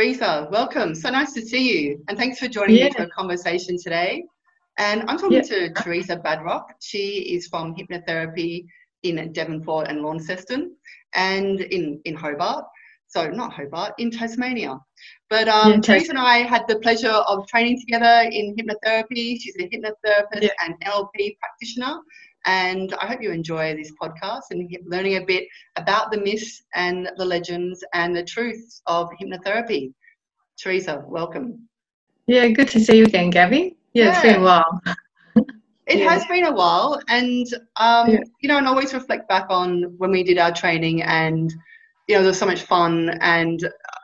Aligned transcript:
Teresa, 0.00 0.48
welcome. 0.50 0.94
So 0.94 1.10
nice 1.10 1.34
to 1.34 1.42
see 1.42 1.78
you. 1.78 2.02
And 2.08 2.16
thanks 2.16 2.38
for 2.38 2.48
joining 2.48 2.76
yeah. 2.76 2.84
me 2.86 2.92
for 2.92 3.02
a 3.02 3.10
conversation 3.10 3.76
today. 3.76 4.24
And 4.78 5.02
I'm 5.02 5.18
talking 5.18 5.44
yeah. 5.44 5.68
to 5.68 5.74
Teresa 5.74 6.16
Badrock. 6.16 6.62
She 6.80 7.34
is 7.34 7.48
from 7.48 7.74
hypnotherapy 7.74 8.64
in 9.02 9.30
Devonport 9.34 9.88
and 9.88 10.00
Launceston 10.00 10.74
and 11.12 11.60
in, 11.60 12.00
in 12.06 12.14
Hobart. 12.14 12.64
So, 13.08 13.28
not 13.28 13.52
Hobart, 13.52 13.92
in 13.98 14.10
Tasmania. 14.10 14.78
But 15.28 15.48
um, 15.48 15.72
yeah, 15.72 15.80
Teresa 15.80 16.12
and 16.12 16.18
I 16.18 16.38
had 16.38 16.62
the 16.66 16.78
pleasure 16.78 17.10
of 17.10 17.46
training 17.46 17.78
together 17.80 18.26
in 18.32 18.56
hypnotherapy. 18.56 19.36
She's 19.38 19.56
a 19.56 19.68
hypnotherapist 19.68 20.48
and 20.64 20.80
NLP 20.82 21.36
practitioner. 21.40 22.00
And 22.50 22.92
I 23.00 23.06
hope 23.06 23.22
you 23.22 23.30
enjoy 23.30 23.76
this 23.76 23.92
podcast 24.02 24.50
and 24.50 24.68
learning 24.84 25.18
a 25.18 25.24
bit 25.24 25.44
about 25.76 26.10
the 26.10 26.18
myths 26.18 26.64
and 26.74 27.08
the 27.16 27.24
legends 27.24 27.84
and 27.94 28.14
the 28.14 28.24
truths 28.24 28.82
of 28.86 29.08
hypnotherapy. 29.22 29.92
Teresa, 30.60 31.04
welcome. 31.06 31.68
Yeah, 32.26 32.48
good 32.48 32.66
to 32.70 32.80
see 32.80 32.96
you 32.96 33.04
again, 33.04 33.30
Gabby. 33.30 33.76
Yeah, 33.92 34.06
yeah. 34.06 34.10
it's 34.10 34.22
been 34.22 34.40
a 34.40 34.44
while. 34.44 34.80
it 35.86 36.00
yeah. 36.00 36.10
has 36.10 36.26
been 36.26 36.46
a 36.46 36.52
while. 36.52 37.00
And, 37.06 37.46
um, 37.76 38.10
yeah. 38.10 38.18
you 38.40 38.48
know, 38.48 38.58
and 38.58 38.66
always 38.66 38.92
reflect 38.94 39.28
back 39.28 39.46
on 39.48 39.94
when 39.98 40.10
we 40.10 40.24
did 40.24 40.38
our 40.38 40.52
training 40.52 41.02
and, 41.02 41.54
you 42.08 42.16
know, 42.16 42.22
there 42.22 42.30
was 42.30 42.38
so 42.40 42.46
much 42.46 42.62
fun 42.62 43.10
and 43.20 43.60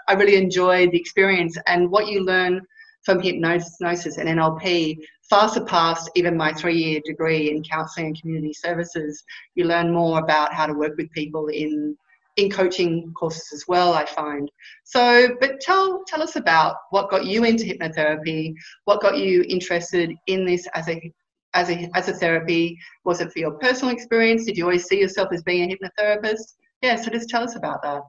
I 0.06 0.12
really 0.12 0.36
enjoyed 0.36 0.92
the 0.92 1.00
experience 1.00 1.58
and 1.66 1.90
what 1.90 2.06
you 2.06 2.22
learn 2.22 2.60
from 3.02 3.20
hypnosis 3.20 4.18
and 4.18 4.28
NLP 4.28 4.98
far 5.28 5.48
surpassed 5.48 6.10
even 6.14 6.36
my 6.36 6.52
three 6.52 6.76
year 6.76 7.00
degree 7.04 7.50
in 7.50 7.62
counselling 7.62 8.08
and 8.08 8.20
community 8.20 8.52
services. 8.52 9.22
You 9.54 9.64
learn 9.64 9.92
more 9.92 10.18
about 10.18 10.52
how 10.52 10.66
to 10.66 10.74
work 10.74 10.96
with 10.96 11.10
people 11.12 11.48
in 11.48 11.96
in 12.36 12.50
coaching 12.50 13.12
courses 13.14 13.50
as 13.54 13.64
well, 13.66 13.94
I 13.94 14.04
find. 14.04 14.50
So, 14.84 15.30
but 15.40 15.58
tell 15.60 16.04
tell 16.06 16.22
us 16.22 16.36
about 16.36 16.76
what 16.90 17.10
got 17.10 17.24
you 17.24 17.44
into 17.44 17.64
hypnotherapy, 17.64 18.54
what 18.84 19.00
got 19.00 19.16
you 19.16 19.44
interested 19.48 20.12
in 20.26 20.44
this 20.44 20.66
as 20.74 20.88
a 20.88 21.12
as 21.54 21.70
a 21.70 21.90
as 21.94 22.08
a 22.08 22.12
therapy. 22.12 22.78
Was 23.04 23.20
it 23.20 23.32
for 23.32 23.38
your 23.38 23.52
personal 23.52 23.94
experience? 23.94 24.44
Did 24.44 24.56
you 24.56 24.64
always 24.64 24.84
see 24.84 25.00
yourself 25.00 25.30
as 25.32 25.42
being 25.42 25.72
a 25.72 25.76
hypnotherapist? 25.76 26.56
Yeah, 26.82 26.96
so 26.96 27.10
just 27.10 27.28
tell 27.28 27.42
us 27.42 27.56
about 27.56 27.82
that. 27.82 28.02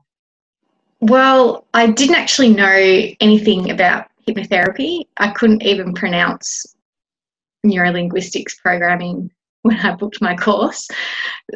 Well, 1.00 1.66
I 1.74 1.88
didn't 1.88 2.16
actually 2.16 2.50
know 2.50 3.14
anything 3.22 3.70
about 3.70 4.08
hypnotherapy. 4.28 5.06
I 5.18 5.30
couldn't 5.30 5.64
even 5.64 5.94
pronounce 5.94 6.76
neurolinguistics 7.68 8.58
programming 8.62 9.30
when 9.62 9.78
I 9.78 9.96
booked 9.96 10.22
my 10.22 10.36
course. 10.36 10.88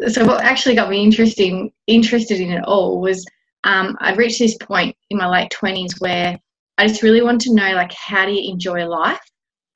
So 0.09 0.25
what 0.25 0.43
actually 0.43 0.75
got 0.75 0.89
me 0.89 1.03
interesting 1.03 1.71
interested 1.87 2.39
in 2.39 2.51
it 2.51 2.63
all 2.65 3.01
was 3.01 3.25
um, 3.63 3.97
I'd 4.01 4.17
reached 4.17 4.39
this 4.39 4.57
point 4.57 4.95
in 5.09 5.17
my 5.17 5.27
late 5.27 5.51
twenties 5.51 5.99
where 5.99 6.37
I 6.77 6.87
just 6.87 7.03
really 7.03 7.21
wanted 7.21 7.41
to 7.41 7.55
know 7.55 7.73
like 7.73 7.93
how 7.93 8.25
do 8.25 8.31
you 8.31 8.51
enjoy 8.51 8.85
life? 8.85 9.21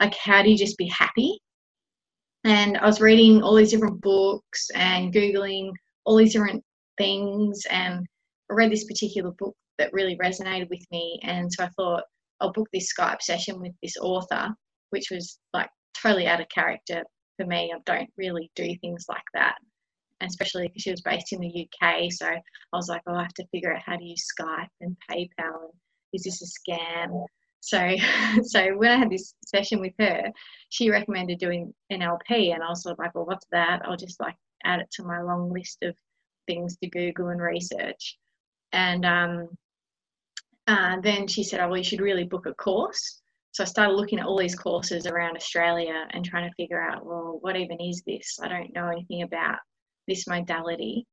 Like 0.02 0.16
how 0.16 0.42
do 0.42 0.50
you 0.50 0.58
just 0.58 0.78
be 0.78 0.88
happy? 0.88 1.40
And 2.44 2.78
I 2.78 2.86
was 2.86 3.02
reading 3.02 3.42
all 3.42 3.56
these 3.56 3.72
different 3.72 4.02
books 4.02 4.70
and 4.76 5.14
googling 5.14 5.72
all 6.06 6.16
these 6.16 6.34
different 6.34 6.64
things 6.98 7.64
and 7.70 8.06
I 8.50 8.54
read 8.54 8.72
this 8.72 8.86
particular 8.86 9.32
book 9.38 9.56
that 9.78 9.94
really 9.94 10.18
resonated 10.18 10.70
with 10.70 10.86
me 10.92 11.20
and 11.24 11.52
so 11.52 11.64
I 11.64 11.70
thought 11.76 12.04
I'll 12.40 12.52
book 12.52 12.68
this 12.72 12.92
Skype 12.94 13.22
session 13.22 13.60
with 13.60 13.74
this 13.82 13.98
author, 13.98 14.50
which 14.90 15.10
was 15.12 15.40
like 15.54 15.70
totally 16.06 16.28
out 16.28 16.42
of 16.42 16.50
character 16.50 17.04
for 17.38 17.46
me. 17.46 17.74
I 17.74 17.80
don't 17.86 18.10
really 18.18 18.52
do 18.56 18.76
things 18.82 19.06
like 19.10 19.24
that, 19.34 19.56
especially 20.22 20.68
because 20.68 20.84
she 20.84 20.92
was 20.92 21.02
based 21.02 21.34
in 21.34 21.40
the 21.40 21.68
UK. 21.68 22.12
So 22.12 22.28
I 22.28 22.42
was 22.74 22.90
like, 22.90 23.02
oh, 23.08 23.16
I 23.16 23.24
have 23.24 23.34
to 23.36 23.48
figure 23.48 23.74
out 23.74 23.82
how 23.86 23.98
to 23.98 24.04
use 24.04 24.26
Skype 24.40 24.68
and 24.82 24.96
PayPal. 25.10 25.30
And 25.40 25.74
is 26.14 26.24
this 26.24 26.42
a 26.42 26.72
scam? 26.72 27.26
So, 27.62 27.96
so 28.44 28.78
when 28.78 28.92
I 28.92 28.98
had 28.98 29.10
this 29.10 29.34
session 29.46 29.80
with 29.82 29.94
her, 30.00 30.32
she 30.70 30.90
recommended 30.90 31.40
doing 31.40 31.74
NLP, 31.92 32.54
and 32.54 32.64
I 32.64 32.70
was 32.70 32.84
sort 32.84 32.94
of 32.94 33.00
like, 33.00 33.16
well, 33.16 33.26
what's 33.26 33.48
that? 33.52 33.82
I'll 33.86 33.98
just 33.98 34.20
like 34.20 34.36
add 34.64 34.80
it 34.80 34.92
to 34.94 35.04
my 35.04 35.22
long 35.22 35.52
list 35.52 35.80
of 35.84 35.96
things 36.48 36.78
to 36.78 36.90
Google 36.90 37.30
and 37.30 37.42
research. 37.42 38.18
And 38.72 39.06
um, 39.06 39.48
uh, 40.68 41.00
then 41.02 41.28
she 41.28 41.44
said, 41.44 41.60
oh, 41.60 41.70
well, 41.70 41.78
you 41.78 41.84
should 41.84 42.02
really 42.02 42.26
book 42.26 42.46
a 42.46 42.54
course. 42.54 43.22
So 43.56 43.64
I 43.64 43.68
started 43.68 43.94
looking 43.94 44.20
at 44.20 44.26
all 44.26 44.38
these 44.38 44.54
courses 44.54 45.08
around 45.08 45.38
Australia 45.38 46.10
and 46.12 46.26
trying 46.26 46.46
to 46.50 46.56
figure 46.56 46.82
out, 46.82 47.06
well, 47.06 47.38
what 47.40 47.56
even 47.56 47.80
is 47.80 48.04
this? 48.06 48.38
I 48.44 48.50
don't 48.50 48.76
know 48.76 48.90
anything 48.90 49.22
about 49.22 49.60
this 50.10 50.28
modality. 50.28 51.08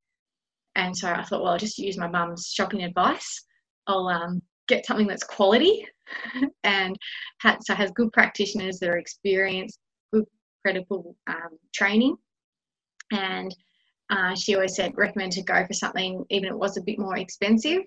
And 0.75 0.97
so 0.97 1.09
I 1.09 1.23
thought, 1.23 1.45
well, 1.45 1.53
I'll 1.53 1.59
just 1.59 1.79
use 1.79 1.97
my 1.97 2.09
mum's 2.09 2.51
shopping 2.53 2.83
advice. 2.83 3.45
I'll 3.87 4.09
um, 4.09 4.43
get 4.67 4.85
something 4.85 5.07
that's 5.07 5.23
quality 5.23 5.87
and 6.65 6.97
so 7.61 7.75
has 7.77 7.93
good 7.93 8.11
practitioners 8.11 8.81
that 8.81 8.89
are 8.89 8.99
experienced, 8.99 9.79
good, 10.13 10.25
credible 10.65 11.15
um, 11.29 11.57
training. 11.73 12.17
And 13.13 13.55
uh, 14.11 14.35
she 14.35 14.57
always 14.57 14.75
said 14.75 14.95
recommend 14.97 15.31
to 15.33 15.45
go 15.45 15.65
for 15.65 15.75
something 15.75 16.25
even 16.31 16.47
if 16.47 16.55
it 16.55 16.59
was 16.59 16.77
a 16.77 16.83
bit 16.83 16.99
more 16.99 17.19
expensive. 17.19 17.83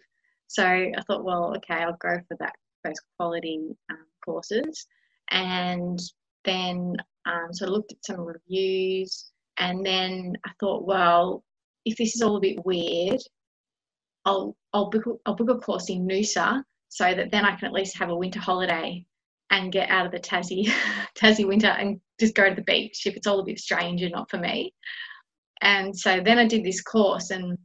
So 0.47 0.63
I 0.63 0.93
thought, 1.07 1.25
well, 1.25 1.53
okay, 1.57 1.83
I'll 1.83 1.97
go 1.99 2.21
for 2.29 2.37
that 2.39 2.53
those 2.85 3.01
quality 3.17 3.75
um, 3.91 3.97
courses. 4.25 4.87
And 5.29 5.99
then 6.43 6.95
um, 7.25 7.49
so 7.51 7.65
I 7.65 7.69
looked 7.69 7.91
at 7.91 8.05
some 8.05 8.21
reviews, 8.21 9.31
and 9.57 9.85
then 9.85 10.33
I 10.45 10.51
thought, 10.59 10.85
well, 10.85 11.43
if 11.85 11.97
this 11.97 12.15
is 12.15 12.21
all 12.21 12.37
a 12.37 12.41
bit 12.41 12.65
weird, 12.65 13.19
I'll 14.25 14.55
I'll 14.73 14.89
book 14.89 15.03
I'll 15.25 15.35
book 15.35 15.49
a 15.49 15.57
course 15.59 15.89
in 15.89 16.07
Noosa 16.07 16.63
so 16.89 17.13
that 17.13 17.31
then 17.31 17.45
I 17.45 17.55
can 17.55 17.67
at 17.67 17.73
least 17.73 17.97
have 17.97 18.09
a 18.09 18.15
winter 18.15 18.39
holiday 18.39 19.05
and 19.51 19.71
get 19.71 19.89
out 19.89 20.05
of 20.05 20.11
the 20.11 20.19
Tassie 20.19 20.71
Tassie 21.17 21.47
winter 21.47 21.67
and 21.67 21.99
just 22.19 22.35
go 22.35 22.49
to 22.49 22.55
the 22.55 22.63
beach 22.63 23.05
if 23.05 23.15
it's 23.15 23.27
all 23.27 23.39
a 23.39 23.45
bit 23.45 23.59
strange 23.59 24.01
and 24.01 24.11
not 24.11 24.29
for 24.29 24.37
me. 24.37 24.73
And 25.61 25.97
so 25.97 26.21
then 26.23 26.37
I 26.37 26.47
did 26.47 26.63
this 26.63 26.81
course, 26.81 27.31
and 27.31 27.57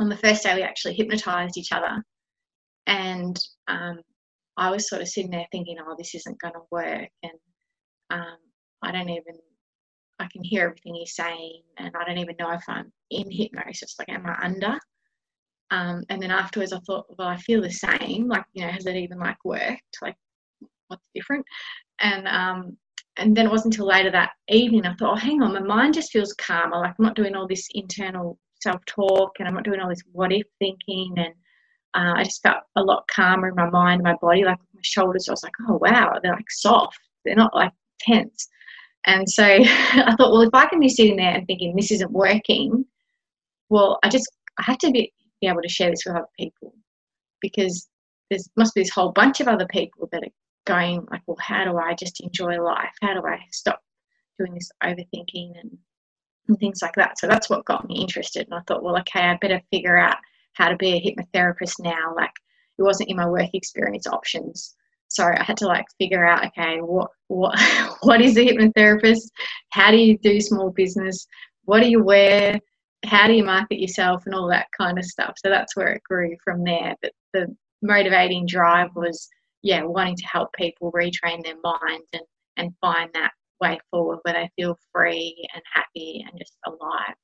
on 0.00 0.08
the 0.08 0.16
first 0.16 0.42
day 0.42 0.54
we 0.54 0.62
actually 0.62 0.94
hypnotized 0.94 1.58
each 1.58 1.72
other, 1.72 2.02
and 2.86 3.38
um, 3.68 4.00
I 4.56 4.70
was 4.70 4.88
sort 4.88 5.02
of 5.02 5.08
sitting 5.08 5.30
there 5.30 5.46
thinking, 5.52 5.76
oh, 5.80 5.94
this 5.96 6.14
isn't 6.14 6.40
going 6.40 6.54
to 6.54 6.60
work. 6.70 7.08
And 7.22 7.32
um, 8.10 8.36
I 8.82 8.92
don't 8.92 9.08
even, 9.08 9.36
I 10.18 10.26
can 10.30 10.44
hear 10.44 10.64
everything 10.64 10.94
he's 10.94 11.14
saying, 11.14 11.62
and 11.78 11.92
I 11.96 12.04
don't 12.04 12.18
even 12.18 12.36
know 12.38 12.50
if 12.52 12.62
I'm 12.68 12.92
in 13.10 13.30
hypnosis. 13.30 13.96
Like, 13.98 14.08
am 14.10 14.26
I 14.26 14.36
under? 14.42 14.78
Um, 15.70 16.02
and 16.08 16.20
then 16.20 16.30
afterwards, 16.30 16.72
I 16.72 16.80
thought, 16.80 17.06
well, 17.16 17.28
I 17.28 17.36
feel 17.36 17.62
the 17.62 17.70
same. 17.70 18.28
Like, 18.28 18.44
you 18.52 18.64
know, 18.64 18.72
has 18.72 18.86
it 18.86 18.96
even 18.96 19.18
like 19.18 19.42
worked? 19.44 19.98
Like, 20.02 20.16
what's 20.88 21.02
different? 21.14 21.46
And 22.00 22.26
um, 22.26 22.76
and 23.16 23.36
then 23.36 23.46
it 23.46 23.50
wasn't 23.50 23.74
until 23.74 23.86
later 23.86 24.10
that 24.10 24.30
evening 24.48 24.86
I 24.86 24.94
thought, 24.94 25.12
oh, 25.12 25.16
hang 25.16 25.42
on, 25.42 25.52
my 25.52 25.60
mind 25.60 25.94
just 25.94 26.10
feels 26.10 26.32
calmer. 26.34 26.78
Like 26.78 26.94
I'm 26.98 27.04
not 27.04 27.16
doing 27.16 27.34
all 27.34 27.46
this 27.46 27.68
internal 27.74 28.38
self 28.62 28.84
talk, 28.86 29.32
and 29.38 29.48
I'm 29.48 29.54
not 29.54 29.64
doing 29.64 29.80
all 29.80 29.88
this 29.88 30.02
what 30.12 30.32
if 30.32 30.46
thinking, 30.58 31.14
and 31.16 31.34
uh, 31.94 32.14
I 32.16 32.24
just 32.24 32.42
felt 32.42 32.58
a 32.76 32.82
lot 32.82 33.08
calmer 33.08 33.48
in 33.48 33.54
my 33.54 33.68
mind, 33.68 34.02
my 34.02 34.16
body, 34.20 34.44
like 34.44 34.58
my 34.74 34.80
shoulders. 34.82 35.28
I 35.28 35.32
was 35.32 35.42
like, 35.42 35.52
oh 35.68 35.78
wow, 35.80 36.18
they're 36.22 36.34
like 36.34 36.50
soft. 36.50 36.98
They're 37.24 37.34
not 37.34 37.54
like 37.54 37.72
tense. 38.00 38.48
And 39.06 39.28
so 39.28 39.44
I 39.44 40.14
thought, 40.16 40.32
well, 40.32 40.42
if 40.42 40.54
I 40.54 40.66
can 40.66 40.80
be 40.80 40.88
sitting 40.88 41.16
there 41.16 41.34
and 41.34 41.46
thinking 41.46 41.74
this 41.74 41.90
isn't 41.90 42.12
working, 42.12 42.84
well, 43.68 43.98
I 44.02 44.08
just 44.08 44.30
I 44.58 44.62
have 44.62 44.78
to 44.78 44.90
be, 44.90 45.12
be 45.40 45.48
able 45.48 45.62
to 45.62 45.68
share 45.68 45.90
this 45.90 46.02
with 46.06 46.16
other 46.16 46.26
people 46.38 46.74
because 47.40 47.88
there 48.30 48.38
must 48.56 48.74
be 48.74 48.82
this 48.82 48.90
whole 48.90 49.12
bunch 49.12 49.40
of 49.40 49.48
other 49.48 49.66
people 49.66 50.08
that 50.12 50.22
are 50.22 50.32
going 50.66 51.06
like, 51.10 51.22
well, 51.26 51.36
how 51.40 51.64
do 51.64 51.78
I 51.78 51.94
just 51.94 52.20
enjoy 52.20 52.62
life? 52.62 52.92
How 53.00 53.14
do 53.14 53.26
I 53.26 53.38
stop 53.50 53.80
doing 54.38 54.54
this 54.54 54.70
overthinking 54.82 55.58
and, 55.58 55.76
and 56.48 56.58
things 56.58 56.80
like 56.82 56.94
that? 56.94 57.18
So 57.18 57.26
that's 57.26 57.50
what 57.50 57.64
got 57.64 57.88
me 57.88 58.00
interested. 58.00 58.46
And 58.46 58.54
I 58.54 58.60
thought, 58.66 58.82
well, 58.82 58.98
okay, 59.00 59.20
I 59.20 59.38
better 59.40 59.60
figure 59.70 59.96
out 59.96 60.18
how 60.54 60.68
to 60.68 60.76
be 60.76 60.92
a 60.92 61.00
hypnotherapist 61.00 61.74
now. 61.80 62.14
Like 62.16 62.32
it 62.78 62.82
wasn't 62.82 63.10
in 63.10 63.16
my 63.16 63.26
work 63.26 63.50
experience 63.52 64.06
options. 64.06 64.74
So 65.08 65.24
I 65.24 65.42
had 65.42 65.56
to 65.58 65.66
like 65.66 65.86
figure 65.98 66.26
out, 66.26 66.46
okay, 66.46 66.78
what 66.78 67.10
what 67.28 67.58
what 68.02 68.20
is 68.20 68.36
a 68.36 68.46
hypnotherapist? 68.46 69.28
How 69.70 69.90
do 69.90 69.96
you 69.96 70.18
do 70.18 70.40
small 70.40 70.70
business? 70.70 71.26
What 71.64 71.80
do 71.80 71.88
you 71.88 72.02
wear? 72.02 72.58
How 73.04 73.26
do 73.26 73.32
you 73.32 73.44
market 73.44 73.80
yourself 73.80 74.22
and 74.26 74.34
all 74.34 74.48
that 74.48 74.68
kind 74.78 74.98
of 74.98 75.04
stuff? 75.04 75.34
So 75.38 75.48
that's 75.48 75.74
where 75.74 75.88
it 75.88 76.02
grew 76.02 76.36
from 76.44 76.64
there. 76.64 76.94
But 77.02 77.12
the 77.32 77.56
motivating 77.82 78.46
drive 78.46 78.90
was, 78.94 79.28
yeah, 79.62 79.82
wanting 79.82 80.16
to 80.16 80.26
help 80.26 80.52
people 80.52 80.92
retrain 80.92 81.42
their 81.42 81.56
mind 81.62 82.02
and, 82.12 82.22
and 82.56 82.74
find 82.80 83.10
that 83.14 83.32
way 83.60 83.78
forward 83.90 84.18
where 84.22 84.34
they 84.34 84.50
feel 84.56 84.76
free 84.92 85.46
and 85.54 85.62
happy 85.74 86.24
and 86.28 86.38
just 86.38 86.56
alive. 86.66 87.14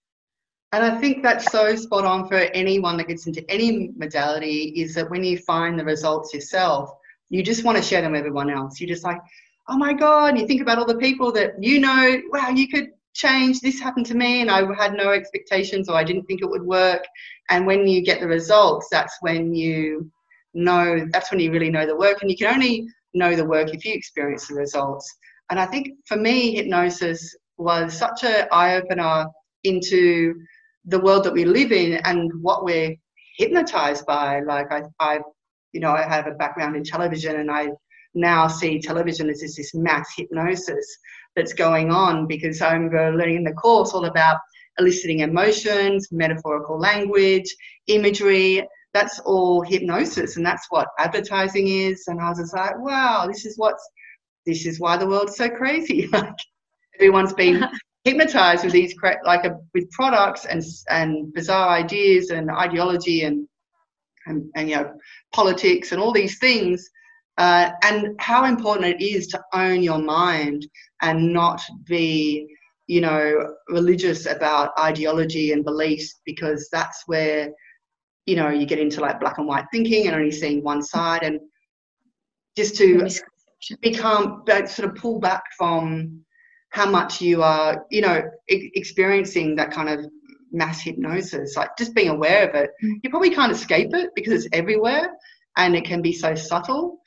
And 0.73 0.85
I 0.85 0.99
think 0.99 1.23
that's 1.23 1.51
so 1.51 1.75
spot 1.77 2.05
on 2.05 2.29
for 2.29 2.35
anyone 2.35 2.97
that 2.97 3.09
gets 3.09 3.27
into 3.27 3.49
any 3.51 3.93
modality 3.97 4.73
is 4.77 4.95
that 4.95 5.11
when 5.11 5.25
you 5.25 5.39
find 5.39 5.79
the 5.79 5.85
results 5.85 6.35
yourself, 6.35 6.91
you 7.29 7.43
just 7.43 7.65
want 7.65 7.77
to 7.77 7.83
share 7.83 8.03
them 8.03 8.13
with 8.13 8.21
everyone 8.21 8.51
else. 8.51 8.81
You're 8.81 8.89
just 8.89 9.05
like, 9.05 9.21
oh 9.69 9.79
my 9.79 9.93
God, 9.93 10.39
you 10.39 10.47
think 10.47 10.61
about 10.61 10.79
all 10.79 10.87
the 10.87 10.97
people 10.97 11.33
that 11.33 11.63
you 11.63 11.81
know, 11.81 12.21
wow, 12.31 12.51
you 12.51 12.69
could 12.69 12.91
change. 13.15 13.61
This 13.61 13.81
happened 13.81 14.07
to 14.07 14.17
me 14.17 14.43
and 14.43 14.51
I 14.51 14.63
had 14.75 14.95
no 14.95 15.13
expectations 15.13 15.89
or 15.89 15.97
I 15.97 16.05
didn't 16.05 16.25
think 16.25 16.43
it 16.43 16.51
would 16.51 16.63
work. 16.63 17.05
And 17.49 17.67
when 17.67 17.87
you 17.87 18.03
get 18.03 18.21
the 18.21 18.29
results, 18.29 18.89
that's 18.91 19.17
when 19.23 19.55
you 19.55 20.11
know 20.57 21.07
that's 21.13 21.31
when 21.31 21.39
you 21.39 21.53
really 21.53 21.71
know 21.71 21.87
the 21.87 21.95
work 21.95 22.23
and 22.23 22.31
you 22.31 22.37
can 22.37 22.53
only 22.53 22.89
know 23.15 23.37
the 23.37 23.45
work 23.45 23.73
if 23.73 23.85
you 23.85 23.93
experience 23.93 24.49
the 24.49 24.55
results 24.55 25.15
and 25.51 25.61
i 25.61 25.67
think 25.67 25.91
for 26.07 26.17
me 26.17 26.55
hypnosis 26.55 27.37
was 27.59 27.97
such 27.97 28.25
an 28.25 28.47
eye-opener 28.51 29.27
into 29.65 30.35
the 30.87 31.01
world 31.01 31.25
that 31.25 31.33
we 31.33 31.45
live 31.45 31.73
in 31.73 31.95
and 32.05 32.31
what 32.41 32.65
we're 32.65 32.95
hypnotized 33.39 34.07
by. 34.07 34.41
Like 34.41 34.73
i, 34.73 34.83
I 35.01 35.21
you 35.73 35.81
know 35.81 35.93
i 35.93 36.03
have 36.03 36.27
a 36.27 36.33
background 36.33 36.75
in 36.75 36.85
television 36.85 37.37
and 37.41 37.51
i 37.51 37.69
now 38.15 38.49
see 38.49 38.81
television 38.81 39.29
as 39.29 39.41
this 39.41 39.75
mass 39.75 40.09
hypnosis 40.17 40.87
that's 41.35 41.53
going 41.53 41.91
on 41.91 42.27
because 42.27 42.63
i'm 42.63 42.89
learning 42.89 43.37
in 43.37 43.45
the 43.45 43.53
course 43.53 43.93
all 43.93 44.07
about 44.07 44.39
eliciting 44.79 45.21
emotions 45.21 46.09
metaphorical 46.13 46.79
language 46.79 47.55
imagery. 47.89 48.67
That's 48.95 49.19
all 49.21 49.61
hypnosis 49.61 50.39
and 50.39 50.47
that's 50.47 50.67
what 50.71 50.89
advertising 50.99 51.69
is. 51.69 52.05
And 52.07 52.21
i 52.21 52.31
was 52.31 52.39
just 52.39 52.55
like 52.55 52.79
wow 52.79 53.27
this 53.27 53.45
is 53.45 53.59
what's 53.59 53.87
this 54.47 54.65
is 54.65 54.81
why 54.81 54.97
the 54.97 55.07
world's 55.07 55.37
so 55.37 55.49
crazy. 55.51 56.09
Like 56.13 56.39
everyone's 56.99 57.35
been 57.35 57.63
hypnotized 58.07 58.65
with 58.65 58.73
these 58.73 58.95
like 59.25 59.45
a, 59.45 59.59
with 59.75 59.91
products 59.91 60.45
and 60.47 60.63
and 60.89 61.33
bizarre 61.35 61.71
ideas 61.71 62.31
and 62.31 62.51
ideology 62.51 63.25
and, 63.25 63.47
and 64.27 64.51
and, 64.55 64.71
you 64.71 64.77
know 64.77 64.93
politics 65.35 65.93
and 65.93 66.01
all 66.01 66.13
these 66.13 66.39
things 66.39 66.89
uh, 67.39 67.71
and 67.83 68.15
how 68.19 68.45
important 68.45 68.87
it 68.87 69.05
is 69.05 69.27
to 69.27 69.43
own 69.53 69.83
your 69.83 69.99
mind 69.99 70.67
and 71.03 71.33
not 71.33 71.61
be 71.85 72.47
you 72.87 73.01
know 73.01 73.55
religious 73.69 74.27
about 74.27 74.71
ideology 74.79 75.53
and 75.53 75.65
beliefs 75.65 76.21
because 76.25 76.69
that's 76.73 77.03
where 77.07 77.51
you 78.27 78.35
know, 78.35 78.51
you 78.51 78.67
get 78.67 78.81
into 78.81 79.01
like 79.01 79.21
black 79.21 79.39
and 79.39 79.47
white 79.47 79.67
thinking 79.73 80.07
and 80.07 80.17
only 80.17 80.33
seeing 80.33 80.63
one 80.63 80.83
side, 80.83 81.23
and 81.23 81.41
just 82.57 82.77
to 82.77 83.09
become 83.81 84.43
sort 84.67 84.89
of 84.89 84.95
pull 84.97 85.21
back 85.21 85.43
from 85.57 86.25
how 86.77 86.89
much 86.91 87.23
you 87.23 87.43
are, 87.43 87.87
you 87.91 88.03
know, 88.03 88.23
experiencing 88.49 89.57
that 89.57 89.71
kind 89.71 89.89
of 89.89 90.05
mass 90.53 90.83
hypnosis, 90.83 91.57
like 91.57 91.71
just 91.79 91.95
being 91.95 92.11
aware 92.11 92.47
of 92.47 92.55
it. 92.55 92.71
Mm. 92.85 93.01
You 93.03 93.09
probably 93.09 93.31
can't 93.31 93.51
escape 93.51 93.95
it 93.95 94.11
because 94.15 94.35
it's 94.35 94.49
everywhere 94.53 95.09
and 95.57 95.75
it 95.75 95.87
can 95.87 96.03
be 96.03 96.13
so 96.13 96.35
subtle. 96.35 96.99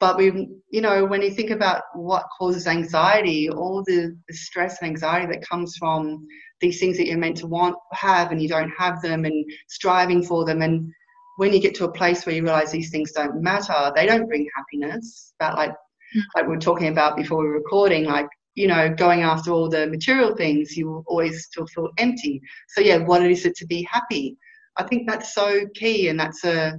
But 0.00 0.18
we, 0.18 0.26
you 0.70 0.82
know, 0.82 1.06
when 1.06 1.22
you 1.22 1.30
think 1.30 1.50
about 1.50 1.84
what 1.94 2.26
causes 2.38 2.66
anxiety, 2.66 3.48
all 3.48 3.82
the, 3.86 4.14
the 4.28 4.34
stress 4.34 4.82
and 4.82 4.90
anxiety 4.90 5.32
that 5.32 5.48
comes 5.48 5.78
from 5.78 6.26
these 6.60 6.78
things 6.78 6.98
that 6.98 7.06
you're 7.06 7.16
meant 7.16 7.38
to 7.38 7.46
want 7.46 7.76
have 7.92 8.32
and 8.32 8.42
you 8.42 8.50
don't 8.50 8.72
have 8.76 9.00
them 9.00 9.24
and 9.24 9.50
striving 9.68 10.22
for 10.22 10.44
them 10.44 10.60
and 10.60 10.92
when 11.38 11.52
you 11.54 11.60
get 11.60 11.74
to 11.74 11.84
a 11.84 11.92
place 11.92 12.24
where 12.24 12.34
you 12.34 12.42
realize 12.42 12.72
these 12.72 12.90
things 12.90 13.12
don't 13.12 13.42
matter 13.42 13.92
they 13.94 14.06
don't 14.06 14.26
bring 14.26 14.48
happiness 14.56 15.34
that 15.38 15.54
like 15.54 15.70
mm. 15.70 16.22
like 16.34 16.46
we 16.46 16.54
were 16.54 16.68
talking 16.68 16.88
about 16.88 17.14
before 17.14 17.42
we 17.42 17.48
were 17.48 17.58
recording 17.58 18.04
like 18.04 18.28
you 18.56 18.66
know 18.66 18.92
going 18.92 19.22
after 19.22 19.52
all 19.52 19.68
the 19.68 19.86
material 19.86 20.34
things 20.34 20.76
you 20.76 20.88
will 20.88 21.04
always 21.06 21.44
still 21.44 21.66
feel 21.68 21.90
empty 21.98 22.40
so 22.68 22.80
yeah 22.80 22.96
what 22.96 23.22
is 23.22 23.46
it 23.46 23.54
to 23.54 23.66
be 23.66 23.86
happy 23.90 24.36
i 24.76 24.82
think 24.82 25.08
that's 25.08 25.32
so 25.34 25.64
key 25.74 26.08
and 26.08 26.18
that's 26.18 26.44
a 26.44 26.72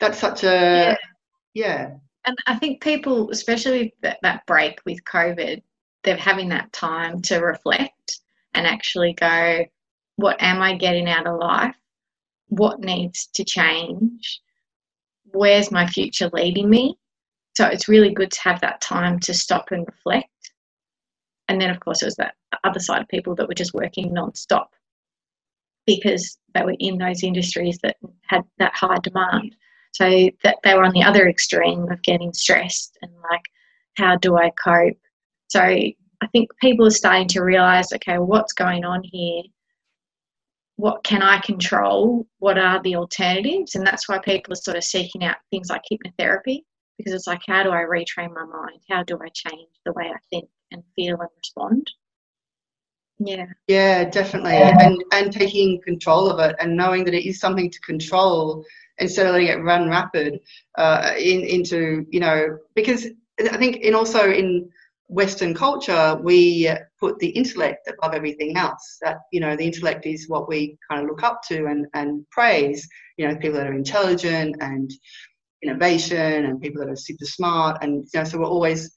that's 0.00 0.18
such 0.18 0.44
a 0.44 0.46
yeah, 0.46 0.96
yeah. 1.54 1.90
and 2.26 2.36
i 2.46 2.54
think 2.54 2.82
people 2.82 3.30
especially 3.30 3.94
that, 4.02 4.18
that 4.22 4.44
break 4.46 4.80
with 4.84 5.02
covid 5.04 5.62
they're 6.04 6.16
having 6.16 6.50
that 6.50 6.72
time 6.72 7.20
to 7.22 7.38
reflect 7.38 8.20
and 8.54 8.66
actually 8.66 9.14
go, 9.14 9.64
what 10.16 10.40
am 10.40 10.62
I 10.62 10.76
getting 10.76 11.08
out 11.08 11.26
of 11.26 11.40
life? 11.40 11.74
What 12.48 12.80
needs 12.80 13.26
to 13.34 13.44
change? 13.44 14.40
Where's 15.32 15.72
my 15.72 15.86
future 15.86 16.30
leading 16.32 16.70
me? 16.70 16.96
So 17.56 17.66
it's 17.66 17.88
really 17.88 18.12
good 18.12 18.30
to 18.30 18.40
have 18.42 18.60
that 18.60 18.80
time 18.80 19.18
to 19.20 19.34
stop 19.34 19.72
and 19.72 19.86
reflect. 19.86 20.28
And 21.48 21.60
then, 21.60 21.70
of 21.70 21.80
course, 21.80 22.02
it 22.02 22.06
was 22.06 22.16
that 22.16 22.34
other 22.64 22.80
side 22.80 23.02
of 23.02 23.08
people 23.08 23.34
that 23.36 23.48
were 23.48 23.54
just 23.54 23.74
working 23.74 24.12
non-stop 24.12 24.70
because 25.86 26.38
they 26.54 26.62
were 26.62 26.76
in 26.78 26.98
those 26.98 27.22
industries 27.22 27.78
that 27.82 27.96
had 28.28 28.42
that 28.58 28.74
high 28.74 28.98
demand. 29.02 29.54
So 29.92 30.28
that 30.42 30.56
they 30.64 30.74
were 30.74 30.84
on 30.84 30.92
the 30.92 31.04
other 31.04 31.28
extreme 31.28 31.88
of 31.90 32.02
getting 32.02 32.32
stressed 32.32 32.98
and 33.02 33.12
like, 33.30 33.42
how 33.96 34.16
do 34.16 34.36
I 34.36 34.50
cope? 34.50 34.98
So 35.48 35.60
I 35.60 35.94
think 36.32 36.50
people 36.60 36.86
are 36.86 36.90
starting 36.90 37.28
to 37.28 37.42
realize 37.42 37.92
okay, 37.92 38.18
what's 38.18 38.52
going 38.52 38.84
on 38.84 39.02
here? 39.04 39.42
What 40.76 41.04
can 41.04 41.22
I 41.22 41.38
control? 41.40 42.26
What 42.38 42.58
are 42.58 42.82
the 42.82 42.96
alternatives? 42.96 43.76
And 43.76 43.86
that's 43.86 44.08
why 44.08 44.18
people 44.18 44.52
are 44.52 44.56
sort 44.56 44.76
of 44.76 44.82
seeking 44.82 45.22
out 45.22 45.36
things 45.52 45.70
like 45.70 45.82
hypnotherapy 45.92 46.62
because 46.98 47.12
it's 47.12 47.28
like, 47.28 47.42
how 47.46 47.62
do 47.62 47.70
I 47.70 47.82
retrain 47.82 48.34
my 48.34 48.44
mind? 48.44 48.80
How 48.90 49.04
do 49.04 49.18
I 49.22 49.28
change 49.28 49.68
the 49.84 49.92
way 49.92 50.06
I 50.06 50.18
think 50.30 50.48
and 50.74 50.82
feel 50.94 51.20
and 51.20 51.30
respond? 51.38 51.90
Yeah. 53.18 53.46
Yeah, 53.68 54.10
definitely. 54.10 54.56
And 54.56 55.02
and 55.12 55.32
taking 55.32 55.80
control 55.82 56.30
of 56.30 56.40
it 56.40 56.56
and 56.60 56.76
knowing 56.76 57.04
that 57.04 57.14
it 57.14 57.26
is 57.26 57.40
something 57.40 57.70
to 57.70 57.80
control 57.80 58.64
instead 58.98 59.26
of 59.26 59.32
letting 59.32 59.48
it 59.48 59.62
run 59.62 59.88
rapid 59.88 60.40
uh, 60.76 61.12
in, 61.18 61.42
into, 61.42 62.06
you 62.10 62.20
know, 62.20 62.58
because 62.74 63.06
I 63.40 63.56
think 63.56 63.76
in 63.76 63.94
also 63.94 64.30
in 64.30 64.68
Western 65.08 65.54
culture, 65.54 66.18
we 66.22 66.70
put 66.98 67.18
the 67.18 67.28
intellect 67.28 67.88
above 67.88 68.14
everything 68.14 68.56
else. 68.56 68.98
That 69.02 69.18
you 69.32 69.40
know, 69.40 69.56
the 69.56 69.64
intellect 69.64 70.06
is 70.06 70.28
what 70.28 70.48
we 70.48 70.76
kind 70.88 71.02
of 71.02 71.08
look 71.08 71.22
up 71.22 71.42
to 71.48 71.66
and, 71.66 71.86
and 71.94 72.28
praise. 72.30 72.88
You 73.16 73.28
know, 73.28 73.36
people 73.36 73.58
that 73.58 73.66
are 73.68 73.74
intelligent 73.74 74.56
and 74.60 74.90
innovation, 75.62 76.46
and 76.46 76.60
people 76.60 76.80
that 76.80 76.90
are 76.90 76.96
super 76.96 77.26
smart, 77.26 77.78
and 77.82 78.04
you 78.12 78.20
know, 78.20 78.24
so 78.24 78.38
we're 78.38 78.46
always 78.46 78.90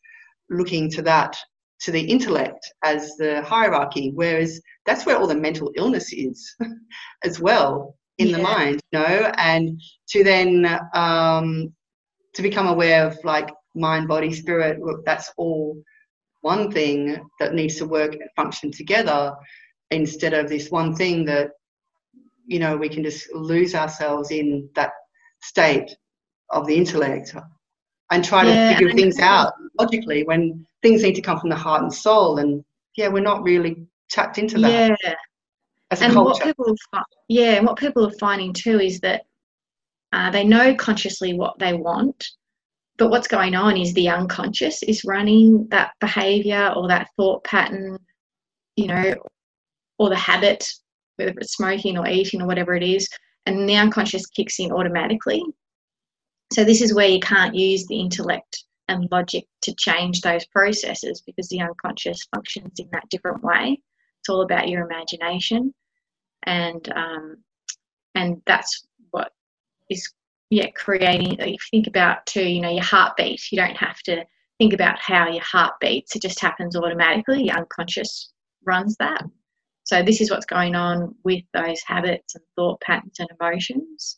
looking 0.50 0.90
to 0.92 1.02
that 1.04 1.38
to 1.82 1.92
the 1.92 2.02
intellect 2.02 2.74
as 2.84 3.16
the 3.18 3.42
hierarchy. 3.44 4.12
Whereas 4.14 4.62
that's 4.86 5.06
where 5.06 5.18
all 5.18 5.28
the 5.28 5.36
mental 5.36 5.72
illness 5.76 6.12
is, 6.14 6.56
as 7.24 7.40
well 7.40 7.96
in 8.18 8.28
yeah. 8.28 8.38
the 8.38 8.44
mind. 8.44 8.82
You 8.92 9.00
know, 9.00 9.32
and 9.38 9.82
to 10.10 10.24
then 10.24 10.80
um, 10.94 11.74
to 12.34 12.42
become 12.42 12.68
aware 12.68 13.08
of 13.08 13.18
like 13.24 13.50
mind, 13.76 14.08
body, 14.08 14.34
spirit. 14.34 14.82
Look, 14.82 15.06
that's 15.06 15.32
all 15.38 15.82
one 16.42 16.72
thing 16.72 17.18
that 17.40 17.54
needs 17.54 17.76
to 17.78 17.86
work 17.86 18.14
and 18.14 18.30
function 18.36 18.72
together 18.72 19.36
instead 19.92 20.34
of 20.34 20.50
this 20.50 20.70
one 20.70 20.96
thing 20.96 21.26
that 21.26 21.52
you 22.46 22.60
know 22.60 22.78
we 22.78 22.90
can 22.90 23.04
just 23.04 23.34
lose 23.34 23.76
ourselves 23.76 24.32
in 24.32 24.70
that 24.76 24.92
state 25.42 25.96
of 26.52 26.66
the 26.68 26.76
intellect 26.76 27.36
and 28.12 28.24
try 28.24 28.46
yeah, 28.46 28.70
to 28.70 28.76
figure 28.76 28.94
things 28.94 29.20
out 29.20 29.54
logically 29.80 30.24
when 30.24 30.66
things 30.82 31.04
need 31.04 31.16
to 31.16 31.22
come 31.22 31.40
from 31.40 31.50
the 31.50 31.56
heart 31.56 31.82
and 31.82 31.94
soul 31.94 32.38
and 32.38 32.64
yeah 32.96 33.08
we're 33.08 33.22
not 33.22 33.44
really 33.44 33.88
tapped 34.10 34.38
into 34.38 34.60
that 34.60 34.98
yeah 35.04 35.14
and 35.92 36.14
culture. 36.14 36.30
what 36.30 36.44
people 36.44 36.76
yeah 37.28 37.54
and 37.54 37.66
what 37.66 37.78
people 37.78 38.06
are 38.06 38.18
finding 38.20 38.54
too 38.54 38.80
is 38.80 39.00
that 39.00 39.24
uh, 40.14 40.30
they 40.32 40.44
know 40.44 40.74
consciously 40.76 41.34
what 41.34 41.58
they 41.60 41.74
want 41.74 42.30
but 42.98 43.10
what's 43.10 43.28
going 43.28 43.56
on 43.56 43.78
is 43.78 43.94
the 43.94 44.10
unconscious 44.10 44.82
is 44.84 45.06
running 45.06 45.68
that 45.70 45.92
behavior 46.00 46.74
or 46.76 46.88
that 46.88 47.10
thought 47.16 47.44
pattern, 47.44 48.00
you 48.76 48.88
know, 48.88 49.16
or 50.00 50.10
the 50.10 50.16
habit, 50.16 50.68
whether 51.16 51.32
it's 51.38 51.54
smoking 51.54 51.98
or 51.98 52.08
eating 52.08 52.42
or 52.42 52.48
whatever 52.48 52.76
it 52.76 52.84
is, 52.84 53.08
and 53.46 53.70
the 53.70 53.76
unconscious 53.76 54.26
kicks 54.26 54.60
in 54.60 54.72
automatically. 54.72 55.44
So, 56.54 56.64
this 56.64 56.82
is 56.82 56.94
where 56.94 57.08
you 57.08 57.20
can't 57.20 57.56
use 57.56 57.86
the 57.86 58.00
intellect 58.00 58.64
and 58.88 59.08
logic 59.12 59.46
to 59.68 59.76
change 59.76 60.22
those 60.22 60.46
processes 60.48 61.22
because 61.26 61.48
the 61.50 61.62
unconscious 61.62 62.20
functions 62.34 62.80
in 62.80 62.90
that 62.92 63.08
different 63.10 63.44
way. 63.44 63.82
It's 64.20 64.30
all 64.30 64.42
about 64.42 64.68
your 64.68 64.86
imagination, 64.86 65.74
and 66.44 66.92
um, 66.96 67.38
and 68.16 68.42
that's 68.46 68.88
what 69.12 69.32
is 69.90 70.12
yeah, 70.50 70.70
creating, 70.72 71.34
if 71.40 71.48
you 71.48 71.58
think 71.72 71.88
about 71.88 72.26
too, 72.26 72.44
you 72.44 72.62
know, 72.62 72.72
your 72.72 72.84
heartbeat, 72.84 73.52
you 73.52 73.58
don't 73.58 73.76
have 73.76 74.00
to 74.04 74.24
think 74.58 74.74
about 74.74 74.98
how 75.00 75.28
your 75.30 75.44
heart 75.44 75.74
beats, 75.80 76.16
it 76.16 76.22
just 76.22 76.40
happens 76.40 76.76
automatically. 76.76 77.44
Your 77.44 77.58
unconscious 77.58 78.32
runs 78.66 78.96
that. 79.00 79.24
So, 79.84 80.04
this 80.04 80.22
is 80.22 80.32
what's 80.32 80.46
going 80.46 80.76
on 80.76 81.16
with 81.24 81.44
those 81.54 81.82
habits 81.86 82.36
and 82.36 82.44
thought 82.56 82.82
patterns 82.82 83.20
and 83.20 83.30
emotions. 83.40 84.18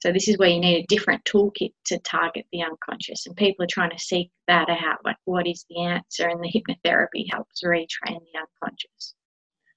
So, 0.00 0.12
this 0.12 0.28
is 0.28 0.38
where 0.38 0.48
you 0.48 0.60
need 0.60 0.82
a 0.82 0.86
different 0.88 1.22
toolkit 1.24 1.72
to 1.86 1.98
target 2.00 2.46
the 2.52 2.62
unconscious. 2.62 3.26
And 3.26 3.36
people 3.36 3.64
are 3.64 3.68
trying 3.70 3.90
to 3.90 3.98
seek 3.98 4.30
that 4.48 4.68
out 4.70 4.98
like, 5.04 5.16
what 5.24 5.46
is 5.46 5.64
the 5.68 5.82
answer? 5.82 6.28
And 6.28 6.42
the 6.42 6.48
hypnotherapy 6.48 7.26
helps 7.30 7.62
retrain 7.62 7.86
the 8.32 8.40
unconscious. 8.40 9.14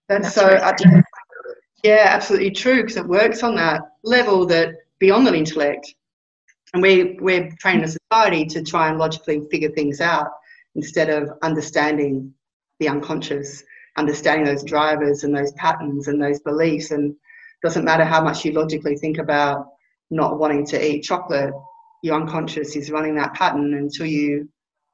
That's, 0.08 0.34
that's 0.34 0.84
so, 0.84 1.02
yeah, 1.84 2.06
absolutely 2.08 2.52
true 2.52 2.82
because 2.82 2.98
it 2.98 3.06
works 3.06 3.44
on 3.44 3.56
that 3.56 3.82
level 4.04 4.46
that 4.48 4.76
beyond 5.00 5.28
the 5.28 5.36
intellect. 5.36 5.94
And 6.74 6.82
we, 6.82 7.18
we're 7.20 7.52
trained 7.60 7.80
in 7.80 7.90
a 7.90 7.98
society 8.12 8.46
to 8.46 8.64
try 8.64 8.90
and 8.90 8.98
logically 8.98 9.42
figure 9.52 9.70
things 9.72 10.00
out 10.00 10.28
instead 10.76 11.10
of 11.10 11.30
understanding 11.44 12.34
the 12.80 12.88
unconscious, 12.88 13.64
understanding 13.98 14.46
those 14.46 14.64
drivers 14.64 15.24
and 15.24 15.36
those 15.36 15.52
patterns 15.54 16.08
and 16.08 16.22
those 16.22 16.40
beliefs. 16.40 16.92
And 16.92 17.12
it 17.12 17.18
doesn't 17.62 17.86
matter 17.86 18.06
how 18.06 18.24
much 18.24 18.46
you 18.46 18.54
logically 18.54 18.96
think 18.96 19.18
about 19.18 19.68
not 20.14 20.40
wanting 20.40 20.66
to 20.68 20.86
eat 20.86 21.02
chocolate, 21.02 21.54
your 22.04 22.16
unconscious 22.16 22.76
is 22.76 22.92
running 22.92 23.16
that 23.16 23.34
pattern 23.34 23.74
until 23.74 24.06
you 24.06 24.48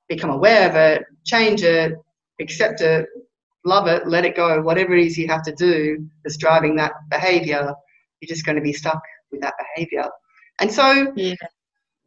become 0.08 0.30
aware 0.30 0.70
of 0.70 0.76
it, 0.76 1.04
change 1.26 1.64
it, 1.64 1.94
accept 2.40 2.82
it, 2.82 3.08
love 3.66 3.88
it, 3.88 4.08
let 4.08 4.26
it 4.26 4.36
go, 4.36 4.62
whatever 4.62 4.96
it 4.96 5.06
is 5.06 5.18
you 5.18 5.28
have 5.28 5.44
to 5.44 5.54
do 5.54 6.06
that's 6.24 6.38
driving 6.38 6.76
that 6.76 6.94
behavior, 7.10 7.74
you're 8.22 8.28
just 8.28 8.46
going 8.46 8.56
to 8.56 8.62
be 8.62 8.74
stuck 8.74 9.02
with 9.32 9.42
that 9.42 9.54
behavior. 9.76 10.08
And 10.60 10.72
so, 10.72 11.12
yeah. 11.16 11.36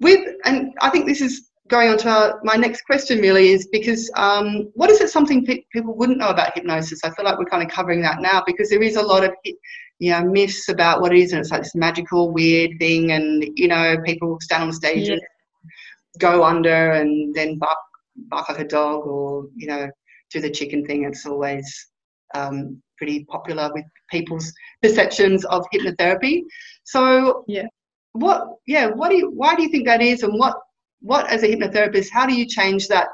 with, 0.01 0.21
and 0.45 0.73
I 0.81 0.91
think 0.91 1.07
this 1.07 1.21
is 1.21 1.51
going 1.69 1.91
on 1.91 1.99
to 1.99 2.09
our, 2.09 2.41
my 2.43 2.57
next 2.57 2.83
question 2.83 3.19
really 3.21 3.51
is 3.51 3.69
because 3.73 4.11
um, 4.17 4.71
what 4.75 4.91
is 4.91 5.01
it 5.01 5.11
something 5.11 5.45
pe- 5.45 5.65
people 5.73 5.97
wouldn't 5.97 6.19
know 6.19 6.29
about 6.29 6.55
hypnosis? 6.55 7.01
I 7.05 7.11
feel 7.11 7.25
like 7.25 7.39
we're 7.39 7.45
kind 7.47 7.63
of 7.63 7.71
covering 7.71 8.03
that 8.03 8.21
now 8.21 8.43
because 8.47 8.69
there 8.69 8.83
is 8.83 8.97
a 8.97 9.03
lot 9.03 9.25
of 9.25 9.33
you 10.03 10.11
know 10.11 10.25
myths 10.25 10.69
about 10.69 11.01
what 11.01 11.15
it 11.15 11.21
is, 11.21 11.31
and 11.31 11.41
it's 11.41 11.53
like 11.53 11.63
this 11.63 11.77
magical, 11.77 12.33
weird 12.33 12.73
thing, 12.81 13.13
and 13.13 13.47
you 13.55 13.69
know 13.69 13.97
people 14.05 14.37
stand 14.41 14.65
on 14.65 14.73
stage 14.73 15.07
yeah. 15.07 15.15
and 15.15 15.23
go 16.19 16.43
under 16.43 16.91
and 16.91 17.33
then 17.37 17.57
bark, 17.57 17.79
bark 18.17 18.49
like 18.49 18.59
a 18.59 18.65
dog, 18.65 19.07
or 19.07 19.47
you 19.55 19.69
know 19.69 19.89
do 20.33 20.41
the 20.41 20.51
chicken 20.51 20.85
thing. 20.85 21.05
It's 21.05 21.25
always 21.25 21.65
um, 22.35 22.83
pretty 22.99 23.25
popular 23.27 23.71
with 23.73 23.85
people's 24.11 24.53
perceptions 24.83 25.45
of 25.45 25.65
hypnotherapy. 25.73 26.43
So 26.83 27.45
yeah, 27.47 27.69
what 28.11 28.49
yeah 28.67 28.87
what 28.87 29.11
do 29.11 29.19
you 29.19 29.31
why 29.31 29.55
do 29.55 29.63
you 29.63 29.69
think 29.69 29.87
that 29.87 30.03
is, 30.03 30.25
and 30.25 30.37
what 30.37 30.57
what 31.01 31.29
as 31.29 31.45
a 31.45 31.49
hypnotherapist 31.49 32.11
how 32.11 32.27
do 32.27 32.35
you 32.35 32.47
change 32.47 32.89
that? 32.89 33.07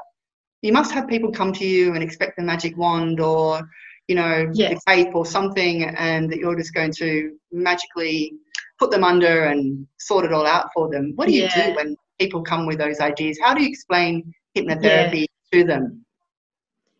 You 0.63 0.73
must 0.73 0.91
have 0.93 1.07
people 1.07 1.31
come 1.31 1.53
to 1.53 1.65
you 1.67 1.93
and 1.93 2.01
expect 2.01 2.35
the 2.35 2.43
magic 2.43 2.75
wand 2.77 3.19
or 3.19 3.61
you 4.09 4.15
know 4.15 4.49
yes. 4.53 4.81
faith 4.87 5.09
or 5.13 5.25
something, 5.25 5.83
and 5.83 6.29
that 6.31 6.39
you're 6.39 6.57
just 6.57 6.73
going 6.73 6.91
to 6.93 7.37
magically 7.51 8.33
put 8.79 8.89
them 8.89 9.03
under 9.03 9.45
and 9.45 9.85
sort 9.99 10.25
it 10.25 10.33
all 10.33 10.47
out 10.47 10.69
for 10.73 10.89
them. 10.89 11.13
What 11.15 11.27
do 11.27 11.33
you 11.33 11.43
yeah. 11.43 11.69
do 11.69 11.75
when 11.75 11.95
people 12.19 12.41
come 12.41 12.65
with 12.65 12.79
those 12.79 12.99
ideas? 12.99 13.37
How 13.41 13.53
do 13.53 13.61
you 13.61 13.69
explain 13.69 14.33
hypnotherapy 14.57 15.25
yeah. 15.51 15.59
to 15.59 15.63
them? 15.63 16.05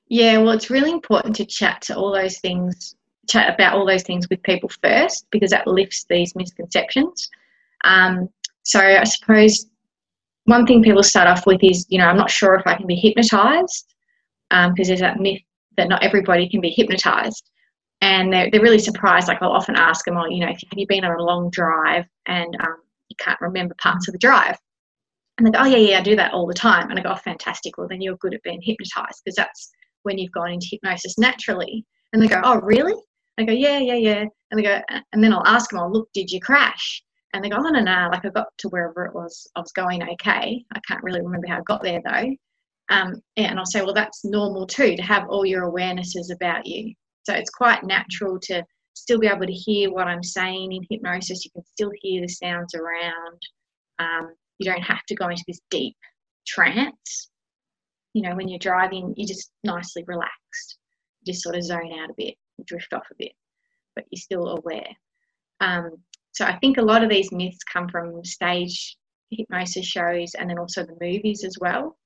Yeah, 0.07 0.37
well, 0.37 0.51
it's 0.51 0.69
really 0.69 0.91
important 0.91 1.35
to 1.37 1.45
chat 1.45 1.81
to 1.83 1.95
all 1.95 2.13
those 2.13 2.37
things, 2.39 2.95
chat 3.27 3.53
about 3.53 3.73
all 3.73 3.87
those 3.87 4.03
things 4.03 4.27
with 4.29 4.41
people 4.43 4.69
first 4.83 5.25
because 5.31 5.49
that 5.49 5.67
lifts 5.67 6.05
these 6.09 6.35
misconceptions. 6.35 7.27
Um, 7.85 8.29
so 8.63 8.79
I 8.79 9.03
suppose 9.03 9.65
one 10.45 10.67
thing 10.67 10.83
people 10.83 11.03
start 11.03 11.27
off 11.27 11.47
with 11.47 11.63
is, 11.63 11.87
you 11.89 11.97
know, 11.97 12.05
I'm 12.05 12.17
not 12.17 12.29
sure 12.29 12.55
if 12.55 12.67
I 12.67 12.75
can 12.75 12.85
be 12.85 12.95
hypnotized 12.95 13.95
because 14.49 14.67
um, 14.67 14.73
there's 14.75 14.99
that 14.99 15.19
myth 15.19 15.41
that 15.79 15.89
not 15.89 16.03
everybody 16.03 16.47
can 16.49 16.61
be 16.61 16.69
hypnotized. 16.69 17.49
And 18.01 18.31
they're, 18.31 18.49
they're 18.51 18.61
really 18.61 18.79
surprised. 18.79 19.27
Like 19.27 19.41
I'll 19.41 19.51
often 19.51 19.75
ask 19.75 20.05
them, 20.05 20.17
oh, 20.17 20.27
you 20.27 20.39
know, 20.39 20.47
have 20.47 20.57
you 20.77 20.87
been 20.87 21.03
on 21.03 21.19
a 21.19 21.23
long 21.23 21.49
drive 21.49 22.05
and 22.27 22.55
um, 22.61 22.77
you 23.09 23.15
can't 23.17 23.41
remember 23.41 23.75
parts 23.77 24.07
of 24.07 24.13
the 24.13 24.19
drive? 24.19 24.57
And 25.37 25.47
they 25.47 25.51
go, 25.51 25.59
oh, 25.61 25.65
yeah, 25.65 25.77
yeah, 25.77 25.99
I 25.99 26.01
do 26.01 26.15
that 26.17 26.33
all 26.33 26.45
the 26.45 26.53
time. 26.53 26.89
And 26.89 26.99
I 26.99 27.01
go, 27.01 27.11
oh, 27.11 27.15
fantastic. 27.15 27.77
Well, 27.77 27.87
then 27.87 28.01
you're 28.01 28.17
good 28.17 28.33
at 28.33 28.43
being 28.43 28.61
hypnotized 28.61 29.21
because 29.23 29.35
that's 29.35 29.71
when 30.03 30.17
you've 30.17 30.31
gone 30.31 30.51
into 30.51 30.67
hypnosis 30.69 31.17
naturally. 31.17 31.85
And 32.13 32.21
they 32.21 32.27
go, 32.27 32.41
oh, 32.43 32.59
really? 32.61 32.93
I 33.37 33.43
go, 33.43 33.53
yeah, 33.53 33.79
yeah, 33.79 33.95
yeah. 33.95 34.25
And 34.51 34.57
they 34.57 34.63
go, 34.63 34.81
and 35.13 35.23
then 35.23 35.33
I'll 35.33 35.47
ask 35.47 35.69
them, 35.69 35.79
oh, 35.79 35.87
look, 35.87 36.09
did 36.13 36.29
you 36.29 36.41
crash? 36.41 37.03
And 37.33 37.43
they 37.43 37.49
go, 37.49 37.57
oh, 37.57 37.69
no, 37.69 37.79
no, 37.79 38.09
like 38.11 38.25
I 38.25 38.29
got 38.29 38.47
to 38.57 38.69
wherever 38.69 39.05
it 39.05 39.13
was, 39.13 39.47
I 39.55 39.61
was 39.61 39.71
going 39.71 40.03
okay. 40.03 40.65
I 40.73 40.79
can't 40.87 41.03
really 41.03 41.21
remember 41.21 41.47
how 41.47 41.59
I 41.59 41.61
got 41.61 41.83
there 41.83 42.01
though. 42.03 42.35
Um, 42.89 43.21
and 43.37 43.59
I'll 43.59 43.65
say, 43.65 43.81
well, 43.81 43.93
that's 43.93 44.25
normal 44.25 44.65
too, 44.65 44.95
to 44.95 45.01
have 45.01 45.27
all 45.29 45.45
your 45.45 45.71
awarenesses 45.71 46.33
about 46.33 46.65
you. 46.65 46.93
So 47.23 47.33
it's 47.33 47.51
quite 47.51 47.83
natural 47.83 48.39
to 48.43 48.63
still 48.93 49.19
be 49.19 49.27
able 49.27 49.45
to 49.45 49.53
hear 49.53 49.91
what 49.91 50.07
I'm 50.07 50.23
saying 50.23 50.71
in 50.71 50.85
hypnosis. 50.89 51.45
You 51.45 51.51
can 51.51 51.65
still 51.65 51.91
hear 52.01 52.21
the 52.21 52.27
sounds 52.27 52.73
around. 52.73 53.41
Um, 53.99 54.33
you 54.57 54.71
don't 54.71 54.81
have 54.81 55.05
to 55.07 55.15
go 55.15 55.29
into 55.29 55.43
this 55.47 55.59
deep 55.69 55.95
trance 56.47 57.29
you 58.13 58.21
know, 58.21 58.35
when 58.35 58.47
you're 58.47 58.59
driving, 58.59 59.13
you're 59.15 59.27
just 59.27 59.51
nicely 59.63 60.03
relaxed. 60.07 60.77
You 61.21 61.33
just 61.33 61.43
sort 61.43 61.55
of 61.55 61.63
zone 61.63 61.91
out 61.99 62.09
a 62.09 62.13
bit, 62.17 62.35
drift 62.65 62.93
off 62.93 63.07
a 63.11 63.15
bit, 63.17 63.33
but 63.95 64.05
you're 64.11 64.19
still 64.19 64.57
aware. 64.57 64.87
Um, 65.61 65.91
so 66.31 66.45
I 66.45 66.57
think 66.57 66.77
a 66.77 66.83
lot 66.83 67.03
of 67.03 67.09
these 67.09 67.31
myths 67.31 67.63
come 67.71 67.87
from 67.89 68.23
stage 68.23 68.97
hypnosis 69.31 69.85
shows 69.85 70.33
and 70.37 70.49
then 70.49 70.57
also 70.57 70.83
the 70.83 70.97
movies 70.99 71.43
as 71.43 71.55
well. 71.59 71.97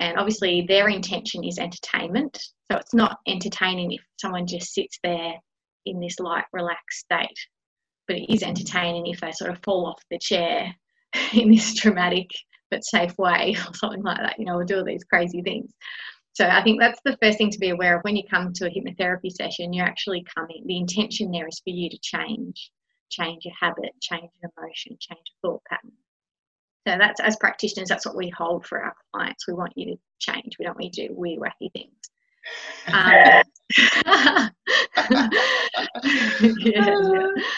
And 0.00 0.18
obviously, 0.18 0.64
their 0.66 0.88
intention 0.88 1.44
is 1.44 1.58
entertainment. 1.58 2.36
So 2.70 2.78
it's 2.78 2.94
not 2.94 3.18
entertaining 3.28 3.92
if 3.92 4.00
someone 4.20 4.46
just 4.46 4.74
sits 4.74 4.98
there 5.02 5.34
in 5.86 6.00
this 6.00 6.18
light, 6.18 6.44
relaxed 6.52 7.00
state, 7.00 7.38
but 8.08 8.16
it 8.16 8.32
is 8.32 8.42
entertaining 8.42 9.06
if 9.06 9.20
they 9.20 9.32
sort 9.32 9.50
of 9.50 9.62
fall 9.62 9.86
off 9.86 10.02
the 10.10 10.18
chair 10.18 10.74
in 11.32 11.50
this 11.50 11.74
dramatic 11.74 12.30
but 12.70 12.84
safe 12.84 13.16
way 13.18 13.56
or 13.68 13.74
something 13.74 14.02
like 14.02 14.18
that, 14.18 14.38
you 14.38 14.46
know, 14.46 14.56
or 14.56 14.64
do 14.64 14.78
all 14.78 14.84
these 14.84 15.04
crazy 15.04 15.42
things. 15.42 15.70
So 16.32 16.46
I 16.46 16.64
think 16.64 16.80
that's 16.80 17.00
the 17.04 17.16
first 17.22 17.38
thing 17.38 17.50
to 17.50 17.58
be 17.60 17.70
aware 17.70 17.96
of 17.96 18.02
when 18.02 18.16
you 18.16 18.24
come 18.28 18.52
to 18.54 18.66
a 18.66 18.70
hypnotherapy 18.70 19.30
session. 19.30 19.72
You're 19.72 19.86
actually 19.86 20.24
coming. 20.34 20.64
The 20.66 20.78
intention 20.78 21.30
there 21.30 21.46
is 21.46 21.60
for 21.62 21.70
you 21.70 21.88
to 21.88 21.98
change, 22.02 22.72
change 23.08 23.44
your 23.44 23.54
habit, 23.60 23.90
change 24.00 24.30
your 24.42 24.50
emotion, 24.58 24.96
change 24.98 25.20
your 25.42 25.52
thought 25.52 25.62
pattern. 25.70 25.92
So 26.86 26.96
that's 26.98 27.20
as 27.20 27.36
practitioners, 27.36 27.88
that's 27.88 28.04
what 28.04 28.16
we 28.16 28.28
hold 28.28 28.66
for 28.66 28.82
our 28.82 28.94
clients. 29.12 29.46
We 29.48 29.54
want 29.54 29.72
you 29.76 29.86
to 29.86 29.96
change. 30.18 30.56
We 30.58 30.64
don't 30.64 30.76
want 30.76 30.94
you 30.94 31.02
to 31.04 31.08
do 31.08 31.14
weird, 31.14 31.40
wacky 31.40 31.72
things. 31.72 31.92
Um, 32.92 32.92
yeah, 36.58 36.94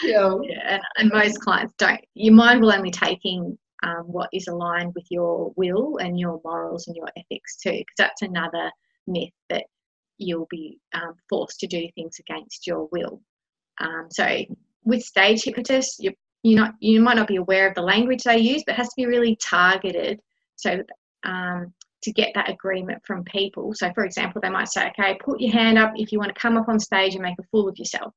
yeah. 0.01 0.35
yeah. 0.41 0.63
And, 0.65 0.81
and 0.97 1.11
most 1.11 1.41
clients 1.41 1.73
don't. 1.77 1.99
Your 2.13 2.33
mind 2.33 2.61
will 2.61 2.71
only 2.71 2.91
take 2.91 3.19
in 3.25 3.57
um, 3.83 4.03
what 4.05 4.29
is 4.31 4.47
aligned 4.47 4.93
with 4.95 5.05
your 5.09 5.51
will 5.55 5.97
and 5.97 6.17
your 6.19 6.39
morals 6.43 6.87
and 6.87 6.95
your 6.95 7.09
ethics 7.17 7.57
too, 7.57 7.71
because 7.71 7.95
that's 7.97 8.21
another 8.21 8.71
myth 9.07 9.33
that 9.49 9.65
you'll 10.17 10.47
be 10.49 10.79
um, 10.93 11.13
forced 11.29 11.59
to 11.59 11.67
do 11.67 11.87
things 11.95 12.17
against 12.19 12.65
your 12.65 12.87
will. 12.91 13.21
Um, 13.79 14.07
so 14.09 14.45
with 14.83 15.03
stage 15.03 15.43
hypnotists, 15.43 15.97
you 15.99 16.13
you 16.47 16.55
not 16.55 16.73
you 16.79 17.01
might 17.01 17.17
not 17.17 17.27
be 17.27 17.35
aware 17.35 17.67
of 17.67 17.75
the 17.75 17.81
language 17.81 18.23
they 18.23 18.37
use, 18.37 18.63
but 18.65 18.73
it 18.73 18.77
has 18.77 18.89
to 18.89 18.95
be 18.97 19.05
really 19.05 19.35
targeted. 19.37 20.19
So 20.55 20.81
um, 21.23 21.73
to 22.03 22.13
get 22.13 22.31
that 22.35 22.49
agreement 22.49 23.01
from 23.05 23.23
people. 23.23 23.73
So 23.73 23.91
for 23.93 24.05
example, 24.05 24.39
they 24.41 24.49
might 24.49 24.69
say, 24.69 24.89
okay, 24.89 25.17
put 25.23 25.41
your 25.41 25.51
hand 25.51 25.77
up 25.77 25.93
if 25.95 26.11
you 26.11 26.19
want 26.19 26.33
to 26.33 26.39
come 26.39 26.57
up 26.57 26.69
on 26.69 26.79
stage 26.79 27.15
and 27.15 27.23
make 27.23 27.39
a 27.39 27.43
fool 27.51 27.67
of 27.67 27.77
yourself. 27.77 28.13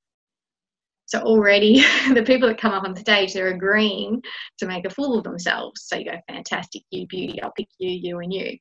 So 1.06 1.20
already 1.20 1.80
the 2.14 2.22
people 2.22 2.48
that 2.48 2.60
come 2.60 2.72
up 2.72 2.84
on 2.84 2.94
stage, 2.94 3.32
they're 3.32 3.54
agreeing 3.54 4.22
to 4.58 4.66
make 4.66 4.84
a 4.84 4.90
fool 4.90 5.18
of 5.18 5.24
themselves. 5.24 5.82
So 5.86 5.96
you 5.96 6.04
go, 6.04 6.18
fantastic, 6.28 6.82
you 6.90 7.06
beauty, 7.06 7.42
I'll 7.42 7.52
pick 7.52 7.68
you, 7.78 7.90
you 7.90 8.18
and 8.20 8.32
you. 8.32 8.56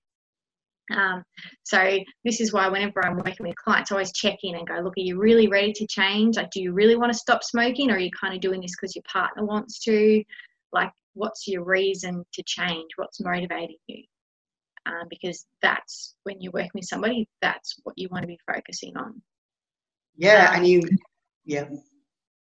Um, 0.96 1.24
so 1.64 2.00
this 2.26 2.42
is 2.42 2.52
why 2.52 2.68
whenever 2.68 3.06
I'm 3.06 3.18
working 3.18 3.48
with 3.48 3.56
clients, 3.56 3.92
I 3.92 3.96
always 3.96 4.12
check 4.14 4.38
in 4.44 4.56
and 4.56 4.68
go, 4.68 4.76
look, 4.76 4.98
are 4.98 5.02
you 5.02 5.20
really 5.20 5.48
ready 5.48 5.72
to 5.74 5.88
change? 5.88 6.38
Like, 6.38 6.50
do 6.52 6.62
you 6.62 6.74
really 6.74 6.96
want 6.96 7.12
to 7.12 7.18
stop 7.18 7.44
smoking 7.44 7.92
or 7.92 7.96
are 7.96 8.00
you 8.00 8.10
kind 8.12 8.34
of 8.34 8.42
doing 8.42 8.62
this 8.62 8.76
because 8.76 8.96
your 8.96 9.04
partner 9.12 9.46
wants 9.46 9.80
to? 9.86 10.24
Like, 10.72 10.92
what's 11.14 11.48
your 11.48 11.64
reason 11.64 12.24
to 12.34 12.44
change? 12.44 12.88
What's 12.96 13.20
motivating 13.20 13.78
you? 13.88 14.04
Um, 14.86 15.08
because 15.10 15.46
that's 15.62 16.16
when 16.24 16.42
you're 16.42 16.54
working 16.54 16.72
with 16.74 16.86
somebody, 16.86 17.28
that's 17.42 17.76
what 17.84 17.98
you 17.98 18.08
want 18.10 18.24
to 18.24 18.28
be 18.28 18.40
focusing 18.52 18.98
on. 18.98 19.22
Yeah, 20.16 20.50
um, 20.50 20.58
and 20.58 20.68
you, 20.68 20.82
yeah. 21.46 21.66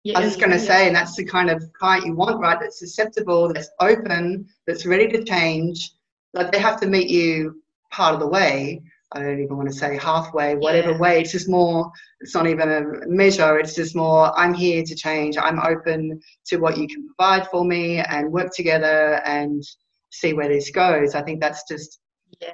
Yeah, 0.03 0.19
I 0.19 0.21
was 0.21 0.29
just 0.29 0.39
going 0.39 0.51
to 0.51 0.63
yeah. 0.63 0.71
say, 0.71 0.87
and 0.87 0.95
that's 0.95 1.15
the 1.15 1.25
kind 1.25 1.49
of 1.49 1.63
client 1.73 2.05
you 2.05 2.13
want, 2.13 2.39
right? 2.39 2.59
That's 2.59 2.77
susceptible, 2.77 3.51
that's 3.51 3.71
open, 3.79 4.45
that's 4.67 4.85
ready 4.85 5.07
to 5.07 5.23
change. 5.23 5.93
Like 6.35 6.51
they 6.51 6.59
have 6.59 6.79
to 6.81 6.87
meet 6.87 7.09
you 7.09 7.63
part 7.95 8.13
of 8.13 8.19
the 8.19 8.27
way. 8.27 8.81
I 9.13 9.21
don't 9.21 9.41
even 9.41 9.55
want 9.55 9.69
to 9.69 9.75
say 9.75 9.97
halfway, 9.97 10.55
whatever 10.55 10.91
yeah. 10.91 10.97
way. 10.97 11.21
It's 11.21 11.31
just 11.31 11.47
more, 11.47 11.89
it's 12.19 12.35
not 12.35 12.47
even 12.47 12.69
a 12.69 12.81
measure. 13.07 13.57
It's 13.57 13.75
just 13.75 13.95
more, 13.95 14.37
I'm 14.37 14.53
here 14.53 14.83
to 14.83 14.95
change. 14.95 15.37
I'm 15.37 15.59
open 15.59 16.19
to 16.47 16.57
what 16.57 16.77
you 16.77 16.87
can 16.87 17.07
provide 17.07 17.47
for 17.47 17.63
me 17.63 17.99
and 17.99 18.31
work 18.31 18.51
together 18.53 19.21
and 19.25 19.63
see 20.11 20.33
where 20.33 20.49
this 20.49 20.69
goes. 20.71 21.15
I 21.15 21.21
think 21.21 21.39
that's 21.39 21.63
just 21.69 21.99
yeah. 22.41 22.51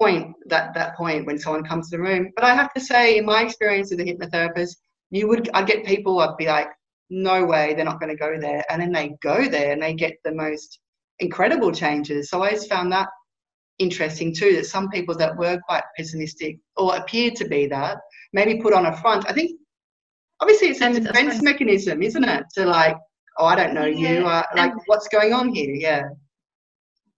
point 0.00 0.34
that 0.46 0.72
that 0.74 0.96
point 0.96 1.26
when 1.26 1.38
someone 1.38 1.64
comes 1.64 1.90
to 1.90 1.96
the 1.96 2.02
room. 2.02 2.32
But 2.36 2.44
I 2.44 2.54
have 2.54 2.72
to 2.74 2.80
say, 2.80 3.18
in 3.18 3.26
my 3.26 3.42
experience 3.42 3.92
as 3.92 3.98
a 3.98 4.04
hypnotherapist, 4.04 4.76
you 5.10 5.28
would 5.28 5.50
I 5.52 5.62
get 5.62 5.84
people 5.84 6.20
I'd 6.20 6.36
be 6.36 6.46
like, 6.46 6.68
no 7.10 7.44
way, 7.44 7.74
they're 7.74 7.84
not 7.84 8.00
going 8.00 8.14
to 8.16 8.24
go 8.26 8.38
there, 8.40 8.64
and 8.70 8.80
then 8.80 8.92
they 8.92 9.16
go 9.22 9.48
there 9.48 9.72
and 9.72 9.82
they 9.82 9.94
get 9.94 10.14
the 10.24 10.32
most 10.32 10.80
incredible 11.18 11.72
changes. 11.72 12.30
So 12.30 12.42
I 12.42 12.48
always 12.48 12.66
found 12.66 12.92
that 12.92 13.08
interesting 13.78 14.34
too. 14.34 14.56
That 14.56 14.66
some 14.66 14.88
people 14.88 15.14
that 15.16 15.36
were 15.36 15.58
quite 15.66 15.84
pessimistic 15.96 16.58
or 16.76 16.96
appeared 16.96 17.36
to 17.36 17.48
be 17.48 17.66
that 17.66 17.98
maybe 18.32 18.60
put 18.60 18.72
on 18.72 18.86
a 18.86 18.96
front. 18.96 19.28
I 19.28 19.32
think 19.32 19.58
obviously 20.40 20.68
it's 20.68 20.80
a 20.80 20.86
and 20.86 21.04
defense 21.04 21.42
mechanism, 21.42 22.02
isn't 22.02 22.24
it? 22.24 22.44
To 22.54 22.66
like, 22.66 22.96
oh, 23.38 23.46
I 23.46 23.56
don't 23.56 23.74
know 23.74 23.86
yeah. 23.86 24.12
you. 24.12 24.26
Uh, 24.26 24.42
like, 24.54 24.72
and 24.72 24.80
what's 24.86 25.08
going 25.08 25.32
on 25.32 25.54
here? 25.54 25.74
Yeah. 25.74 26.02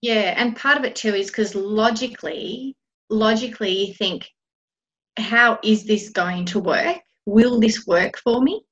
Yeah, 0.00 0.34
and 0.36 0.54
part 0.54 0.78
of 0.78 0.84
it 0.84 0.94
too 0.94 1.14
is 1.14 1.26
because 1.26 1.56
logically, 1.56 2.76
logically, 3.10 3.86
you 3.86 3.94
think, 3.94 4.28
how 5.18 5.58
is 5.64 5.84
this 5.86 6.10
going 6.10 6.44
to 6.46 6.60
work? 6.60 6.98
will 7.28 7.60
this 7.60 7.86
work 7.86 8.18
for 8.18 8.40
me? 8.40 8.62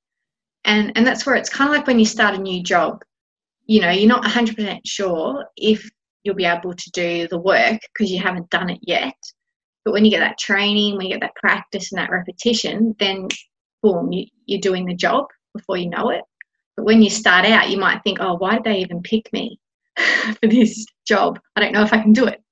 And, 0.65 0.93
and 0.97 1.07
that's 1.07 1.27
where 1.27 1.37
it's 1.37 1.51
kind 1.51 1.69
of 1.69 1.77
like 1.77 1.87
when 1.87 1.99
you 1.99 2.07
start 2.07 2.35
a 2.35 2.41
new 2.41 2.63
job, 2.63 3.03
you 3.67 3.81
know, 3.81 3.91
you're 3.91 4.09
not 4.09 4.25
100% 4.25 4.81
sure 4.85 5.45
if 5.57 5.89
you'll 6.27 6.35
be 6.35 6.45
able 6.45 6.75
to 6.75 6.91
do 6.91 7.29
the 7.29 7.39
work 7.39 7.81
because 7.95 8.11
you 8.11 8.21
haven't 8.21 8.51
done 8.51 8.69
it 8.69 8.81
yet. 8.83 9.15
But 9.85 9.93
when 9.93 10.05
you 10.05 10.11
get 10.11 10.19
that 10.19 10.39
training, 10.39 10.97
when 10.97 11.07
you 11.07 11.13
get 11.13 11.21
that 11.21 11.37
practice 11.37 11.93
and 11.93 12.01
that 12.01 12.11
repetition, 12.11 12.97
then 12.99 13.29
boom, 13.83 14.13
you, 14.13 14.27
you're 14.47 14.61
doing 14.61 14.85
the 14.85 14.95
job 14.95 15.27
before 15.55 15.77
you 15.77 15.89
know 15.89 16.11
it. 16.11 16.23
But 16.77 16.85
when 16.85 17.01
you 17.01 17.09
start 17.09 17.47
out, 17.47 17.71
you 17.71 17.79
might 17.79 18.03
think, 18.03 18.19
oh, 18.21 18.35
why 18.35 18.57
did 18.57 18.65
they 18.65 18.79
even 18.79 19.01
pick 19.03 19.33
me 19.33 19.61
for 19.97 20.49
this 20.49 20.85
job? 21.07 21.39
I 21.55 21.61
don't 21.61 21.73
know 21.73 21.85
if 21.85 21.93
I 21.93 22.03
can 22.03 22.13
do 22.13 22.27
it. 22.27 22.43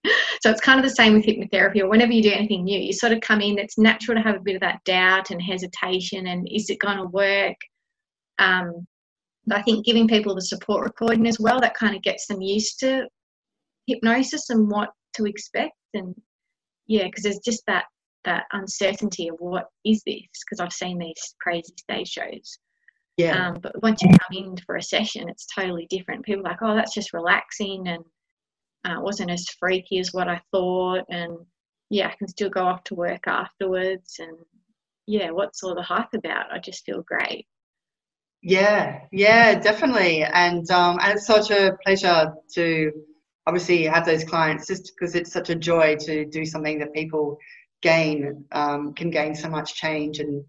So 0.40 0.50
it's 0.50 0.60
kind 0.60 0.78
of 0.78 0.84
the 0.84 0.94
same 0.94 1.14
with 1.14 1.24
hypnotherapy 1.24 1.80
or 1.80 1.88
whenever 1.88 2.12
you 2.12 2.22
do 2.22 2.30
anything 2.30 2.64
new, 2.64 2.78
you 2.78 2.92
sort 2.92 3.12
of 3.12 3.20
come 3.20 3.40
in, 3.40 3.58
it's 3.58 3.78
natural 3.78 4.16
to 4.16 4.22
have 4.22 4.36
a 4.36 4.40
bit 4.40 4.54
of 4.54 4.60
that 4.60 4.84
doubt 4.84 5.30
and 5.30 5.42
hesitation 5.42 6.28
and 6.28 6.46
is 6.48 6.70
it 6.70 6.78
going 6.78 6.98
to 6.98 7.04
work? 7.04 7.56
Um, 8.38 8.86
but 9.46 9.58
I 9.58 9.62
think 9.62 9.84
giving 9.84 10.06
people 10.06 10.34
the 10.34 10.42
support 10.42 10.84
recording 10.84 11.26
as 11.26 11.40
well, 11.40 11.60
that 11.60 11.74
kind 11.74 11.96
of 11.96 12.02
gets 12.02 12.26
them 12.26 12.40
used 12.40 12.78
to 12.80 13.06
hypnosis 13.86 14.50
and 14.50 14.70
what 14.70 14.90
to 15.14 15.24
expect. 15.24 15.76
And 15.94 16.14
yeah, 16.86 17.04
because 17.04 17.24
there's 17.24 17.40
just 17.44 17.62
that 17.66 17.84
that 18.24 18.44
uncertainty 18.52 19.28
of 19.28 19.36
what 19.38 19.66
is 19.84 20.02
this? 20.06 20.22
Because 20.44 20.60
I've 20.60 20.72
seen 20.72 20.98
these 20.98 21.34
crazy 21.40 21.74
stage 21.78 22.08
shows. 22.08 22.58
Yeah. 23.16 23.48
Um, 23.48 23.60
but 23.62 23.80
once 23.82 24.02
you 24.02 24.08
come 24.08 24.36
in 24.36 24.56
for 24.66 24.76
a 24.76 24.82
session, 24.82 25.28
it's 25.28 25.46
totally 25.46 25.86
different. 25.88 26.24
People 26.24 26.46
are 26.46 26.50
like, 26.50 26.62
oh, 26.62 26.74
that's 26.74 26.94
just 26.94 27.12
relaxing 27.12 27.86
and 27.86 28.04
uh, 28.84 29.00
wasn't 29.00 29.30
as 29.30 29.46
freaky 29.60 29.98
as 29.98 30.12
what 30.12 30.28
I 30.28 30.40
thought. 30.50 31.04
And 31.10 31.36
yeah, 31.90 32.08
I 32.08 32.14
can 32.16 32.28
still 32.28 32.50
go 32.50 32.64
off 32.64 32.82
to 32.84 32.94
work 32.94 33.26
afterwards. 33.26 34.16
And 34.18 34.36
yeah, 35.06 35.30
what's 35.30 35.62
all 35.62 35.74
the 35.74 35.82
hype 35.82 36.12
about? 36.14 36.52
I 36.52 36.58
just 36.58 36.84
feel 36.84 37.02
great. 37.02 37.46
Yeah, 38.42 39.00
yeah, 39.12 39.58
definitely. 39.58 40.24
And 40.24 40.68
um, 40.70 40.98
and 41.00 41.16
it's 41.16 41.26
such 41.26 41.50
a 41.50 41.76
pleasure 41.84 42.34
to 42.54 42.92
obviously 43.46 43.84
have 43.84 44.06
those 44.06 44.24
clients 44.24 44.66
just 44.66 44.92
because 44.94 45.14
it's 45.14 45.32
such 45.32 45.50
a 45.50 45.54
joy 45.54 45.96
to 45.96 46.24
do 46.26 46.44
something 46.44 46.78
that 46.78 46.92
people 46.92 47.38
gain 47.82 48.44
um, 48.52 48.94
can 48.94 49.10
gain 49.10 49.34
so 49.34 49.48
much 49.48 49.74
change 49.74 50.18
and 50.18 50.44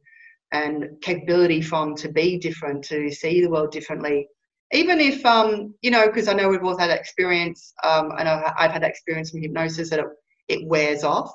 and 0.51 0.85
capability 1.01 1.61
from 1.61 1.95
to 1.95 2.09
be 2.09 2.37
different 2.37 2.83
to 2.85 3.11
see 3.11 3.41
the 3.41 3.49
world 3.49 3.71
differently. 3.71 4.27
Even 4.71 4.99
if 4.99 5.25
um 5.25 5.73
you 5.81 5.91
know 5.91 6.07
because 6.07 6.27
i 6.27 6.33
know 6.33 6.49
we've 6.49 6.63
all 6.63 6.77
had 6.77 6.89
experience 6.89 7.73
um 7.83 8.11
i 8.17 8.23
know 8.23 8.43
i've 8.57 8.71
had 8.71 8.83
experience 8.83 9.29
from 9.29 9.41
hypnosis 9.41 9.91
that 9.91 9.99
it, 9.99 10.05
it 10.47 10.67
wears 10.67 11.03
off 11.03 11.31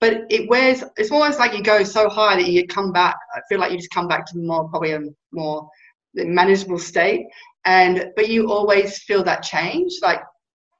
but 0.00 0.24
it 0.28 0.48
wears 0.50 0.84
it's 0.98 1.10
almost 1.10 1.38
like 1.38 1.56
you 1.56 1.62
go 1.62 1.82
so 1.82 2.10
high 2.10 2.36
that 2.36 2.46
you 2.46 2.66
come 2.66 2.92
back 2.92 3.16
i 3.34 3.40
feel 3.48 3.58
like 3.58 3.72
you 3.72 3.78
just 3.78 3.90
come 3.90 4.06
back 4.06 4.26
to 4.26 4.36
more 4.36 4.68
probably 4.68 4.92
a 4.92 5.00
more 5.32 5.68
manageable 6.14 6.78
state. 6.78 7.26
And 7.64 8.12
but 8.14 8.28
you 8.28 8.50
always 8.50 8.98
feel 8.98 9.24
that 9.24 9.42
change 9.42 9.92
like 10.02 10.20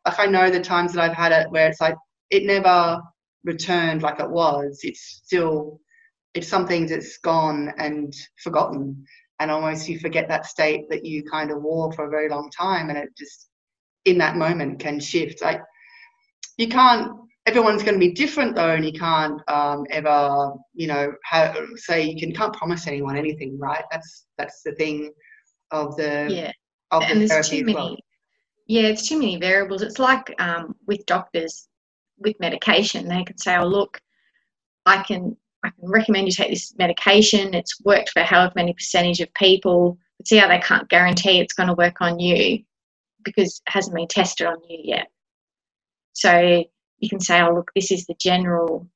like 0.07 0.19
i 0.19 0.27
know 0.27 0.51
the 0.51 0.61
times 0.61 0.93
that 0.93 1.03
i've 1.03 1.17
had 1.17 1.33
it 1.33 1.51
where 1.51 1.69
it's 1.69 1.81
like 1.81 1.97
it 2.31 2.45
never 2.45 3.01
returned 3.45 4.03
like 4.03 4.21
it 4.21 4.31
was. 4.31 4.81
It's 4.83 5.21
still 5.25 5.81
it's 6.35 6.49
something 6.49 6.87
that's 6.87 7.19
gone 7.19 7.73
and 7.79 8.13
forgotten. 8.43 9.05
And 9.39 9.51
almost 9.51 9.89
you 9.89 9.99
forget 9.99 10.29
that 10.29 10.47
state 10.47 10.89
that 10.91 11.05
you 11.05 11.23
kind 11.25 11.51
of 11.51 11.63
wore 11.63 11.93
for 11.93 12.07
a 12.07 12.11
very 12.11 12.29
long 12.29 12.51
time 12.51 12.89
and 12.89 12.99
it 12.99 13.11
just 13.17 13.49
in 14.05 14.19
that 14.19 14.37
moment 14.37 14.81
can 14.81 14.99
shift. 14.99 15.43
Like 15.43 15.61
you 16.57 16.69
can't 16.69 17.13
everyone's 17.47 17.83
going 17.83 17.95
to 17.95 18.01
be 18.01 18.13
different 18.13 18.57
though 18.57 18.71
and 18.71 18.85
you 18.85 18.93
can't 18.93 19.41
um, 19.49 19.85
ever 19.91 20.53
you 20.73 20.87
know 20.87 21.13
have, 21.25 21.57
say 21.77 22.03
you 22.03 22.19
can 22.19 22.33
can't 22.33 22.55
promise 22.55 22.87
anyone 22.87 23.17
anything 23.17 23.59
right? 23.59 23.85
That's 23.93 24.27
that's 24.39 24.63
the 24.63 24.73
thing 24.73 25.13
of 25.71 25.97
the 25.97 26.29
yeah. 26.31 26.53
of 26.91 27.03
and 27.03 27.23
the 27.23 27.27
there's 27.27 27.49
therapy 27.49 27.61
too 27.61 27.67
many 27.67 27.75
well. 27.75 27.97
Yeah 28.67 28.83
it's 28.83 29.09
too 29.09 29.19
many 29.19 29.37
variables. 29.39 29.83
It's 29.83 29.99
like 29.99 30.35
um, 30.41 30.75
with 30.87 31.05
doctors 31.07 31.69
with 32.19 32.39
medication 32.41 33.09
they 33.09 33.25
can 33.25 33.37
say 33.37 33.57
oh 33.57 33.67
look 33.67 34.01
i 34.87 35.03
can 35.03 35.37
i 35.65 35.71
can 35.71 35.91
recommend 35.91 36.27
you 36.27 36.33
take 36.33 36.51
this 36.51 36.75
medication. 36.79 37.55
It's 37.55 37.81
worked 37.85 38.11
for 38.11 38.23
however 38.23 38.53
many 38.57 38.73
percentage 38.73 39.21
of 39.21 39.33
people 39.35 39.99
but 40.19 40.29
see 40.29 40.37
how 40.37 40.49
they 40.49 40.61
can't 40.61 40.89
guarantee 40.89 41.41
it's 41.41 41.55
going 41.55 41.69
to 41.69 41.75
work 41.75 42.01
on 42.01 42.21
you 42.21 42.63
because 43.25 43.61
it 43.67 43.73
hasn't 43.73 43.97
been 43.97 44.09
tested 44.09 44.47
on 44.47 44.59
you 44.69 44.79
yet. 44.83 45.09
So 46.13 46.65
you 46.99 47.09
can 47.09 47.21
say 47.21 47.41
oh 47.41 47.55
look 47.55 47.71
this 47.75 47.91
is 47.91 48.07
the 48.07 48.15
general 48.21 48.89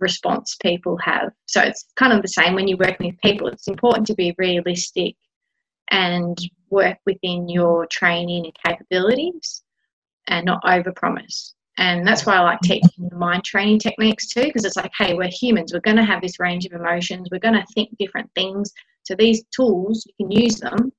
response 0.00 0.56
people 0.62 0.96
have. 0.98 1.32
So 1.46 1.60
it's 1.60 1.86
kind 1.96 2.12
of 2.12 2.22
the 2.22 2.28
same 2.28 2.54
when 2.54 2.68
you're 2.68 2.78
working 2.78 3.06
with 3.06 3.20
people. 3.22 3.48
It's 3.48 3.68
important 3.68 4.06
to 4.08 4.14
be 4.14 4.34
realistic 4.38 5.16
and 5.90 6.38
work 6.70 6.98
within 7.06 7.48
your 7.48 7.86
training 7.86 8.44
and 8.44 8.56
capabilities 8.64 9.62
and 10.28 10.46
not 10.46 10.62
overpromise. 10.64 11.52
And 11.76 12.06
that's 12.06 12.24
why 12.24 12.36
I 12.36 12.40
like 12.40 12.60
teaching 12.62 13.08
the 13.08 13.16
mind 13.16 13.44
training 13.44 13.80
techniques 13.80 14.28
too, 14.28 14.44
because 14.44 14.64
it's 14.64 14.76
like, 14.76 14.92
hey, 14.96 15.14
we're 15.14 15.28
humans. 15.28 15.72
We're 15.72 15.80
going 15.80 15.96
to 15.96 16.04
have 16.04 16.22
this 16.22 16.38
range 16.38 16.66
of 16.66 16.72
emotions. 16.72 17.28
We're 17.30 17.40
going 17.40 17.54
to 17.54 17.66
think 17.74 17.90
different 17.98 18.30
things. 18.34 18.72
So 19.02 19.14
these 19.14 19.44
tools, 19.54 20.06
you 20.06 20.26
can 20.26 20.30
use 20.30 20.56
them 20.60 20.92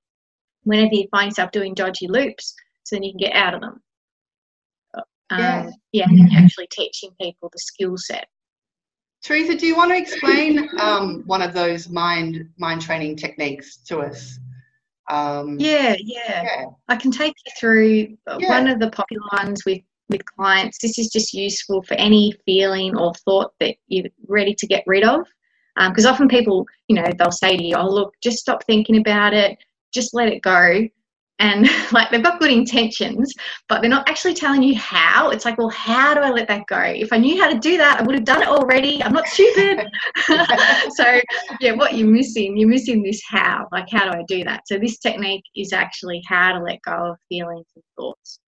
whenever 0.64 0.94
you 0.94 1.08
find 1.12 1.28
yourself 1.28 1.52
doing 1.52 1.74
dodgy 1.74 2.08
loops, 2.08 2.54
so 2.84 2.96
then 2.96 3.04
you 3.04 3.12
can 3.12 3.20
get 3.20 3.36
out 3.36 3.54
of 3.54 3.62
them. 3.62 3.82
Um, 5.32 5.40
Yeah. 5.40 5.70
yeah, 5.92 6.06
and 6.10 6.32
actually 6.34 6.68
teaching 6.72 7.12
people 7.20 7.50
the 7.52 7.60
skill 7.60 7.98
set. 7.98 8.28
Teresa, 9.24 9.56
do 9.56 9.66
you 9.66 9.76
want 9.76 9.92
to 9.92 9.98
explain 9.98 10.70
um, 10.80 11.24
one 11.26 11.42
of 11.42 11.54
those 11.54 11.90
mind 11.90 12.48
mind 12.60 12.82
training 12.82 13.16
techniques 13.16 13.78
to 13.88 14.00
us? 14.00 14.40
Um, 15.10 15.60
Yeah, 15.60 15.96
yeah. 16.00 16.44
yeah. 16.44 16.66
I 16.88 16.96
can 16.96 17.12
take 17.12 17.36
you 17.46 17.52
through 17.60 18.18
uh, 18.28 18.38
Yeah. 18.40 18.50
one 18.50 18.68
of 18.68 18.80
the 18.80 18.90
popular 18.90 19.24
ones 19.34 19.66
with 19.66 19.82
with 20.10 20.24
clients. 20.26 20.78
This 20.78 21.00
is 21.00 21.10
just 21.10 21.34
useful 21.34 21.82
for 21.82 21.96
any 21.96 22.32
feeling 22.46 22.96
or 22.96 23.12
thought 23.26 23.54
that 23.60 23.76
you're 23.88 24.06
ready 24.28 24.54
to 24.54 24.68
get 24.68 24.84
rid 24.86 25.04
of. 25.04 25.26
Because 25.76 26.06
often 26.06 26.28
people, 26.28 26.66
you 26.88 26.96
know, 26.96 27.12
they'll 27.18 27.32
say 27.32 27.58
to 27.58 27.64
you, 27.64 27.76
"Oh, 27.76 27.90
look, 27.90 28.14
just 28.22 28.38
stop 28.38 28.64
thinking 28.66 28.98
about 28.98 29.34
it. 29.34 29.58
Just 29.94 30.14
let 30.14 30.30
it 30.30 30.42
go." 30.42 30.88
And 31.40 31.68
like 31.92 32.12
they've 32.12 32.24
got 32.24 32.40
good 32.40 32.52
intentions, 32.52 33.34
but 33.68 33.82
they're 33.82 33.90
not 33.90 34.08
actually 34.10 34.34
telling 34.34 34.64
you 34.64 34.76
how. 34.76 35.30
It's 35.30 35.46
like, 35.46 35.58
well, 35.58 35.70
how 35.70 36.14
do 36.14 36.22
I 36.22 36.30
let 36.30 36.48
that 36.48 36.66
go? 36.68 36.80
If 36.80 37.12
I 37.12 37.18
knew 37.18 37.42
how 37.42 37.50
to 37.50 37.60
do 37.60 37.78
that, 37.78 38.00
I 38.00 38.04
would 38.04 38.16
have 38.16 38.26
done 38.26 38.42
it 38.42 38.48
already. 38.48 39.04
I'm 39.04 39.14
not 39.14 39.28
stupid. 39.28 39.86
so 40.96 41.20
yeah, 41.60 41.74
what 41.74 41.96
you're 41.96 42.08
missing, 42.08 42.58
you're 42.58 42.70
missing 42.70 43.04
this 43.04 43.22
how. 43.28 43.68
Like, 43.72 43.90
how 43.90 44.10
do 44.10 44.18
I 44.18 44.24
do 44.28 44.44
that? 44.46 44.62
So 44.68 44.78
this 44.78 44.98
technique 45.00 45.44
is 45.56 45.74
actually 45.74 46.22
how 46.28 46.54
to 46.54 46.64
let 46.64 46.82
go 46.84 47.12
of 47.12 47.18
feelings 47.30 47.68
and 47.76 47.84
thoughts. 47.98 48.40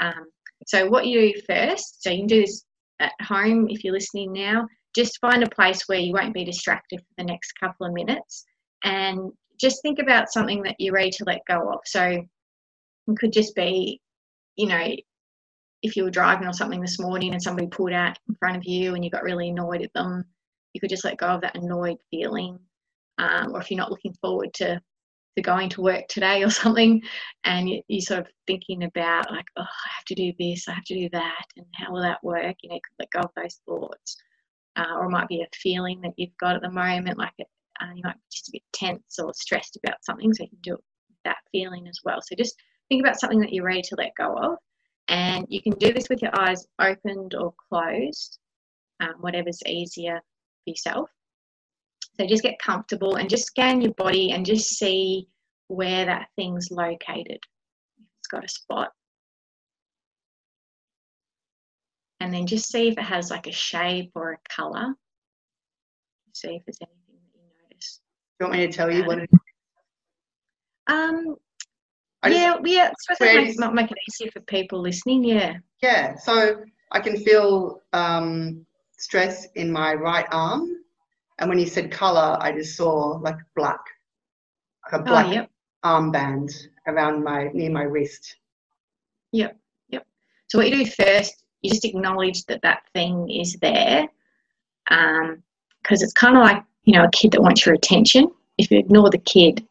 Um, 0.00 0.26
so 0.66 0.88
what 0.88 1.06
you 1.06 1.32
do 1.32 1.40
first, 1.48 2.02
so 2.02 2.10
you 2.10 2.18
can 2.18 2.26
do 2.26 2.40
this 2.40 2.64
at 3.00 3.12
home 3.22 3.68
if 3.68 3.84
you're 3.84 3.92
listening 3.92 4.32
now. 4.32 4.66
Just 4.94 5.18
find 5.20 5.42
a 5.42 5.50
place 5.50 5.82
where 5.86 5.98
you 5.98 6.12
won't 6.12 6.34
be 6.34 6.44
distracted 6.44 7.00
for 7.00 7.14
the 7.18 7.24
next 7.24 7.52
couple 7.60 7.86
of 7.86 7.92
minutes, 7.92 8.44
and 8.84 9.32
just 9.60 9.82
think 9.82 9.98
about 9.98 10.32
something 10.32 10.62
that 10.62 10.76
you're 10.78 10.94
ready 10.94 11.10
to 11.10 11.24
let 11.24 11.40
go 11.48 11.72
of. 11.72 11.80
So 11.84 12.02
it 12.02 13.18
could 13.18 13.32
just 13.32 13.54
be, 13.54 14.00
you 14.56 14.66
know, 14.66 14.88
if 15.82 15.96
you 15.96 16.04
were 16.04 16.10
driving 16.10 16.48
or 16.48 16.52
something 16.52 16.80
this 16.80 16.98
morning 16.98 17.32
and 17.32 17.42
somebody 17.42 17.66
pulled 17.68 17.92
out 17.92 18.18
in 18.28 18.34
front 18.36 18.56
of 18.56 18.64
you 18.64 18.94
and 18.94 19.04
you 19.04 19.10
got 19.10 19.22
really 19.22 19.50
annoyed 19.50 19.82
at 19.82 19.92
them, 19.92 20.24
you 20.72 20.80
could 20.80 20.90
just 20.90 21.04
let 21.04 21.18
go 21.18 21.26
of 21.26 21.42
that 21.42 21.56
annoyed 21.56 21.98
feeling. 22.10 22.58
Um, 23.18 23.52
or 23.54 23.60
if 23.60 23.70
you're 23.70 23.78
not 23.78 23.90
looking 23.90 24.14
forward 24.20 24.52
to 24.54 24.80
to 25.36 25.42
going 25.42 25.68
to 25.68 25.82
work 25.82 26.06
today 26.08 26.44
or 26.44 26.50
something, 26.50 27.02
and 27.44 27.68
you, 27.68 27.82
you're 27.88 28.00
sort 28.00 28.20
of 28.20 28.28
thinking 28.46 28.84
about 28.84 29.30
like, 29.30 29.44
oh, 29.56 29.62
I 29.62 29.90
have 29.96 30.04
to 30.06 30.14
do 30.14 30.32
this, 30.38 30.68
I 30.68 30.74
have 30.74 30.84
to 30.84 30.94
do 30.94 31.08
that, 31.12 31.44
and 31.56 31.66
how 31.74 31.92
will 31.92 32.02
that 32.02 32.22
work? 32.22 32.56
You 32.62 32.70
know, 32.70 32.76
you 32.76 32.80
could 32.80 33.00
let 33.00 33.10
go 33.10 33.20
of 33.20 33.30
those 33.36 33.60
thoughts. 33.66 34.16
Uh, 34.76 34.96
or 34.96 35.06
it 35.06 35.10
might 35.10 35.28
be 35.28 35.40
a 35.40 35.46
feeling 35.56 36.00
that 36.00 36.14
you've 36.16 36.36
got 36.40 36.56
at 36.56 36.62
the 36.62 36.70
moment, 36.70 37.18
like 37.18 37.32
uh, 37.80 37.92
you 37.94 38.02
might 38.04 38.14
be 38.14 38.20
just 38.32 38.48
a 38.48 38.52
bit 38.52 38.62
tense 38.72 39.18
or 39.18 39.32
stressed 39.34 39.76
about 39.82 40.04
something, 40.04 40.32
so 40.32 40.44
you 40.44 40.50
can 40.50 40.58
do 40.62 40.76
that 41.24 41.38
feeling 41.52 41.86
as 41.88 41.98
well. 42.04 42.20
So 42.22 42.34
just 42.36 42.56
think 42.88 43.02
about 43.02 43.18
something 43.18 43.40
that 43.40 43.52
you're 43.52 43.64
ready 43.64 43.82
to 43.82 43.96
let 43.96 44.14
go 44.16 44.36
of, 44.36 44.58
and 45.08 45.46
you 45.48 45.62
can 45.62 45.72
do 45.78 45.92
this 45.92 46.08
with 46.08 46.22
your 46.22 46.38
eyes 46.38 46.66
opened 46.80 47.34
or 47.34 47.54
closed, 47.68 48.38
um, 49.00 49.14
whatever's 49.20 49.62
easier 49.66 50.20
for 50.64 50.70
yourself. 50.70 51.10
So 52.18 52.26
just 52.26 52.42
get 52.42 52.58
comfortable 52.58 53.16
and 53.16 53.28
just 53.28 53.46
scan 53.46 53.80
your 53.80 53.92
body 53.94 54.30
and 54.30 54.46
just 54.46 54.78
see 54.78 55.28
where 55.68 56.04
that 56.04 56.28
thing's 56.36 56.70
located. 56.70 57.40
It's 58.18 58.28
got 58.30 58.44
a 58.44 58.48
spot. 58.48 58.92
And 62.20 62.32
then 62.32 62.46
just 62.46 62.70
see 62.70 62.88
if 62.88 62.96
it 62.96 63.04
has 63.04 63.30
like 63.30 63.46
a 63.48 63.52
shape 63.52 64.12
or 64.14 64.32
a 64.32 64.38
colour. 64.48 64.94
See 66.32 66.48
if 66.54 66.64
there's 66.64 66.78
anything 66.80 67.20
that 67.34 67.40
you 67.40 67.68
notice. 67.68 68.00
Do 68.33 68.33
you 68.44 68.50
want 68.50 68.60
me 68.60 68.66
to 68.66 68.72
tell 68.72 68.90
you 68.90 69.04
what 69.04 69.18
it 69.18 69.30
Um, 70.86 71.36
I 72.22 72.28
just- 72.28 72.40
yeah, 72.40 72.58
yeah, 72.64 72.90
suppose 73.00 73.56
that 73.56 73.72
might 73.72 73.74
make 73.74 73.90
it 73.90 73.98
easier 74.08 74.30
for 74.30 74.40
people 74.40 74.80
listening. 74.80 75.24
Yeah. 75.24 75.58
Yeah, 75.82 76.16
so 76.16 76.62
I 76.92 77.00
can 77.00 77.16
feel 77.16 77.82
um, 77.92 78.66
stress 78.96 79.46
in 79.54 79.72
my 79.72 79.94
right 79.94 80.26
arm. 80.30 80.76
And 81.38 81.48
when 81.48 81.58
you 81.58 81.66
said 81.66 81.90
color, 81.90 82.36
I 82.40 82.52
just 82.52 82.76
saw 82.76 83.18
like 83.22 83.36
black, 83.56 83.80
like 84.84 85.00
a 85.00 85.02
Oh, 85.02 85.06
black 85.08 85.32
yep. 85.34 85.50
armband 85.84 86.52
around 86.86 87.24
my 87.24 87.48
near 87.52 87.70
my 87.70 87.82
wrist. 87.82 88.36
Yep, 89.32 89.58
yep. 89.88 90.06
So 90.48 90.58
what 90.58 90.68
you 90.70 90.84
do 90.84 90.90
first, 90.90 91.44
you 91.62 91.70
just 91.70 91.84
acknowledge 91.84 92.44
that 92.44 92.62
that 92.62 92.82
thing 92.92 93.28
is 93.30 93.54
there, 93.54 94.06
because 94.86 95.30
um, 95.30 95.42
it's 95.90 96.12
kind 96.12 96.36
of 96.36 96.42
like 96.44 96.62
you 96.84 96.92
know 96.92 97.04
a 97.04 97.10
kid 97.10 97.32
that 97.32 97.42
wants 97.42 97.64
your 97.66 97.74
attention. 97.74 98.28
If 98.58 98.70
you 98.70 98.78
ignore 98.78 99.10
the 99.10 99.18
kid, 99.18 99.66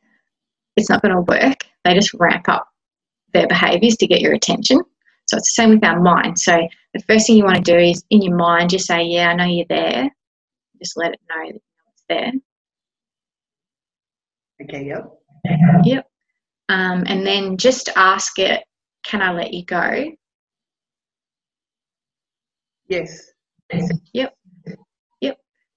it's 0.75 0.89
not 0.89 1.01
going 1.01 1.13
to 1.15 1.21
work. 1.21 1.59
They 1.83 1.93
just 1.93 2.13
ramp 2.15 2.49
up 2.49 2.67
their 3.33 3.47
behaviours 3.47 3.95
to 3.97 4.07
get 4.07 4.21
your 4.21 4.33
attention. 4.33 4.79
So 5.27 5.37
it's 5.37 5.55
the 5.55 5.61
same 5.61 5.69
with 5.71 5.83
our 5.85 5.99
mind. 5.99 6.37
So 6.39 6.67
the 6.93 7.03
first 7.07 7.27
thing 7.27 7.37
you 7.37 7.45
want 7.45 7.63
to 7.63 7.71
do 7.71 7.77
is 7.77 8.03
in 8.09 8.21
your 8.21 8.35
mind, 8.35 8.69
just 8.69 8.87
say, 8.87 9.03
"Yeah, 9.03 9.29
I 9.29 9.35
know 9.35 9.45
you're 9.45 9.65
there." 9.69 10.09
Just 10.79 10.97
let 10.97 11.13
it 11.13 11.19
know 11.29 11.39
that 11.39 11.47
you 11.47 11.53
know 11.53 11.91
it's 11.93 12.03
there. 12.09 12.31
Okay. 14.61 14.85
Yep. 14.85 15.19
Yep. 15.85 16.07
Um, 16.69 17.03
and 17.07 17.25
then 17.25 17.57
just 17.57 17.89
ask 17.95 18.37
it, 18.39 18.63
"Can 19.03 19.21
I 19.21 19.31
let 19.31 19.53
you 19.53 19.65
go?" 19.65 20.11
Yes. 22.87 23.31
Yep. 24.13 24.37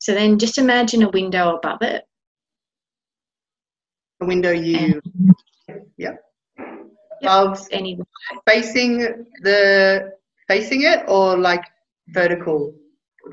So 0.07 0.15
then 0.15 0.39
just 0.39 0.57
imagine 0.57 1.03
a 1.03 1.09
window 1.09 1.57
above 1.57 1.83
it. 1.83 2.05
A 4.21 4.25
window 4.25 4.53
you. 4.53 5.01
And, 5.67 5.83
yep. 5.97 6.23
Above 7.23 7.67
any 7.73 7.99
facing 8.47 8.99
the 9.43 10.13
facing 10.47 10.83
it 10.83 11.03
or 11.09 11.37
like 11.37 11.65
vertical. 12.11 12.73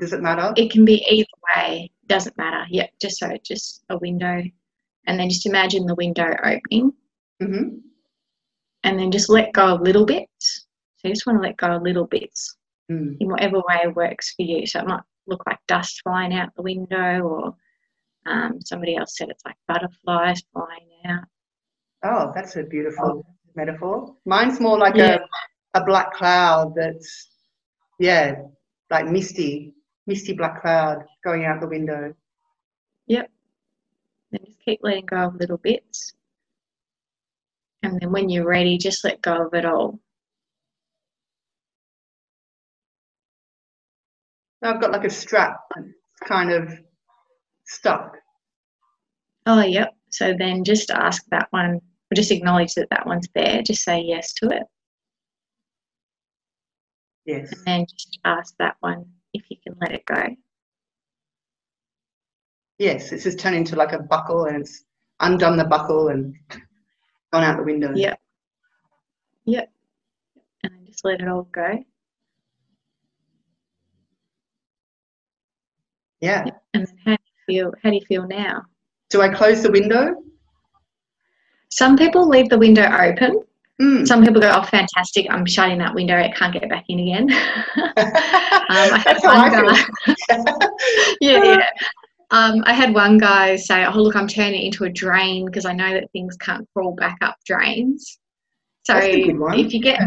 Does 0.00 0.12
it 0.12 0.20
matter? 0.20 0.52
It 0.56 0.72
can 0.72 0.84
be 0.84 1.06
either 1.08 1.28
way. 1.54 1.92
Doesn't 2.08 2.36
matter. 2.36 2.66
Yep. 2.68 2.90
Just 3.00 3.20
so 3.20 3.28
just 3.44 3.84
a 3.90 3.98
window, 3.98 4.42
and 5.06 5.20
then 5.20 5.28
just 5.28 5.46
imagine 5.46 5.86
the 5.86 5.94
window 5.94 6.26
opening. 6.42 6.92
Mm-hmm. 7.40 7.68
And 8.82 8.98
then 8.98 9.12
just 9.12 9.30
let 9.30 9.52
go 9.52 9.74
a 9.74 9.78
little 9.80 10.06
bit. 10.06 10.28
So 10.40 11.06
you 11.06 11.10
just 11.10 11.24
want 11.24 11.40
to 11.40 11.46
let 11.46 11.56
go 11.56 11.76
a 11.76 11.78
little 11.78 12.08
bits 12.08 12.56
mm. 12.90 13.16
in 13.20 13.28
whatever 13.28 13.58
way 13.58 13.86
works 13.94 14.34
for 14.34 14.42
you. 14.42 14.66
So 14.66 14.80
it 14.80 14.88
might 14.88 15.02
look 15.26 15.42
like 15.46 15.58
dust 15.66 16.00
flying 16.02 16.34
out 16.34 16.54
the 16.54 16.62
window, 16.62 17.20
or 17.22 17.56
um, 18.26 18.60
somebody 18.64 18.96
else 18.96 19.16
said 19.16 19.28
it's 19.30 19.44
like 19.44 19.56
butterflies 19.68 20.42
flying 20.52 20.88
out. 21.06 21.24
Oh, 22.04 22.32
that's 22.34 22.56
a 22.56 22.62
beautiful 22.62 23.24
oh. 23.26 23.34
metaphor. 23.54 24.14
Mine's 24.26 24.60
more 24.60 24.78
like 24.78 24.94
yeah. 24.94 25.18
a, 25.74 25.80
a 25.80 25.84
black 25.84 26.12
cloud 26.12 26.74
that's, 26.76 27.30
yeah, 27.98 28.36
like 28.90 29.06
misty, 29.06 29.74
misty 30.06 30.34
black 30.34 30.60
cloud 30.60 31.04
going 31.22 31.44
out 31.44 31.60
the 31.60 31.68
window. 31.68 32.14
Yep. 33.06 33.30
Then 34.30 34.40
just 34.44 34.60
keep 34.60 34.80
letting 34.82 35.06
go 35.06 35.16
of 35.16 35.36
little 35.36 35.58
bits. 35.58 36.12
And 37.82 38.00
then 38.00 38.12
when 38.12 38.28
you're 38.30 38.46
ready, 38.46 38.78
just 38.78 39.04
let 39.04 39.22
go 39.22 39.46
of 39.46 39.54
it 39.54 39.64
all. 39.64 39.98
I've 44.64 44.80
got 44.80 44.92
like 44.92 45.04
a 45.04 45.10
strap 45.10 45.60
kind 46.26 46.50
of 46.50 46.72
stuck. 47.66 48.16
Oh, 49.46 49.62
yep. 49.62 49.94
So 50.10 50.34
then 50.38 50.64
just 50.64 50.90
ask 50.90 51.22
that 51.30 51.48
one, 51.50 51.74
or 51.74 52.14
just 52.14 52.30
acknowledge 52.30 52.74
that 52.74 52.88
that 52.90 53.06
one's 53.06 53.28
there. 53.34 53.62
Just 53.62 53.82
say 53.82 54.00
yes 54.00 54.32
to 54.34 54.48
it. 54.48 54.62
Yes. 57.26 57.52
And 57.52 57.64
then 57.66 57.86
just 57.90 58.18
ask 58.24 58.54
that 58.58 58.76
one 58.80 59.04
if 59.32 59.42
you 59.50 59.56
can 59.62 59.76
let 59.80 59.92
it 59.92 60.06
go. 60.06 60.22
Yes, 62.78 63.12
it's 63.12 63.24
just 63.24 63.38
turned 63.38 63.56
into 63.56 63.76
like 63.76 63.92
a 63.92 63.98
buckle 63.98 64.46
and 64.46 64.56
it's 64.56 64.84
undone 65.20 65.56
the 65.56 65.64
buckle 65.64 66.08
and 66.08 66.34
gone 67.32 67.44
out 67.44 67.56
the 67.56 67.62
window. 67.62 67.92
Yep. 67.94 68.18
Yep. 69.44 69.70
And 70.62 70.72
then 70.72 70.86
just 70.86 71.04
let 71.04 71.20
it 71.20 71.28
all 71.28 71.48
go. 71.52 71.84
Yeah. 76.20 76.44
And 76.72 76.86
how 77.04 77.16
do 77.16 77.22
you 77.22 77.42
feel? 77.46 77.74
How 77.82 77.90
do 77.90 77.96
you 77.96 78.04
feel 78.06 78.26
now? 78.26 78.62
Do 79.10 79.20
I 79.22 79.28
close 79.28 79.62
the 79.62 79.70
window? 79.70 80.16
Some 81.70 81.96
people 81.96 82.28
leave 82.28 82.48
the 82.48 82.58
window 82.58 82.84
open. 82.84 83.42
Mm. 83.80 84.06
Some 84.06 84.24
people 84.24 84.40
go, 84.40 84.52
"Oh, 84.54 84.62
fantastic! 84.62 85.26
I'm 85.28 85.44
shutting 85.44 85.78
that 85.78 85.94
window. 85.94 86.16
It 86.16 86.34
can't 86.36 86.52
get 86.52 86.68
back 86.68 86.84
in 86.88 87.00
again." 87.00 87.32
um, 87.76 87.94
I 88.68 89.02
had 89.04 89.18
one 89.22 89.50
guy. 89.50 90.66
yeah, 91.20 91.44
yeah. 91.44 91.70
Um, 92.30 92.62
I 92.66 92.72
had 92.72 92.94
one 92.94 93.18
guy 93.18 93.56
say, 93.56 93.84
"Oh, 93.84 94.00
look, 94.00 94.14
I'm 94.14 94.28
turning 94.28 94.62
it 94.62 94.66
into 94.66 94.84
a 94.84 94.90
drain 94.90 95.46
because 95.46 95.64
I 95.64 95.72
know 95.72 95.92
that 95.92 96.10
things 96.12 96.36
can't 96.36 96.68
crawl 96.72 96.94
back 96.94 97.18
up 97.20 97.36
drains." 97.44 98.18
So 98.84 98.98
if 98.98 99.72
you 99.72 99.80
get, 99.80 99.98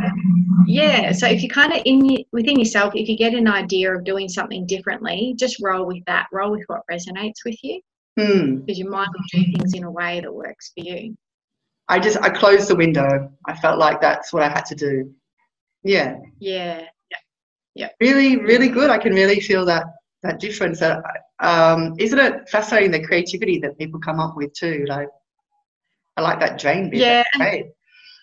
yeah, 0.68 1.12
so 1.12 1.26
if 1.28 1.42
you 1.42 1.50
kind 1.50 1.74
of 1.74 1.82
in 1.86 2.24
within 2.32 2.60
yourself, 2.60 2.94
if 2.96 3.10
you 3.10 3.18
get 3.18 3.34
an 3.34 3.48
idea 3.48 3.92
of 3.94 4.04
doing 4.04 4.30
something 4.30 4.68
differently, 4.68 5.34
just 5.36 5.58
roll 5.62 5.88
with 5.88 6.06
that. 6.06 6.28
Roll 6.32 6.52
with 6.52 6.64
what 6.68 6.82
resonates 6.92 7.44
with 7.44 7.58
you, 7.64 7.82
hmm. 8.20 8.58
because 8.58 8.78
your 8.78 8.92
mind 8.92 9.10
will 9.14 9.42
do 9.42 9.52
things 9.52 9.74
in 9.74 9.84
a 9.84 9.92
way 9.92 10.20
that 10.22 10.32
works 10.32 10.72
for 10.78 10.84
you. 10.84 11.16
I 11.90 12.00
just 12.00 12.18
I 12.22 12.30
closed 12.30 12.70
the 12.70 12.76
window. 12.76 13.32
I 13.48 13.56
felt 13.56 13.80
like 13.80 14.00
that's 14.00 14.32
what 14.32 14.44
I 14.44 14.50
had 14.50 14.66
to 14.66 14.76
do. 14.76 15.12
Yeah. 15.84 16.18
Yeah. 16.40 16.82
Yeah. 17.12 17.18
Yeah. 17.76 17.90
Really, 18.00 18.38
really 18.38 18.68
good. 18.68 18.90
I 18.90 18.98
can 18.98 19.14
really 19.14 19.40
feel 19.40 19.66
that 19.66 19.86
that 20.22 20.40
difference. 20.40 20.80
That 20.80 21.02
um, 21.40 21.96
isn't 21.98 22.20
it 22.20 22.50
fascinating 22.50 22.92
the 22.92 23.04
creativity 23.04 23.58
that 23.60 23.78
people 23.78 24.00
come 24.00 24.20
up 24.20 24.36
with 24.36 24.54
too? 24.54 24.86
Like 24.88 25.08
I 26.18 26.22
like 26.22 26.40
that 26.42 26.60
drain 26.60 26.90
bit. 26.90 27.00
Yeah. 27.00 27.24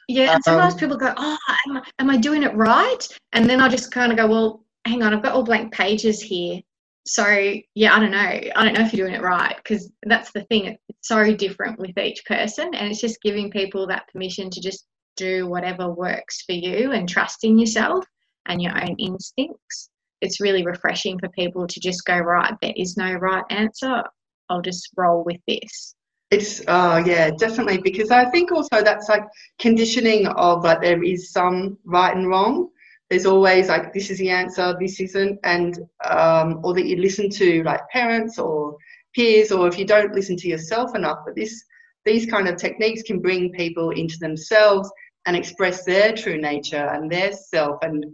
Yeah, 0.09 0.35
and 0.35 0.45
sometimes 0.45 0.75
um, 0.75 0.81
people 0.81 0.97
go, 0.97 1.15
"Oh, 1.17 1.39
am 1.67 1.77
I, 1.79 1.83
am 1.99 2.11
I 2.11 2.17
doing 2.17 2.43
it 2.43 2.55
right?" 2.55 3.07
And 3.33 3.49
then 3.49 3.61
I 3.61 3.69
just 3.69 3.91
kind 3.91 4.13
of 4.13 4.19
go, 4.19 4.27
"Well, 4.27 4.65
hang 4.85 5.03
on, 5.03 5.15
I've 5.15 5.23
got 5.23 5.33
all 5.33 5.45
blank 5.45 5.73
pages 5.73 6.21
here." 6.21 6.61
So 7.07 7.55
yeah, 7.75 7.95
I 7.95 8.01
don't 8.01 8.11
know. 8.11 8.19
I 8.19 8.65
don't 8.65 8.75
know 8.75 8.85
if 8.85 8.93
you're 8.93 9.07
doing 9.07 9.19
it 9.19 9.23
right 9.23 9.57
because 9.57 9.91
that's 10.07 10.33
the 10.33 10.45
thing. 10.45 10.77
It's 10.89 11.09
so 11.09 11.35
different 11.35 11.79
with 11.79 11.97
each 11.99 12.25
person, 12.27 12.75
and 12.75 12.91
it's 12.91 13.01
just 13.01 13.23
giving 13.23 13.51
people 13.51 13.87
that 13.89 14.09
permission 14.13 14.51
to 14.51 14.61
just 14.61 14.87
do 15.17 15.47
whatever 15.47 15.91
works 15.91 16.43
for 16.43 16.53
you 16.53 16.93
and 16.93 17.09
trusting 17.09 17.59
yourself 17.59 18.05
and 18.47 18.61
your 18.61 18.77
own 18.83 18.97
instincts. 18.99 19.91
It's 20.21 20.41
really 20.41 20.65
refreshing 20.65 21.19
for 21.19 21.29
people 21.31 21.67
to 21.67 21.81
just 21.81 22.05
go, 22.05 22.19
right, 22.19 22.55
there 22.63 22.73
is 22.77 22.97
no 22.97 23.13
right 23.15 23.45
answer. 23.51 24.03
I'll 24.49 24.63
just 24.63 24.91
roll 24.97 25.25
with 25.25 25.41
this. 25.47 25.95
It's 26.31 26.63
oh 26.67 26.99
yeah, 26.99 27.31
definitely 27.39 27.79
because 27.79 28.11
I 28.11 28.25
think 28.31 28.51
also 28.51 28.83
that's 28.83 29.09
like 29.09 29.25
conditioning 29.59 30.27
of 30.27 30.65
like 30.65 30.81
there 30.81 31.03
is 31.03 31.31
some 31.31 31.79
right 31.85 32.17
and 32.17 32.29
wrong. 32.29 32.71
There's 33.11 33.27
always 33.27 33.69
like 33.69 33.93
this 33.93 34.11
is 34.11 34.19
the 34.19 34.31
answer, 34.31 34.75
this 34.81 34.99
isn't, 35.01 35.39
and 35.45 35.79
um, 36.05 36.61
or 36.65 36.75
that 36.75 36.87
you 36.87 36.97
listen 36.97 37.31
to 37.31 37.63
like 37.63 37.89
parents 37.91 38.39
or 38.39 38.77
peers, 39.15 39.53
or 39.53 39.69
if 39.69 39.79
you 39.79 39.85
don't 39.85 40.15
listen 40.15 40.37
to 40.39 40.49
yourself 40.49 40.97
enough. 40.97 41.19
But 41.25 41.37
this 41.37 41.63
these 42.05 42.27
kind 42.27 42.49
of 42.49 42.57
techniques 42.57 43.03
can 43.03 43.21
bring 43.21 43.53
people 43.53 43.91
into 43.91 44.19
themselves 44.19 44.91
and 45.27 45.37
express 45.37 45.85
their 45.85 46.15
true 46.15 46.39
nature 46.41 46.89
and 46.93 47.11
their 47.11 47.33
self 47.33 47.79
and 47.83 48.05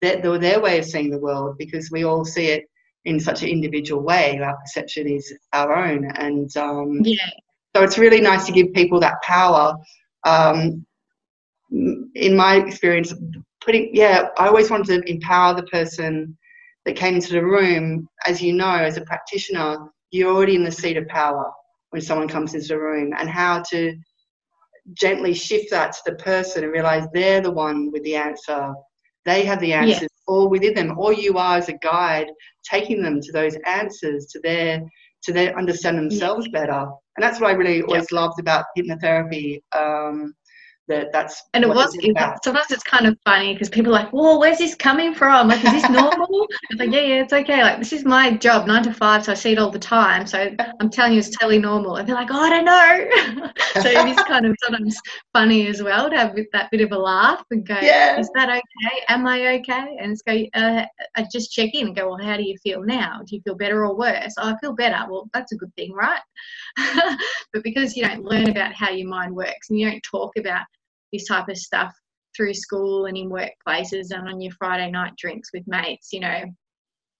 their, 0.00 0.38
their 0.38 0.60
way 0.60 0.78
of 0.78 0.84
seeing 0.84 1.10
the 1.10 1.18
world 1.18 1.56
because 1.58 1.90
we 1.90 2.04
all 2.04 2.24
see 2.24 2.48
it 2.48 2.64
in 3.04 3.18
such 3.18 3.42
an 3.42 3.48
individual 3.48 4.02
way. 4.02 4.38
Our 4.38 4.56
perception 4.58 5.08
is 5.08 5.32
our 5.52 5.74
own, 5.74 6.04
and 6.16 6.54
um, 6.56 7.00
yeah. 7.02 7.30
So 7.74 7.82
it's 7.82 7.98
really 7.98 8.20
nice 8.20 8.46
to 8.46 8.52
give 8.52 8.72
people 8.74 9.00
that 9.00 9.20
power. 9.22 9.74
Um, 10.24 10.84
in 11.70 12.36
my 12.36 12.56
experience, 12.56 13.14
putting 13.64 13.90
yeah, 13.94 14.28
I 14.38 14.46
always 14.48 14.70
wanted 14.70 15.02
to 15.02 15.10
empower 15.10 15.54
the 15.54 15.62
person 15.64 16.36
that 16.84 16.96
came 16.96 17.14
into 17.14 17.32
the 17.32 17.44
room. 17.44 18.08
As 18.26 18.42
you 18.42 18.52
know, 18.52 18.74
as 18.74 18.98
a 18.98 19.02
practitioner, 19.02 19.78
you're 20.10 20.34
already 20.34 20.54
in 20.54 20.64
the 20.64 20.72
seat 20.72 20.98
of 20.98 21.08
power 21.08 21.50
when 21.90 22.02
someone 22.02 22.28
comes 22.28 22.54
into 22.54 22.68
the 22.68 22.78
room, 22.78 23.14
and 23.18 23.28
how 23.28 23.62
to 23.70 23.94
gently 24.94 25.32
shift 25.32 25.70
that 25.70 25.92
to 25.92 25.98
the 26.06 26.16
person 26.16 26.64
and 26.64 26.72
realize 26.72 27.06
they're 27.12 27.40
the 27.40 27.50
one 27.50 27.90
with 27.90 28.02
the 28.02 28.16
answer. 28.16 28.74
They 29.24 29.44
have 29.44 29.60
the 29.60 29.72
answers 29.72 30.02
yeah. 30.02 30.08
all 30.26 30.50
within 30.50 30.74
them. 30.74 30.98
All 30.98 31.12
you 31.12 31.38
are 31.38 31.56
as 31.56 31.68
a 31.70 31.78
guide, 31.82 32.26
taking 32.68 33.02
them 33.02 33.20
to 33.20 33.32
those 33.32 33.56
answers, 33.64 34.26
to 34.26 34.40
their 34.40 34.82
to 35.22 35.32
their 35.32 35.56
understand 35.56 35.96
themselves 35.96 36.48
yeah. 36.52 36.60
better 36.60 36.86
and 37.16 37.22
that's 37.22 37.40
what 37.40 37.50
I 37.50 37.54
really 37.54 37.82
always 37.82 38.02
yep. 38.10 38.12
loved 38.12 38.40
about 38.40 38.66
hypnotherapy. 38.76 39.60
Um, 39.76 40.34
that 40.88 41.12
that's 41.12 41.42
and 41.54 41.62
it 41.62 41.68
was 41.68 41.94
it, 42.00 42.16
sometimes 42.42 42.70
it's 42.70 42.82
kind 42.82 43.06
of 43.06 43.16
funny 43.24 43.52
because 43.52 43.68
people 43.68 43.92
are 43.92 44.02
like 44.02 44.10
whoa 44.12 44.38
where's 44.38 44.58
this 44.58 44.74
coming 44.74 45.14
from? 45.14 45.48
Like 45.48 45.64
is 45.64 45.70
this 45.70 45.88
normal? 45.90 46.48
It's 46.70 46.80
like 46.80 46.90
yeah 46.90 47.00
yeah 47.00 47.22
it's 47.22 47.32
okay. 47.32 47.62
Like 47.62 47.78
this 47.78 47.92
is 47.92 48.04
my 48.04 48.36
job 48.36 48.66
nine 48.66 48.82
to 48.82 48.92
five 48.92 49.24
so 49.24 49.32
i 49.32 49.34
see 49.34 49.52
it 49.52 49.58
all 49.58 49.70
the 49.70 49.78
time. 49.78 50.26
So 50.26 50.54
i'm 50.80 50.90
telling 50.90 51.12
you 51.12 51.20
it's 51.20 51.30
totally 51.30 51.60
normal. 51.60 51.96
And 51.96 52.08
they're 52.08 52.16
like 52.16 52.30
oh 52.30 52.40
i 52.40 52.50
don't 52.50 52.64
know. 52.64 53.50
So 53.74 53.88
it 53.88 54.06
is 54.06 54.16
kind 54.28 54.44
of 54.44 54.54
sometimes 54.62 55.00
funny 55.32 55.66
as 55.66 55.82
well 55.82 56.10
to 56.10 56.16
have 56.16 56.36
that 56.52 56.70
bit 56.70 56.82
of 56.82 56.92
a 56.92 56.98
laugh 56.98 57.42
and 57.50 57.66
go 57.66 57.78
yeah. 57.80 58.18
is 58.18 58.28
that 58.34 58.48
okay? 58.50 58.96
Am 59.08 59.26
i 59.26 59.54
okay? 59.54 59.96
And 60.00 60.12
it's 60.12 60.22
go 60.22 60.44
uh, 60.54 60.84
i 61.16 61.26
just 61.32 61.52
check 61.52 61.70
in 61.74 61.88
and 61.88 61.96
go 61.96 62.08
well 62.08 62.18
how 62.18 62.36
do 62.36 62.42
you 62.42 62.58
feel 62.58 62.82
now? 62.82 63.20
Do 63.26 63.36
you 63.36 63.42
feel 63.42 63.54
better 63.54 63.86
or 63.86 63.96
worse? 63.96 64.34
Oh, 64.38 64.48
i 64.48 64.56
feel 64.58 64.74
better. 64.74 64.98
Well 65.08 65.30
that's 65.32 65.52
a 65.52 65.56
good 65.56 65.74
thing 65.76 65.92
right 65.92 66.20
but 67.52 67.62
because 67.62 67.96
you 67.96 68.04
don't 68.04 68.24
learn 68.24 68.48
about 68.48 68.74
how 68.74 68.90
your 68.90 69.08
mind 69.08 69.34
works 69.34 69.70
and 69.70 69.78
you 69.78 69.90
don't 69.90 70.02
talk 70.02 70.32
about 70.38 70.64
this 71.12 71.26
type 71.26 71.48
of 71.48 71.56
stuff 71.56 71.94
through 72.36 72.54
school 72.54 73.06
and 73.06 73.16
in 73.16 73.30
workplaces 73.30 74.10
and 74.10 74.28
on 74.28 74.40
your 74.40 74.52
Friday 74.58 74.90
night 74.90 75.12
drinks 75.18 75.50
with 75.52 75.64
mates, 75.66 76.12
you 76.12 76.20
know. 76.20 76.44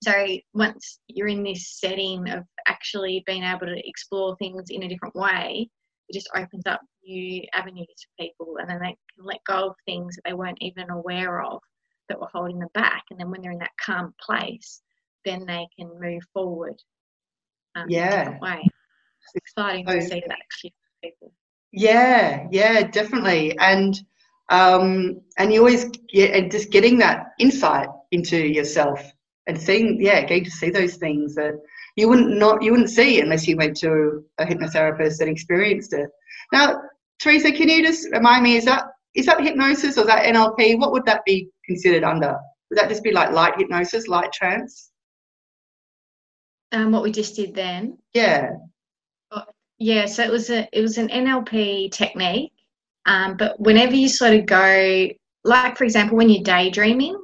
So 0.02 0.26
once 0.54 0.98
you're 1.06 1.28
in 1.28 1.44
this 1.44 1.78
setting 1.78 2.28
of 2.30 2.44
actually 2.66 3.22
being 3.26 3.44
able 3.44 3.66
to 3.66 3.88
explore 3.88 4.36
things 4.36 4.64
in 4.70 4.82
a 4.82 4.88
different 4.88 5.14
way, 5.14 5.68
it 6.08 6.14
just 6.14 6.30
opens 6.34 6.64
up 6.66 6.80
new 7.04 7.42
avenues 7.54 7.86
for 7.86 8.24
people 8.24 8.56
and 8.58 8.68
then 8.68 8.80
they 8.80 8.96
can 9.14 9.24
let 9.24 9.44
go 9.46 9.68
of 9.68 9.74
things 9.86 10.16
that 10.16 10.22
they 10.24 10.34
weren't 10.34 10.58
even 10.60 10.90
aware 10.90 11.42
of 11.42 11.60
that 12.08 12.18
were 12.18 12.28
holding 12.32 12.58
them 12.58 12.68
back. 12.74 13.04
And 13.10 13.20
then 13.20 13.30
when 13.30 13.42
they're 13.42 13.52
in 13.52 13.58
that 13.58 13.70
calm 13.80 14.12
place, 14.20 14.80
then 15.24 15.46
they 15.46 15.68
can 15.78 15.88
move 16.00 16.22
forward 16.32 16.74
um, 17.74 17.86
yeah. 17.88 18.38
In 19.34 19.86
a 19.86 19.90
way. 19.90 19.98
It's 19.98 20.06
exciting 20.06 20.20
to 20.20 20.22
see 20.22 20.22
that 20.26 20.38
shift 20.50 20.74
people. 21.02 21.32
Yeah, 21.72 22.46
yeah, 22.50 22.82
definitely. 22.82 23.56
And 23.58 23.98
um, 24.50 25.22
and 25.38 25.52
you 25.52 25.60
always 25.60 25.86
get 26.12 26.34
and 26.34 26.50
just 26.50 26.70
getting 26.70 26.98
that 26.98 27.28
insight 27.38 27.88
into 28.10 28.36
yourself 28.36 29.00
and 29.46 29.60
seeing, 29.60 29.98
yeah, 30.00 30.20
getting 30.20 30.44
to 30.44 30.50
see 30.50 30.70
those 30.70 30.96
things 30.96 31.34
that 31.36 31.54
you 31.96 32.08
wouldn't 32.08 32.36
not 32.36 32.62
you 32.62 32.72
wouldn't 32.72 32.90
see 32.90 33.20
unless 33.20 33.46
you 33.48 33.56
went 33.56 33.76
to 33.78 34.24
a 34.38 34.44
hypnotherapist 34.44 35.20
and 35.20 35.30
experienced 35.30 35.92
it. 35.94 36.10
Now, 36.52 36.80
Teresa, 37.18 37.52
can 37.52 37.68
you 37.68 37.82
just 37.82 38.08
remind 38.12 38.44
me, 38.44 38.56
is 38.56 38.64
that 38.66 38.84
is 39.14 39.26
that 39.26 39.42
hypnosis 39.42 39.96
or 39.96 40.02
is 40.02 40.06
that 40.06 40.34
NLP? 40.34 40.78
What 40.78 40.92
would 40.92 41.04
that 41.06 41.24
be 41.24 41.48
considered 41.64 42.04
under? 42.04 42.36
Would 42.70 42.78
that 42.78 42.88
just 42.88 43.02
be 43.02 43.12
like 43.12 43.32
light 43.32 43.54
hypnosis, 43.56 44.08
light 44.08 44.32
trance? 44.32 44.90
Um, 46.72 46.90
what 46.92 47.02
we 47.02 47.12
just 47.12 47.36
did 47.36 47.54
then. 47.54 47.98
Yeah. 48.14 48.52
Yeah, 49.82 50.06
so 50.06 50.22
it 50.22 50.30
was 50.30 50.48
a 50.48 50.68
it 50.72 50.80
was 50.80 50.96
an 50.96 51.08
NLP 51.08 51.90
technique, 51.90 52.52
um, 53.04 53.36
but 53.36 53.58
whenever 53.58 53.96
you 53.96 54.08
sort 54.08 54.32
of 54.32 54.46
go, 54.46 55.08
like 55.42 55.76
for 55.76 55.82
example, 55.82 56.16
when 56.16 56.30
you're 56.30 56.44
daydreaming, 56.44 57.20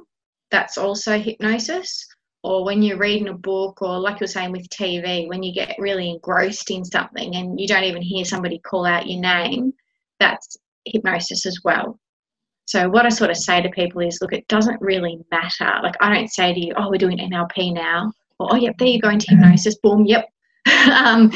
that's 0.51 0.77
also 0.77 1.17
hypnosis. 1.17 2.05
Or 2.43 2.65
when 2.65 2.81
you're 2.81 2.97
reading 2.97 3.29
a 3.29 3.33
book, 3.33 3.81
or 3.81 3.97
like 3.99 4.19
you're 4.19 4.27
saying 4.27 4.51
with 4.51 4.69
TV, 4.69 5.29
when 5.29 5.41
you 5.41 5.53
get 5.53 5.75
really 5.79 6.09
engrossed 6.09 6.69
in 6.69 6.83
something 6.83 7.33
and 7.35 7.57
you 7.57 7.65
don't 7.65 7.85
even 7.85 8.01
hear 8.01 8.25
somebody 8.25 8.59
call 8.59 8.85
out 8.85 9.07
your 9.07 9.21
name, 9.21 9.73
that's 10.19 10.57
hypnosis 10.83 11.45
as 11.45 11.59
well. 11.63 11.97
So 12.65 12.89
what 12.89 13.05
I 13.05 13.09
sort 13.09 13.31
of 13.31 13.37
say 13.37 13.61
to 13.61 13.69
people 13.69 14.01
is, 14.01 14.19
look, 14.21 14.33
it 14.33 14.47
doesn't 14.49 14.81
really 14.81 15.17
matter. 15.31 15.79
Like 15.81 15.95
I 16.01 16.13
don't 16.13 16.29
say 16.29 16.53
to 16.53 16.59
you, 16.59 16.73
oh, 16.75 16.89
we're 16.89 16.97
doing 16.97 17.19
NLP 17.19 17.73
now, 17.73 18.11
or 18.37 18.49
oh, 18.51 18.55
yep, 18.55 18.77
there 18.77 18.89
you 18.89 18.99
go 18.99 19.09
into 19.09 19.29
hypnosis. 19.29 19.77
Boom, 19.81 20.05
yep. 20.05 20.27
um, 20.93 21.31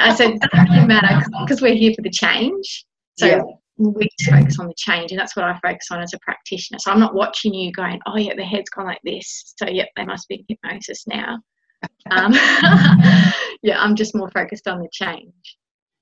I 0.00 0.14
said, 0.16 0.30
it 0.30 0.40
doesn't 0.40 0.70
really 0.70 0.86
matter 0.86 1.24
because 1.44 1.62
we're 1.62 1.74
here 1.74 1.92
for 1.94 2.02
the 2.02 2.10
change. 2.10 2.84
So 3.18 3.26
yeah. 3.26 3.42
we 3.78 4.08
just 4.18 4.30
focus 4.30 4.58
on 4.58 4.66
the 4.66 4.74
change, 4.76 5.12
and 5.12 5.18
that's 5.18 5.36
what 5.36 5.44
I 5.44 5.58
focus 5.62 5.86
on 5.90 6.00
as 6.00 6.14
a 6.14 6.18
practitioner. 6.18 6.78
So 6.78 6.90
I'm 6.90 7.00
not 7.00 7.14
watching 7.14 7.54
you 7.54 7.72
going, 7.72 8.00
oh 8.06 8.16
yeah, 8.16 8.34
the 8.34 8.44
head's 8.44 8.70
gone 8.70 8.86
like 8.86 9.00
this. 9.04 9.54
So 9.56 9.68
yep, 9.68 9.88
they 9.96 10.04
must 10.04 10.28
be 10.28 10.36
in 10.36 10.44
hypnosis 10.62 11.06
now. 11.06 11.38
Um, 12.10 12.32
yeah, 13.62 13.78
I'm 13.78 13.94
just 13.94 14.14
more 14.14 14.30
focused 14.30 14.68
on 14.68 14.80
the 14.80 14.88
change. 14.92 15.56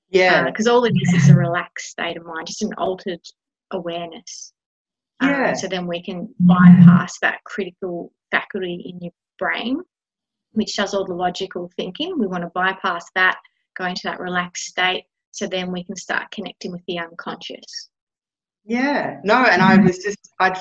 Yeah. 0.09 0.45
Because 0.45 0.67
uh, 0.67 0.73
all 0.73 0.85
it 0.85 0.93
is 1.01 1.13
is 1.13 1.29
a 1.29 1.35
relaxed 1.35 1.89
state 1.89 2.17
of 2.17 2.25
mind, 2.25 2.47
just 2.47 2.61
an 2.61 2.73
altered 2.77 3.21
awareness. 3.71 4.53
Um, 5.19 5.29
yeah. 5.29 5.49
Um, 5.49 5.55
so 5.55 5.67
then 5.67 5.87
we 5.87 6.01
can 6.01 6.33
bypass 6.39 7.17
that 7.21 7.43
critical 7.45 8.11
faculty 8.31 8.83
in 8.85 8.99
your 9.01 9.13
brain, 9.39 9.81
which 10.53 10.75
does 10.75 10.93
all 10.93 11.05
the 11.05 11.13
logical 11.13 11.69
thinking. 11.75 12.17
We 12.17 12.27
want 12.27 12.43
to 12.43 12.51
bypass 12.53 13.05
that, 13.15 13.37
go 13.77 13.85
into 13.85 14.01
that 14.05 14.19
relaxed 14.19 14.65
state, 14.65 15.05
so 15.31 15.47
then 15.47 15.71
we 15.71 15.83
can 15.83 15.95
start 15.95 16.31
connecting 16.31 16.71
with 16.71 16.81
the 16.87 16.99
unconscious. 16.99 17.89
Yeah. 18.65 19.19
No, 19.23 19.45
and 19.45 19.61
I 19.61 19.77
was 19.77 19.97
just 19.99 20.31
I'd 20.39 20.57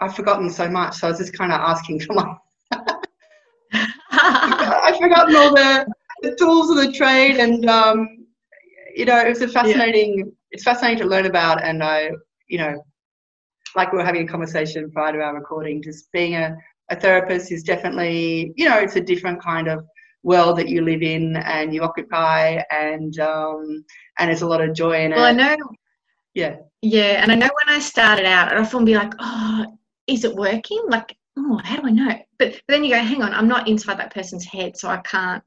I've 0.00 0.14
forgotten 0.14 0.50
so 0.50 0.68
much, 0.68 0.96
so 0.96 1.06
I 1.06 1.10
was 1.10 1.18
just 1.18 1.36
kind 1.36 1.52
of 1.52 1.60
asking 1.60 2.00
for 2.00 2.14
my. 2.14 2.34
I've 4.12 4.96
forgotten 4.96 5.36
all 5.36 5.54
the, 5.54 5.86
the 6.22 6.34
tools 6.36 6.70
of 6.70 6.76
the 6.76 6.92
trade, 6.92 7.36
and 7.36 7.68
um, 7.68 8.26
you 8.94 9.04
know, 9.04 9.18
it 9.18 9.28
was 9.28 9.42
a 9.42 9.48
fascinating. 9.48 10.18
Yeah. 10.18 10.24
It's 10.52 10.64
fascinating 10.64 11.02
to 11.02 11.08
learn 11.08 11.26
about, 11.26 11.62
and 11.62 11.82
I, 11.82 12.10
you 12.48 12.58
know, 12.58 12.82
like 13.74 13.92
we 13.92 13.98
were 13.98 14.04
having 14.04 14.28
a 14.28 14.30
conversation 14.30 14.90
prior 14.90 15.12
to 15.12 15.18
our 15.18 15.34
recording, 15.34 15.82
just 15.82 16.10
being 16.12 16.34
a, 16.34 16.56
a 16.90 16.96
therapist 16.98 17.52
is 17.52 17.62
definitely, 17.62 18.52
you 18.56 18.68
know, 18.68 18.78
it's 18.78 18.96
a 18.96 19.00
different 19.00 19.42
kind 19.42 19.68
of 19.68 19.84
world 20.22 20.58
that 20.58 20.68
you 20.68 20.82
live 20.82 21.02
in 21.02 21.36
and 21.36 21.72
you 21.74 21.82
occupy, 21.82 22.62
and 22.70 23.18
um, 23.20 23.84
and 24.18 24.28
there's 24.28 24.42
a 24.42 24.46
lot 24.46 24.60
of 24.60 24.74
joy 24.74 25.04
in 25.04 25.10
well, 25.12 25.26
it. 25.26 25.36
Well, 25.36 25.50
I 25.50 25.56
know. 25.56 25.70
Yeah. 26.34 26.56
Yeah, 26.82 27.22
and 27.22 27.32
I 27.32 27.34
know 27.34 27.48
when 27.64 27.76
I 27.76 27.80
started 27.80 28.26
out, 28.26 28.52
I'd 28.52 28.58
often 28.58 28.84
be 28.84 28.94
like, 28.94 29.12
oh, 29.18 29.66
is 30.06 30.24
it 30.24 30.34
working? 30.36 30.82
Like, 30.88 31.16
oh, 31.36 31.60
how 31.64 31.76
do 31.76 31.86
I 31.86 31.90
know? 31.90 32.14
But, 32.38 32.52
but 32.52 32.62
then 32.68 32.84
you 32.84 32.90
go, 32.90 33.00
hang 33.00 33.22
on, 33.22 33.32
I'm 33.32 33.48
not 33.48 33.66
inside 33.66 33.98
that 33.98 34.14
person's 34.14 34.44
head, 34.44 34.76
so 34.76 34.88
I 34.88 34.98
can't 34.98 35.42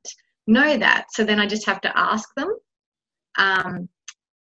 know 0.47 0.77
that. 0.77 1.13
So 1.13 1.23
then 1.23 1.39
I 1.39 1.45
just 1.45 1.65
have 1.65 1.79
to 1.81 1.97
ask 1.97 2.27
them. 2.35 2.53
Um, 3.37 3.87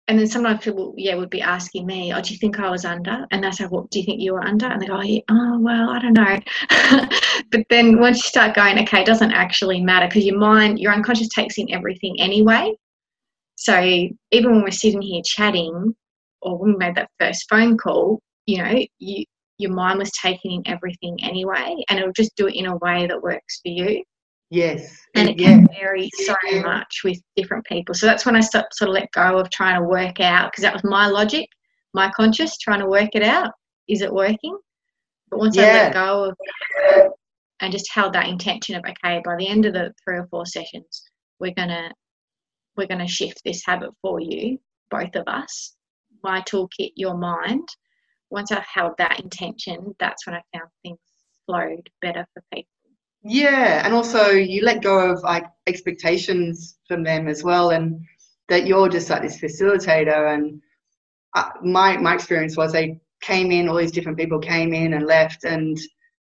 and 0.09 0.18
then 0.18 0.27
sometimes 0.27 0.64
people, 0.64 0.94
yeah, 0.97 1.14
would 1.14 1.31
be 1.31 1.42
asking 1.42 1.87
me, 1.87 2.12
"Oh, 2.12 2.21
do 2.23 2.33
you 2.33 2.38
think 2.38 2.59
I 2.59 2.71
was 2.71 2.85
under?" 2.87 3.27
And 3.31 3.44
I 3.44 3.51
say, 3.51 3.66
"What 3.66 3.90
do 3.90 3.99
you 3.99 4.07
think 4.07 4.21
you 4.21 4.33
were 4.33 4.44
under?" 4.44 4.66
And 4.66 4.81
they 4.81 4.87
go, 4.87 4.97
"Oh, 4.97 5.03
yeah, 5.03 5.21
oh 5.31 5.59
well, 5.61 5.90
I 5.90 5.99
don't 6.01 6.14
know." 6.14 6.40
but 7.51 7.66
then 7.71 8.01
once 8.01 8.16
you 8.18 8.29
start 8.29 8.57
going, 8.57 8.79
okay, 8.81 9.03
it 9.03 9.07
doesn't 9.07 9.33
actually 9.33 9.83
matter 9.83 10.07
because 10.09 10.25
your 10.25 10.38
mind, 10.38 10.79
your 10.79 10.92
unconscious 10.94 11.29
takes 11.29 11.59
in 11.59 11.71
everything 11.73 12.21
anyway. 12.21 12.73
So 13.57 13.81
even 13.83 14.53
when 14.53 14.62
we're 14.62 14.71
sitting 14.71 15.03
here 15.03 15.23
chatting, 15.25 15.94
or 16.42 16.59
when 16.59 16.73
we 16.73 16.79
made 16.79 16.94
that 16.97 17.11
first 17.21 17.47
phone 17.51 17.77
call, 17.77 18.21
you 18.47 18.62
know, 18.62 18.85
you 18.99 19.25
your 19.59 19.73
mind 19.73 19.99
was 19.99 20.12
taking 20.12 20.53
in 20.53 20.73
everything 20.73 21.18
anyway, 21.23 21.77
and 21.90 21.99
it'll 21.99 22.12
just 22.12 22.35
do 22.37 22.47
it 22.47 22.55
in 22.55 22.66
a 22.66 22.77
way 22.79 23.07
that 23.07 23.23
works 23.23 23.61
for 23.61 23.71
you. 23.71 24.03
Yes. 24.51 24.97
And 25.15 25.29
it 25.29 25.39
can 25.39 25.67
vary 25.69 26.11
so 26.25 26.35
much 26.63 27.03
with 27.05 27.21
different 27.37 27.67
people. 27.67 27.95
So 27.95 28.07
that's 28.07 28.25
when 28.25 28.37
I 28.37 28.41
sort 28.41 28.65
of 28.81 28.89
let 28.89 29.11
go 29.13 29.39
of 29.39 29.51
trying 29.51 29.79
to 29.81 29.87
work 29.87 30.21
out, 30.21 30.51
because 30.51 30.63
that 30.63 30.73
was 30.73 30.85
my 30.85 31.07
logic, 31.07 31.49
my 31.93 32.11
conscious, 32.17 32.57
trying 32.57 32.81
to 32.81 32.87
work 32.87 33.11
it 33.15 33.23
out. 33.23 33.53
Is 33.89 34.01
it 34.01 34.13
working? 34.13 34.59
But 35.31 35.41
once 35.41 35.57
yeah. 35.57 35.63
I 35.63 35.73
let 35.73 35.93
go 35.95 36.25
of 36.25 36.37
and 37.61 37.73
just 37.73 37.93
held 37.93 38.13
that 38.13 38.29
intention 38.29 38.77
of, 38.77 38.85
okay, 38.85 39.21
by 39.25 39.37
the 39.37 39.49
end 39.49 39.67
of 39.67 39.75
the 39.75 39.93
three 40.03 40.19
or 40.19 40.27
four 40.31 40.47
sessions, 40.47 41.03
we're 41.41 41.55
gonna 41.55 41.93
we're 42.77 42.87
gonna 42.87 43.09
shift 43.09 43.43
this 43.45 43.63
habit 43.67 43.91
for 44.01 44.21
you, 44.21 44.59
both 44.91 45.15
of 45.17 45.25
us. 45.27 45.75
My 46.23 46.41
toolkit, 46.43 46.93
your 46.97 47.17
mind. 47.17 47.69
Once 48.31 48.53
I've 48.53 48.67
held 48.73 48.93
that 48.99 49.21
intention, 49.21 49.95
that's 49.99 50.27
when 50.27 50.37
I 50.37 50.43
found 50.57 50.71
things 50.83 50.99
flowed 51.47 51.89
better 52.03 52.27
for 52.33 52.43
people. 52.53 52.69
Yeah, 53.23 53.83
and 53.85 53.95
also 53.95 54.31
you 54.31 54.63
let 54.63 54.83
go 54.83 55.11
of 55.11 55.23
like 55.23 55.45
expectations 55.67 56.79
from 56.87 57.03
them 57.03 57.29
as 57.29 57.43
well, 57.43 57.71
and 57.71 58.01
that 58.49 58.67
you're 58.67 58.89
just 58.89 59.11
like 59.11 59.23
this 59.23 59.41
facilitator. 59.41 60.35
And 60.35 60.61
uh, 61.35 61.51
my 61.63 61.97
my 61.97 62.15
experience 62.15 62.57
was 62.57 62.73
they 62.73 63.01
came 63.21 63.51
in, 63.51 63.69
all 63.69 63.77
these 63.77 63.93
different 63.93 64.19
people 64.19 64.39
came 64.39 64.73
in 64.73 64.95
and 64.95 65.07
left, 65.07 65.45
and 65.45 65.77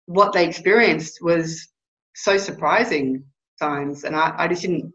what 0.06 0.34
they 0.34 0.48
experienced 0.48 1.20
was 1.22 1.68
so 2.16 2.38
surprising 2.38 3.24
times, 3.62 4.04
and 4.04 4.16
I, 4.16 4.34
I 4.38 4.48
just 4.48 4.62
didn't. 4.62 4.94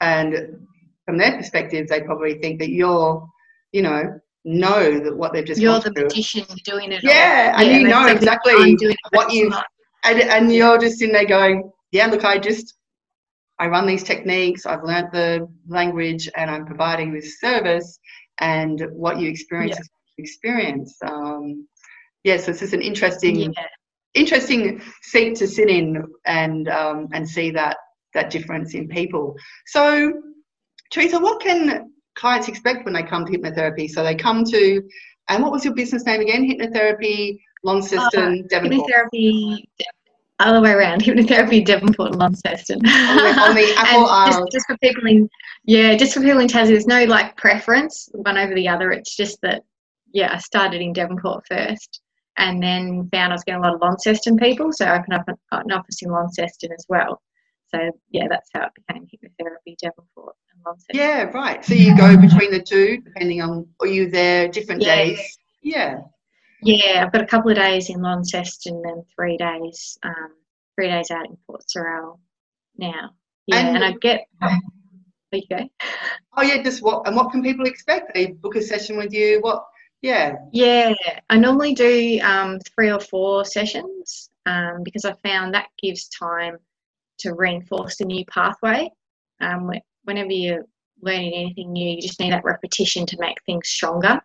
And 0.00 0.66
from 1.04 1.18
their 1.18 1.36
perspective, 1.36 1.88
they 1.88 2.00
probably 2.00 2.38
think 2.38 2.60
that 2.60 2.70
you're, 2.70 3.28
you 3.72 3.82
know, 3.82 4.20
know 4.44 5.00
that 5.00 5.16
what 5.16 5.32
they've 5.32 5.44
just 5.44 5.60
you're 5.60 5.80
the 5.80 5.92
magician 5.92 6.46
doing 6.64 6.92
it. 6.92 7.02
Yeah, 7.02 7.52
all. 7.54 7.60
and 7.60 7.70
yeah, 7.70 7.78
you 7.78 7.88
know 7.88 8.06
exactly 8.06 8.76
what 9.12 9.32
you've 9.32 9.54
and, 10.04 10.20
and 10.20 10.52
you're 10.52 10.78
just 10.78 11.02
in 11.02 11.12
there 11.12 11.26
going, 11.26 11.70
yeah, 11.90 12.06
look, 12.06 12.24
I 12.24 12.38
just, 12.38 12.74
I 13.58 13.66
run 13.68 13.86
these 13.86 14.04
techniques, 14.04 14.66
I've 14.66 14.84
learnt 14.84 15.12
the 15.12 15.48
language, 15.66 16.28
and 16.36 16.50
I'm 16.50 16.66
providing 16.66 17.12
this 17.12 17.40
service, 17.40 17.98
and 18.38 18.86
what 18.92 19.18
you 19.18 19.28
experience 19.28 19.76
yeah. 19.76 19.80
is 19.80 19.90
experience. 20.18 20.96
Um, 21.02 21.66
yeah, 22.24 22.36
so 22.36 22.50
it's 22.50 22.60
just 22.60 22.72
an 22.72 22.82
interesting, 22.82 23.52
yeah. 23.52 23.66
interesting 24.14 24.82
seat 25.02 25.36
to 25.36 25.46
sit 25.46 25.68
in 25.68 26.04
and 26.26 26.68
um, 26.68 27.08
and 27.12 27.28
see 27.28 27.50
that 27.52 27.78
that 28.14 28.30
difference 28.30 28.74
in 28.74 28.88
people. 28.88 29.34
So, 29.66 30.12
Teresa, 30.92 31.18
what 31.18 31.40
can 31.40 31.92
clients 32.14 32.48
expect 32.48 32.84
when 32.84 32.94
they 32.94 33.02
come 33.02 33.24
to 33.24 33.32
hypnotherapy? 33.32 33.88
So 33.88 34.02
they 34.02 34.14
come 34.14 34.44
to, 34.44 34.82
and 35.28 35.42
what 35.42 35.52
was 35.52 35.64
your 35.64 35.74
business 35.74 36.04
name 36.04 36.20
again? 36.20 36.48
Hypnotherapy 36.48 37.38
Launceston, 37.64 38.44
uh, 38.44 38.48
Devonport. 38.48 38.88
Hypnotherapy, 38.90 39.64
all 40.40 40.54
the 40.54 40.60
way 40.60 40.72
around. 40.72 41.02
Hypnotherapy, 41.02 41.64
Devonport, 41.64 42.10
and 42.10 42.18
Launceston. 42.18 42.78
On 42.78 43.54
the, 43.54 43.74
Apple 43.78 44.06
just, 44.26 44.52
just, 44.52 44.66
for 44.66 44.76
people 44.78 45.06
in, 45.06 45.28
yeah, 45.64 45.96
just 45.96 46.14
for 46.14 46.20
people 46.20 46.40
in 46.40 46.48
Tassie, 46.48 46.68
there's 46.68 46.86
no 46.86 47.04
like 47.04 47.36
preference 47.36 48.08
one 48.12 48.38
over 48.38 48.54
the 48.54 48.68
other. 48.68 48.92
It's 48.92 49.16
just 49.16 49.40
that, 49.42 49.62
yeah, 50.12 50.32
I 50.32 50.38
started 50.38 50.80
in 50.80 50.92
Devonport 50.92 51.44
first, 51.48 52.00
and 52.36 52.62
then 52.62 53.08
found 53.12 53.32
I 53.32 53.34
was 53.34 53.44
getting 53.44 53.62
a 53.62 53.64
lot 53.64 53.74
of 53.74 53.80
Launceston 53.80 54.36
people, 54.38 54.72
so 54.72 54.86
I 54.86 54.98
opened 54.98 55.14
up 55.14 55.28
an, 55.28 55.34
an 55.52 55.72
office 55.72 56.02
in 56.02 56.10
Launceston 56.10 56.72
as 56.72 56.86
well. 56.88 57.20
So 57.74 57.90
yeah, 58.10 58.26
that's 58.30 58.48
how 58.54 58.66
it 58.66 58.72
became 58.74 59.06
hypnotherapy, 59.06 59.76
Devonport 59.76 60.34
and 60.54 60.62
Launceston. 60.64 60.96
Yeah, 60.96 61.24
right. 61.24 61.62
So 61.64 61.74
you 61.74 61.96
go 61.96 62.16
between 62.16 62.50
the 62.50 62.62
two, 62.62 62.98
depending 62.98 63.42
on, 63.42 63.66
are 63.80 63.86
you 63.86 64.10
there 64.10 64.48
different 64.48 64.80
yeah. 64.82 64.96
days? 64.96 65.38
Yeah. 65.62 66.00
Yeah, 66.62 67.04
I've 67.04 67.12
got 67.12 67.22
a 67.22 67.26
couple 67.26 67.50
of 67.50 67.56
days 67.56 67.88
in 67.90 68.02
Launceston 68.02 68.76
and 68.76 68.84
then 68.84 69.04
three 69.14 69.36
days, 69.36 69.98
um, 70.02 70.32
three 70.74 70.88
days 70.88 71.10
out 71.10 71.26
in 71.26 71.36
Port 71.46 71.62
Sorell 71.68 72.18
now. 72.76 73.10
Yeah, 73.46 73.58
and, 73.58 73.76
and 73.76 73.84
I 73.84 73.92
get. 74.00 74.26
There 75.30 75.42
you 75.42 75.56
go. 75.58 75.68
Oh 76.38 76.42
yeah, 76.42 76.62
just 76.62 76.82
what 76.82 77.06
and 77.06 77.14
what 77.14 77.30
can 77.30 77.42
people 77.42 77.66
expect? 77.66 78.14
They 78.14 78.28
book 78.28 78.56
a 78.56 78.62
session 78.62 78.96
with 78.96 79.12
you. 79.12 79.40
What? 79.42 79.62
Yeah. 80.00 80.36
Yeah, 80.52 80.94
I 81.28 81.36
normally 81.36 81.74
do 81.74 82.18
um, 82.22 82.58
three 82.74 82.90
or 82.90 83.00
four 83.00 83.44
sessions 83.44 84.30
um, 84.46 84.82
because 84.84 85.04
I 85.04 85.12
found 85.22 85.52
that 85.52 85.68
gives 85.82 86.08
time 86.08 86.56
to 87.18 87.34
reinforce 87.34 87.96
the 87.96 88.04
new 88.04 88.24
pathway. 88.26 88.90
Um, 89.40 89.70
whenever 90.04 90.30
you're 90.30 90.64
learning 91.02 91.34
anything 91.34 91.72
new, 91.72 91.96
you 91.96 92.00
just 92.00 92.20
need 92.20 92.32
that 92.32 92.44
repetition 92.44 93.04
to 93.06 93.16
make 93.20 93.36
things 93.44 93.68
stronger. 93.68 94.20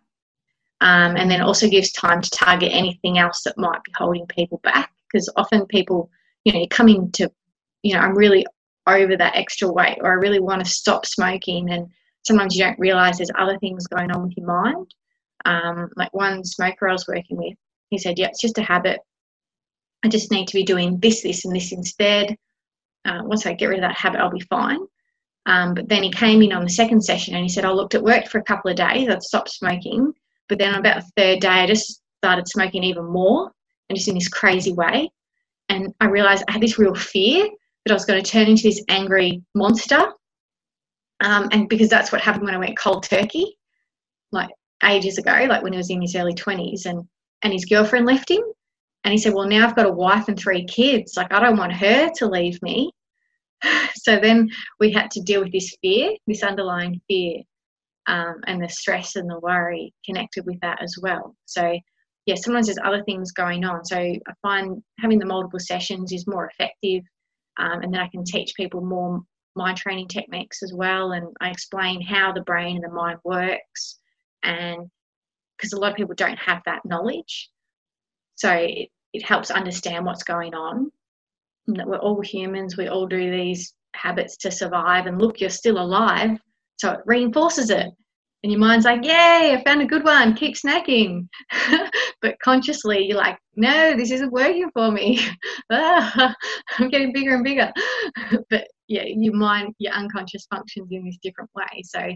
Um, 0.84 1.16
and 1.16 1.30
then 1.30 1.40
also 1.40 1.66
gives 1.66 1.90
time 1.92 2.20
to 2.20 2.30
target 2.30 2.68
anything 2.70 3.18
else 3.18 3.42
that 3.44 3.56
might 3.56 3.82
be 3.84 3.92
holding 3.96 4.26
people 4.26 4.60
back 4.62 4.92
because 5.10 5.32
often 5.34 5.64
people, 5.64 6.10
you 6.44 6.52
know, 6.52 6.58
you're 6.58 6.68
coming 6.68 7.10
to, 7.12 7.32
you 7.82 7.94
know, 7.94 8.00
I'm 8.00 8.14
really 8.14 8.44
over 8.86 9.16
that 9.16 9.34
extra 9.34 9.72
weight 9.72 9.96
or 10.02 10.10
I 10.10 10.16
really 10.16 10.40
want 10.40 10.62
to 10.62 10.70
stop 10.70 11.06
smoking 11.06 11.70
and 11.70 11.88
sometimes 12.22 12.54
you 12.54 12.62
don't 12.62 12.78
realize 12.78 13.16
there's 13.16 13.30
other 13.38 13.58
things 13.58 13.86
going 13.86 14.10
on 14.10 14.24
with 14.24 14.36
your 14.36 14.46
mind. 14.46 14.94
Um, 15.46 15.88
like 15.96 16.12
one 16.12 16.44
smoker 16.44 16.86
I 16.86 16.92
was 16.92 17.08
working 17.08 17.38
with, 17.38 17.54
he 17.88 17.96
said, 17.96 18.18
yeah, 18.18 18.26
it's 18.26 18.42
just 18.42 18.58
a 18.58 18.62
habit. 18.62 19.00
I 20.04 20.08
just 20.08 20.30
need 20.30 20.48
to 20.48 20.54
be 20.54 20.64
doing 20.64 20.98
this, 21.00 21.22
this, 21.22 21.46
and 21.46 21.56
this 21.56 21.72
instead. 21.72 22.36
Uh, 23.06 23.20
once 23.22 23.46
I 23.46 23.54
get 23.54 23.66
rid 23.66 23.78
of 23.78 23.88
that 23.88 23.96
habit, 23.96 24.20
I'll 24.20 24.30
be 24.30 24.40
fine. 24.40 24.80
Um, 25.46 25.74
but 25.74 25.88
then 25.88 26.02
he 26.02 26.10
came 26.10 26.42
in 26.42 26.52
on 26.52 26.64
the 26.64 26.70
second 26.70 27.02
session 27.02 27.34
and 27.34 27.42
he 27.42 27.48
said, 27.48 27.64
I 27.64 27.70
looked, 27.70 27.94
it 27.94 28.02
worked 28.02 28.28
for 28.28 28.38
a 28.38 28.44
couple 28.44 28.70
of 28.70 28.76
days. 28.76 29.08
i've 29.08 29.22
stopped 29.22 29.50
smoking. 29.50 30.12
But 30.48 30.58
then 30.58 30.74
on 30.74 30.80
about 30.80 31.02
the 31.02 31.10
third 31.16 31.40
day, 31.40 31.48
I 31.48 31.66
just 31.66 32.02
started 32.22 32.48
smoking 32.48 32.84
even 32.84 33.04
more 33.04 33.50
and 33.88 33.96
just 33.96 34.08
in 34.08 34.14
this 34.14 34.28
crazy 34.28 34.72
way. 34.72 35.10
And 35.68 35.94
I 36.00 36.06
realized 36.06 36.44
I 36.48 36.52
had 36.52 36.62
this 36.62 36.78
real 36.78 36.94
fear 36.94 37.48
that 37.84 37.92
I 37.92 37.94
was 37.94 38.04
going 38.04 38.22
to 38.22 38.30
turn 38.30 38.48
into 38.48 38.62
this 38.64 38.82
angry 38.88 39.42
monster. 39.54 40.12
Um, 41.20 41.48
and 41.52 41.68
because 41.68 41.88
that's 41.88 42.12
what 42.12 42.20
happened 42.20 42.44
when 42.44 42.54
I 42.54 42.58
went 42.58 42.78
cold 42.78 43.04
turkey, 43.04 43.56
like 44.32 44.50
ages 44.82 45.18
ago, 45.18 45.46
like 45.48 45.62
when 45.62 45.72
he 45.72 45.78
was 45.78 45.90
in 45.90 46.02
his 46.02 46.16
early 46.16 46.34
20s, 46.34 46.86
and, 46.86 47.06
and 47.42 47.52
his 47.52 47.64
girlfriend 47.64 48.06
left 48.06 48.30
him. 48.30 48.42
And 49.04 49.12
he 49.12 49.18
said, 49.18 49.34
Well, 49.34 49.48
now 49.48 49.66
I've 49.66 49.76
got 49.76 49.86
a 49.86 49.92
wife 49.92 50.28
and 50.28 50.38
three 50.38 50.64
kids. 50.64 51.14
Like, 51.16 51.32
I 51.32 51.40
don't 51.40 51.58
want 51.58 51.74
her 51.74 52.10
to 52.10 52.26
leave 52.26 52.60
me. 52.62 52.90
so 53.94 54.18
then 54.18 54.50
we 54.80 54.90
had 54.90 55.10
to 55.12 55.20
deal 55.20 55.42
with 55.42 55.52
this 55.52 55.76
fear, 55.82 56.12
this 56.26 56.42
underlying 56.42 57.00
fear, 57.06 57.42
um, 58.06 58.40
and 58.46 58.62
the 58.62 58.68
stress 58.68 59.16
and 59.16 59.28
the 59.28 59.40
worry 59.40 59.92
connected 60.04 60.44
with 60.46 60.60
that 60.60 60.82
as 60.82 60.96
well. 61.00 61.34
So, 61.46 61.78
yeah, 62.26 62.34
sometimes 62.36 62.66
there's 62.66 62.78
other 62.84 63.02
things 63.04 63.32
going 63.32 63.64
on. 63.64 63.84
So 63.84 63.98
I 63.98 64.20
find 64.42 64.82
having 65.00 65.18
the 65.18 65.26
multiple 65.26 65.58
sessions 65.58 66.12
is 66.12 66.26
more 66.26 66.48
effective, 66.48 67.02
um, 67.58 67.82
and 67.82 67.92
then 67.92 68.00
I 68.00 68.08
can 68.08 68.24
teach 68.24 68.52
people 68.56 68.80
more 68.80 69.20
mind 69.56 69.76
training 69.76 70.08
techniques 70.08 70.62
as 70.62 70.72
well, 70.74 71.12
and 71.12 71.28
I 71.40 71.50
explain 71.50 72.00
how 72.00 72.32
the 72.32 72.42
brain 72.42 72.76
and 72.76 72.84
the 72.84 72.94
mind 72.94 73.18
works, 73.24 73.98
and 74.42 74.90
because 75.56 75.72
a 75.72 75.78
lot 75.78 75.90
of 75.90 75.96
people 75.96 76.14
don't 76.16 76.38
have 76.38 76.62
that 76.66 76.84
knowledge, 76.84 77.50
so 78.34 78.50
it, 78.50 78.88
it 79.12 79.24
helps 79.24 79.50
understand 79.50 80.04
what's 80.04 80.24
going 80.24 80.54
on 80.54 80.90
that 81.68 81.86
we're 81.86 81.98
all 81.98 82.20
humans, 82.20 82.76
we 82.76 82.88
all 82.88 83.06
do 83.06 83.30
these 83.30 83.74
habits 83.94 84.36
to 84.38 84.50
survive, 84.50 85.06
and 85.06 85.20
look, 85.20 85.40
you're 85.40 85.50
still 85.50 85.78
alive. 85.78 86.38
So 86.78 86.92
it 86.92 87.00
reinforces 87.06 87.70
it. 87.70 87.88
And 88.44 88.52
your 88.52 88.60
mind's 88.60 88.84
like, 88.84 89.02
yay, 89.02 89.56
I 89.56 89.62
found 89.64 89.80
a 89.80 89.86
good 89.86 90.04
one, 90.04 90.34
keep 90.34 90.54
snacking. 90.54 91.26
but 92.20 92.38
consciously, 92.44 93.06
you're 93.06 93.16
like, 93.16 93.38
no, 93.56 93.96
this 93.96 94.10
isn't 94.10 94.32
working 94.32 94.70
for 94.74 94.90
me. 94.90 95.18
I'm 95.70 96.90
getting 96.90 97.12
bigger 97.14 97.36
and 97.36 97.44
bigger. 97.44 97.72
but 98.50 98.68
yeah, 98.86 99.04
your 99.06 99.34
mind, 99.34 99.74
your 99.78 99.94
unconscious 99.94 100.46
functions 100.50 100.88
in 100.90 101.06
this 101.06 101.16
different 101.22 101.48
way. 101.54 101.82
So, 101.84 102.12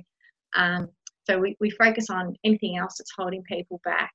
um, 0.55 0.89
so 1.25 1.39
we, 1.39 1.57
we 1.61 1.71
focus 1.71 2.11
on 2.11 2.35
anything 2.45 2.77
else 2.77 2.97
that's 2.99 3.13
holding 3.17 3.43
people 3.45 3.81
back. 3.85 4.13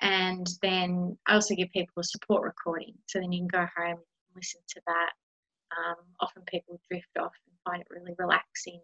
And 0.00 0.46
then 0.62 1.18
I 1.26 1.34
also 1.34 1.56
give 1.56 1.70
people 1.72 1.94
a 1.98 2.04
support 2.04 2.44
recording. 2.44 2.94
So 3.06 3.18
then 3.18 3.32
you 3.32 3.40
can 3.40 3.48
go 3.48 3.66
home 3.76 3.96
and 3.96 4.36
listen 4.36 4.60
to 4.68 4.80
that. 4.86 5.10
Um, 5.76 5.96
often 6.20 6.42
people 6.46 6.80
drift 6.88 7.18
off 7.18 7.32
and 7.46 7.56
find 7.64 7.82
it 7.82 7.88
really 7.90 8.14
relaxing. 8.16 8.80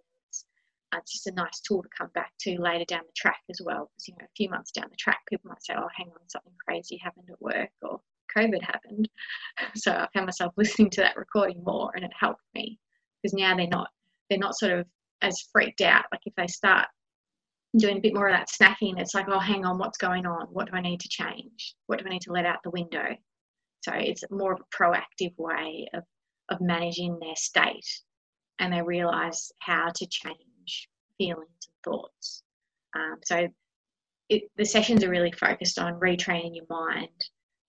It's, 0.98 1.10
uh, 1.10 1.12
just 1.12 1.26
a 1.26 1.32
nice 1.32 1.60
tool 1.60 1.82
to 1.82 1.88
come 1.96 2.10
back 2.14 2.32
to 2.40 2.60
later 2.60 2.84
down 2.86 3.02
the 3.06 3.12
track 3.16 3.40
as 3.50 3.60
well. 3.64 3.90
Because 3.90 4.08
you 4.08 4.14
know, 4.18 4.24
a 4.24 4.36
few 4.36 4.48
months 4.48 4.70
down 4.72 4.86
the 4.90 4.96
track, 4.96 5.20
people 5.28 5.48
might 5.48 5.62
say, 5.64 5.74
"Oh, 5.76 5.88
hang 5.96 6.08
on, 6.08 6.28
something 6.28 6.52
crazy 6.66 6.98
happened 7.02 7.28
at 7.30 7.40
work," 7.40 7.70
or 7.82 8.00
COVID 8.36 8.62
happened. 8.62 9.08
So 9.76 9.92
I 9.92 10.08
found 10.14 10.26
myself 10.26 10.52
listening 10.56 10.90
to 10.90 11.00
that 11.02 11.16
recording 11.16 11.62
more, 11.64 11.92
and 11.94 12.04
it 12.04 12.12
helped 12.18 12.42
me 12.54 12.78
because 13.22 13.34
now 13.34 13.56
they're 13.56 13.66
not 13.66 13.88
they're 14.28 14.38
not 14.38 14.56
sort 14.56 14.72
of 14.72 14.86
as 15.22 15.48
freaked 15.52 15.80
out. 15.80 16.04
Like 16.12 16.22
if 16.26 16.34
they 16.36 16.46
start 16.46 16.86
doing 17.76 17.98
a 17.98 18.00
bit 18.00 18.14
more 18.14 18.28
of 18.28 18.34
that 18.34 18.48
snacking, 18.48 19.00
it's 19.00 19.14
like, 19.14 19.26
oh, 19.28 19.38
hang 19.38 19.64
on, 19.64 19.78
what's 19.78 19.98
going 19.98 20.26
on? 20.26 20.46
What 20.52 20.70
do 20.70 20.76
I 20.76 20.80
need 20.80 21.00
to 21.00 21.08
change? 21.08 21.74
What 21.86 21.98
do 21.98 22.06
I 22.06 22.10
need 22.10 22.22
to 22.22 22.32
let 22.32 22.46
out 22.46 22.58
the 22.62 22.70
window? 22.70 23.16
So 23.82 23.92
it's 23.94 24.22
more 24.30 24.52
of 24.52 24.60
a 24.60 24.76
proactive 24.76 25.36
way 25.36 25.88
of, 25.92 26.04
of 26.50 26.60
managing 26.60 27.18
their 27.18 27.36
state 27.36 27.86
and 28.58 28.72
they 28.72 28.82
realize 28.82 29.50
how 29.60 29.90
to 29.94 30.06
change 30.06 30.38
feelings 31.18 31.48
and 31.66 31.92
thoughts. 31.92 32.42
Um, 32.94 33.16
so 33.24 33.48
it, 34.28 34.42
the 34.56 34.64
sessions 34.64 35.04
are 35.04 35.10
really 35.10 35.32
focused 35.32 35.78
on 35.78 36.00
retraining 36.00 36.54
your 36.54 36.66
mind 36.70 37.08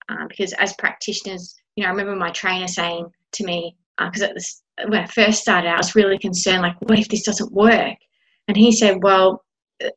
um, 0.08 0.28
because 0.28 0.52
as 0.54 0.74
practitioners, 0.74 1.54
you 1.76 1.82
know, 1.82 1.88
I 1.88 1.92
remember 1.92 2.16
my 2.16 2.30
trainer 2.30 2.68
saying 2.68 3.06
to 3.32 3.44
me, 3.44 3.76
because 3.98 4.22
uh, 4.22 4.84
when 4.88 5.02
I 5.02 5.06
first 5.06 5.40
started 5.40 5.68
out, 5.68 5.74
I 5.74 5.78
was 5.78 5.94
really 5.94 6.18
concerned, 6.18 6.62
like, 6.62 6.80
what 6.82 6.98
if 6.98 7.08
this 7.08 7.24
doesn't 7.24 7.52
work? 7.52 7.96
And 8.48 8.56
he 8.56 8.72
said, 8.72 9.02
well, 9.02 9.42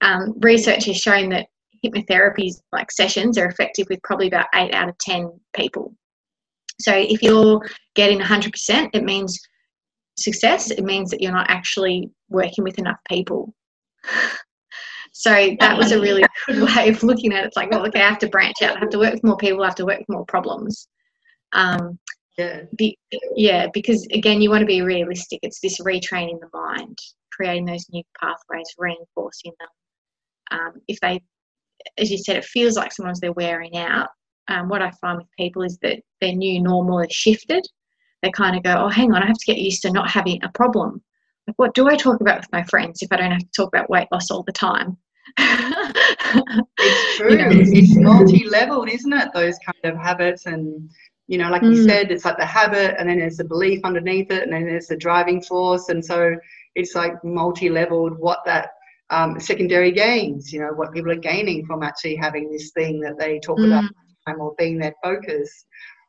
um, 0.02 0.34
research 0.40 0.86
has 0.86 0.98
shown 0.98 1.30
that 1.30 1.48
hypnotherapy 1.86 2.52
like 2.72 2.92
sessions 2.92 3.38
are 3.38 3.48
effective 3.48 3.88
with 3.90 4.02
probably 4.04 4.28
about 4.28 4.48
eight 4.56 4.74
out 4.74 4.90
of 4.90 4.98
10 4.98 5.32
people. 5.56 5.94
So 6.82 6.94
if 6.94 7.22
you're 7.22 7.62
getting 7.96 8.20
100%, 8.20 8.90
it 8.94 9.04
means 9.04 9.40
success. 10.18 10.72
It 10.72 10.84
means 10.84 11.10
that 11.12 11.22
you're 11.22 11.32
not 11.32 11.50
actually 11.50 12.10
working 12.30 12.64
with 12.64 12.80
enough 12.80 13.00
people. 13.08 13.54
So 15.12 15.58
that 15.60 15.78
was 15.78 15.92
a 15.92 16.00
really 16.00 16.24
good 16.48 16.62
way 16.62 16.88
of 16.88 17.04
looking 17.04 17.34
at 17.34 17.44
it. 17.44 17.48
It's 17.48 17.58
like, 17.58 17.70
well, 17.70 17.86
okay, 17.88 18.02
I 18.02 18.08
have 18.08 18.20
to 18.20 18.30
branch 18.30 18.62
out. 18.62 18.78
I 18.78 18.80
have 18.80 18.90
to 18.92 19.00
work 19.00 19.12
with 19.12 19.24
more 19.24 19.36
people. 19.36 19.64
I 19.64 19.66
have 19.66 19.76
to 19.76 19.86
work 19.86 20.00
with 20.00 20.08
more 20.08 20.26
problems. 20.26 20.88
Um, 21.52 22.00
yeah. 22.38 22.62
Be, 22.78 22.98
yeah, 23.36 23.68
because 23.74 24.08
again, 24.14 24.42
you 24.42 24.50
want 24.50 24.62
to 24.62 24.66
be 24.66 24.82
realistic. 24.82 25.40
It's 25.44 25.60
this 25.60 25.82
retraining 25.82 26.40
the 26.40 26.48
mind, 26.54 26.98
creating 27.34 27.66
those 27.66 27.86
new 27.92 28.04
pathways, 28.18 28.68
reinforcing 28.78 29.52
them. 29.60 30.60
Um, 30.60 30.74
if 30.88 31.00
they, 31.02 31.22
as 31.98 32.10
you 32.10 32.18
said, 32.18 32.38
it 32.38 32.46
feels 32.46 32.78
like 32.78 32.94
sometimes 32.94 33.20
they're 33.20 33.34
wearing 33.34 33.76
out 33.76 34.10
um, 34.48 34.70
what 34.70 34.82
I 34.82 34.92
find 35.02 35.18
with 35.18 35.28
people 35.38 35.64
is 35.64 35.78
that 35.82 36.00
their 36.22 36.34
new 36.34 36.62
normal 36.62 37.00
is 37.00 37.12
shifted. 37.12 37.66
They 38.24 38.32
kind 38.32 38.56
of 38.56 38.64
go, 38.64 38.86
oh, 38.86 38.90
hang 38.90 39.14
on, 39.14 39.22
I 39.22 39.28
have 39.28 39.38
to 39.38 39.46
get 39.46 39.60
used 39.60 39.82
to 39.82 39.92
not 39.92 40.10
having 40.10 40.42
a 40.44 40.50
problem. 40.54 41.02
What 41.58 41.74
do 41.74 41.88
I 41.88 41.96
talk 41.96 42.22
about 42.22 42.40
with 42.40 42.52
my 42.52 42.64
friends 42.64 43.02
if 43.02 43.12
I 43.12 43.18
don't 43.18 43.32
have 43.32 43.40
to 43.42 43.52
talk 43.56 43.70
about 43.70 43.90
weight 43.90 44.08
loss 44.12 44.32
all 44.32 44.44
the 44.44 44.52
time? 44.52 44.98
it's 45.38 47.18
true. 47.18 47.32
You 47.32 47.38
know, 47.38 47.50
it's 47.52 47.96
multi-leveled, 47.96 48.90
isn't 48.90 49.14
it? 49.14 49.30
Those 49.34 49.58
kind 49.60 49.94
of 49.96 50.02
habits 50.02 50.46
and 50.46 50.90
you 51.28 51.38
know, 51.38 51.52
like 51.52 51.62
mm. 51.62 51.76
you 51.76 51.84
said, 51.84 52.10
it's 52.10 52.26
like 52.26 52.38
the 52.38 52.46
habit, 52.46 52.96
and 52.98 53.08
then 53.08 53.20
there's 53.20 53.38
the 53.38 53.44
belief 53.44 53.82
underneath 53.84 54.32
it, 54.32 54.42
and 54.42 54.52
then 54.52 54.66
there's 54.66 54.88
the 54.88 54.98
driving 54.98 55.44
force, 55.44 55.90
and 55.90 56.04
so 56.04 56.36
it's 56.74 56.96
like 56.96 57.24
multi-leveled. 57.24 58.18
What 58.18 58.40
that 58.46 58.72
um, 59.12 59.40
secondary 59.40 59.92
gains, 59.92 60.52
you 60.52 60.60
know, 60.60 60.72
what 60.74 60.92
people 60.92 61.12
are 61.12 61.16
gaining 61.16 61.68
from 61.68 61.84
actually 61.84 62.16
having 62.16 62.52
this 62.52 62.72
thing 62.72 63.00
that 63.02 63.20
they 63.20 63.40
talk 63.40 63.60
mm. 63.60 63.68
about 63.68 63.92
time 64.28 64.42
or 64.42 64.56
being 64.58 64.80
their 64.80 64.96
focus. 65.04 65.66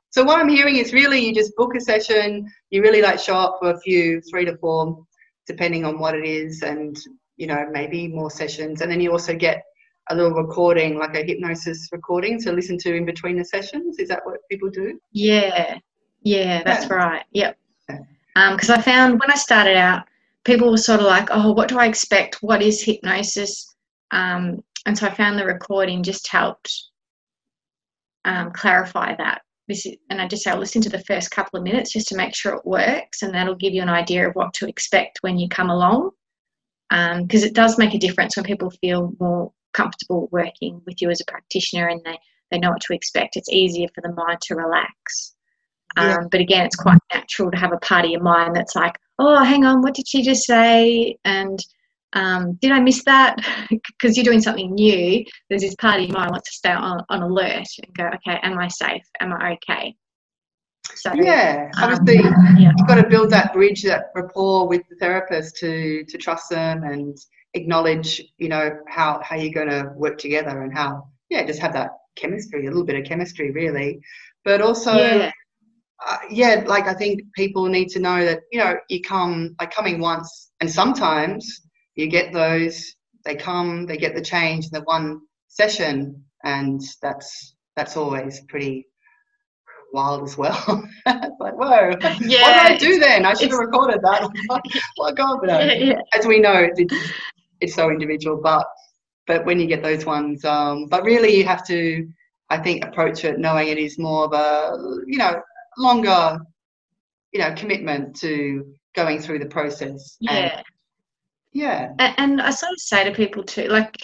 So 0.09 0.25
what 0.25 0.41
I'm 0.41 0.49
hearing 0.49 0.77
is 0.77 0.95
really 0.95 1.21
you 1.21 1.35
just 1.35 1.55
book 1.55 1.75
a 1.77 1.81
session, 1.81 2.51
you 2.71 2.81
really 2.81 3.03
like 3.03 3.19
show 3.19 3.37
up 3.37 3.59
for 3.61 3.73
a 3.73 3.81
few, 3.81 4.23
three 4.23 4.47
to 4.47 4.57
four, 4.57 5.05
depending 5.51 5.85
on 5.85 5.99
what 5.99 6.15
it 6.15 6.25
is, 6.25 6.63
and 6.63 6.97
you 7.37 7.47
know 7.47 7.67
maybe 7.71 8.09
more 8.09 8.31
sessions, 8.31 8.81
and 8.81 8.91
then 8.91 9.01
you 9.01 9.11
also 9.11 9.35
get 9.35 9.65
a 10.11 10.15
little 10.15 10.33
recording, 10.33 10.99
like 10.99 11.15
a 11.17 11.25
hypnosis 11.25 11.89
recording, 11.93 12.41
to 12.43 12.53
listen 12.53 12.79
to 12.79 12.95
in 12.95 13.05
between 13.05 13.37
the 13.37 13.45
sessions. 13.45 13.99
Is 13.99 14.09
that 14.09 14.21
what 14.25 14.41
people 14.51 14.71
do? 14.71 14.99
Yeah, 15.13 15.79
yeah, 16.23 16.63
that's 16.63 16.87
yeah. 16.87 16.95
right. 16.95 17.25
Yep. 17.33 17.57
Because 17.87 18.71
um, 18.71 18.79
I 18.79 18.83
found 18.83 19.21
when 19.21 19.31
I 19.31 19.35
started 19.35 19.77
out, 19.77 20.05
people 20.45 20.71
were 20.71 20.77
sort 20.77 21.01
of 21.01 21.07
like, 21.07 21.29
"Oh, 21.31 21.53
what 21.53 21.69
do 21.69 21.79
I 21.79 21.87
expect? 21.87 22.43
What 22.43 22.63
is 22.63 22.83
hypnosis?" 22.83 23.75
Um, 24.13 24.63
and 24.87 24.97
so 24.97 25.07
I 25.07 25.15
found 25.15 25.39
the 25.39 25.45
recording 25.45 26.03
just 26.03 26.29
helped 26.29 26.73
um, 28.25 28.53
clarify 28.53 29.17
that. 29.17 29.43
This 29.71 29.87
is, 29.87 29.97
and 30.11 30.21
I 30.21 30.27
just 30.27 30.43
say, 30.43 30.51
I'll 30.51 30.59
listen 30.59 30.83
to 30.83 30.89
the 30.89 31.05
first 31.05 31.31
couple 31.31 31.57
of 31.57 31.62
minutes 31.62 31.93
just 31.93 32.09
to 32.09 32.16
make 32.16 32.35
sure 32.35 32.55
it 32.55 32.66
works, 32.66 33.23
and 33.23 33.33
that'll 33.33 33.55
give 33.55 33.73
you 33.73 33.83
an 33.83 33.89
idea 33.89 34.29
of 34.29 34.35
what 34.35 34.53
to 34.55 34.68
expect 34.68 35.18
when 35.21 35.39
you 35.39 35.49
come 35.49 35.71
along. 35.71 36.11
Because 36.91 37.45
um, 37.45 37.49
it 37.49 37.55
does 37.55 37.79
make 37.79 37.95
a 37.95 37.99
difference 37.99 38.35
when 38.35 38.45
people 38.45 38.68
feel 38.71 39.12
more 39.21 39.53
comfortable 39.73 40.29
working 40.33 40.83
with 40.87 41.01
you 41.01 41.09
as 41.09 41.21
a 41.21 41.31
practitioner 41.31 41.87
and 41.87 42.01
they, 42.05 42.18
they 42.51 42.59
know 42.59 42.71
what 42.71 42.81
to 42.81 42.95
expect. 42.95 43.37
It's 43.37 43.49
easier 43.49 43.87
for 43.95 44.01
the 44.01 44.12
mind 44.12 44.41
to 44.41 44.57
relax. 44.57 45.35
Yeah. 45.97 46.16
Um, 46.16 46.29
but 46.33 46.41
again, 46.41 46.66
it's 46.66 46.75
quite 46.75 46.99
natural 47.14 47.53
to 47.53 47.57
have 47.57 47.73
a 47.73 47.79
part 47.79 48.07
of 48.07 48.11
your 48.11 48.25
mind 48.25 48.57
that's 48.57 48.75
like, 48.75 48.97
oh, 49.21 49.45
hang 49.45 49.64
on, 49.64 49.83
what 49.83 49.95
did 49.95 50.09
she 50.09 50.23
just 50.23 50.43
say? 50.45 51.16
And 51.25 51.61
um, 52.13 52.55
did 52.61 52.73
I 52.73 52.81
miss 52.81 53.05
that? 53.05 53.37
Because 54.01 54.17
you're 54.17 54.25
doing 54.25 54.41
something 54.41 54.75
new. 54.75 55.25
There's 55.49 55.63
this 55.63 55.75
part 55.77 56.01
of 56.01 56.07
your 56.07 56.17
mind 56.17 56.31
wants 56.31 56.51
to 56.51 56.57
stay 56.57 56.73
on, 56.73 57.05
on 57.09 57.23
alert 57.23 57.67
and 57.83 57.95
go, 57.95 58.07
okay, 58.07 58.39
am 58.43 58.59
I 58.59 58.69
safe? 58.69 59.03
Am 59.21 59.33
I 59.33 59.53
okay? 59.53 59.95
So 60.95 61.13
yeah, 61.15 61.71
obviously 61.79 62.19
um, 62.27 62.57
yeah. 62.59 62.73
you've 62.77 62.89
got 62.89 62.97
to 62.97 63.07
build 63.07 63.31
that 63.31 63.53
bridge, 63.53 63.83
that 63.85 64.11
rapport 64.15 64.67
with 64.67 64.83
the 64.89 64.97
therapist 64.97 65.57
to 65.59 66.05
to 66.05 66.19
trust 66.19 66.51
them 66.51 66.83
and 66.83 67.17
acknowledge, 67.55 68.23
you 68.39 68.49
know, 68.49 68.71
how 68.89 69.21
how 69.23 69.37
you're 69.37 69.53
going 69.53 69.69
to 69.69 69.93
work 69.95 70.19
together 70.19 70.63
and 70.63 70.77
how 70.77 71.09
yeah, 71.29 71.45
just 71.45 71.61
have 71.61 71.73
that 71.75 71.91
chemistry, 72.17 72.67
a 72.67 72.71
little 72.71 72.85
bit 72.85 72.97
of 72.97 73.05
chemistry, 73.05 73.51
really. 73.53 74.01
But 74.45 74.61
also, 74.61 74.95
yeah. 74.95 75.31
Uh, 76.07 76.17
yeah, 76.31 76.65
like 76.67 76.87
I 76.87 76.95
think 76.95 77.21
people 77.35 77.67
need 77.67 77.89
to 77.91 77.99
know 77.99 78.25
that 78.25 78.41
you 78.51 78.59
know 78.59 78.79
you 78.89 79.03
come 79.03 79.55
like 79.61 79.71
coming 79.71 80.01
once, 80.01 80.51
and 80.61 80.71
sometimes 80.71 81.61
you 82.01 82.09
get 82.09 82.33
those. 82.33 82.95
They 83.25 83.35
come, 83.35 83.85
they 83.85 83.99
get 83.99 84.15
the 84.15 84.23
change 84.23 84.65
in 84.65 84.71
the 84.73 84.81
one 84.83 85.21
session, 85.49 86.25
and 86.45 86.81
that's 87.03 87.55
that's 87.77 87.97
always 87.97 88.41
pretty 88.49 88.87
wild 89.93 90.23
as 90.25 90.39
well. 90.39 90.83
like, 91.07 91.55
whoa, 91.55 91.91
yeah. 91.91 91.91
what 91.91 92.21
did 92.21 92.33
I 92.33 92.77
do 92.79 92.99
then? 92.99 93.27
I 93.27 93.35
should 93.35 93.51
have 93.51 93.59
recorded 93.59 94.01
that. 94.03 94.31
oh 94.99 95.13
God, 95.13 95.39
but 95.41 95.51
yeah, 95.51 95.73
yeah. 95.73 96.01
as 96.15 96.27
we 96.27 96.39
know, 96.39 96.69
it's, 96.75 96.95
it's 97.61 97.75
so 97.75 97.91
individual. 97.91 98.41
But 98.43 98.67
but 99.27 99.45
when 99.45 99.61
you 99.61 99.67
get 99.67 99.83
those 99.83 100.07
ones, 100.07 100.45
um, 100.45 100.87
but 100.87 101.05
really 101.05 101.37
you 101.37 101.45
have 101.45 101.67
to, 101.67 102.09
I 102.49 102.59
think, 102.59 102.85
approach 102.85 103.25
it 103.25 103.39
knowing 103.39 103.69
it 103.69 103.79
is 103.79 103.99
more 103.99 104.25
of 104.25 104.33
a 104.33 105.03
you 105.07 105.19
know 105.19 105.41
longer, 105.77 106.39
you 107.33 107.41
know, 107.41 107.53
commitment 107.55 108.17
to 108.21 108.65
going 108.95 109.21
through 109.21 109.41
the 109.41 109.47
process. 109.47 110.17
Yeah. 110.21 110.33
And, 110.33 110.65
yeah. 111.53 111.93
And, 111.99 112.41
I 112.41 112.51
sort 112.51 112.73
of 112.73 112.81
say 112.81 113.05
to 113.05 113.13
people 113.13 113.43
too, 113.43 113.69
like 113.69 113.97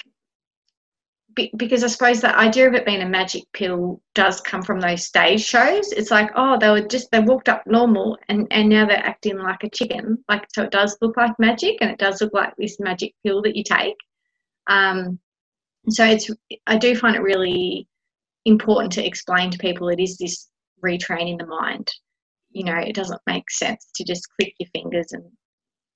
because 1.57 1.85
I 1.85 1.89
suppose 1.89 2.21
the 2.23 2.37
idea 2.37 2.67
of 2.67 2.75
it 2.75 2.87
being 2.87 3.03
a 3.03 3.09
magic 3.09 3.45
pill 3.53 4.01
does 4.15 4.41
come 4.41 4.63
from 4.63 4.81
those 4.81 5.07
stage 5.07 5.45
shows. 5.45 5.93
It's 5.93 6.11
like, 6.11 6.31
oh, 6.35 6.57
they 6.59 6.71
were 6.71 6.81
just 6.81 7.11
they 7.13 7.21
walked 7.21 7.49
up 7.49 7.63
normal, 7.67 8.17
and 8.29 8.47
and 8.51 8.69
now 8.69 8.87
they're 8.87 8.97
acting 8.97 9.39
like 9.39 9.63
a 9.63 9.71
chicken. 9.71 10.25
Like 10.29 10.47
so, 10.55 10.63
it 10.63 10.71
does 10.71 10.97
look 11.01 11.17
like 11.17 11.39
magic, 11.39 11.77
and 11.81 11.91
it 11.91 11.99
does 11.99 12.21
look 12.21 12.33
like 12.33 12.55
this 12.57 12.81
magic 12.81 13.15
pill 13.25 13.43
that 13.43 13.55
you 13.57 13.63
take. 13.63 13.97
Um, 14.67 15.19
so 15.91 16.05
it's 16.05 16.31
I 16.67 16.79
do 16.79 16.97
find 16.97 17.15
it 17.15 17.23
really 17.23 17.87
important 18.47 18.93
to 18.95 19.07
explain 19.07 19.51
to 19.51 19.59
people 19.59 19.89
it 19.89 20.01
is 20.01 20.17
this 20.17 20.49
retraining 20.85 21.39
the 21.39 21.47
mind. 21.47 21.93
You 22.51 22.65
know, 22.65 22.77
it 22.79 22.95
doesn't 22.95 23.21
make 23.27 23.51
sense 23.51 23.91
to 23.97 24.05
just 24.05 24.27
click 24.41 24.55
your 24.59 24.69
fingers 24.75 25.13
and 25.13 25.25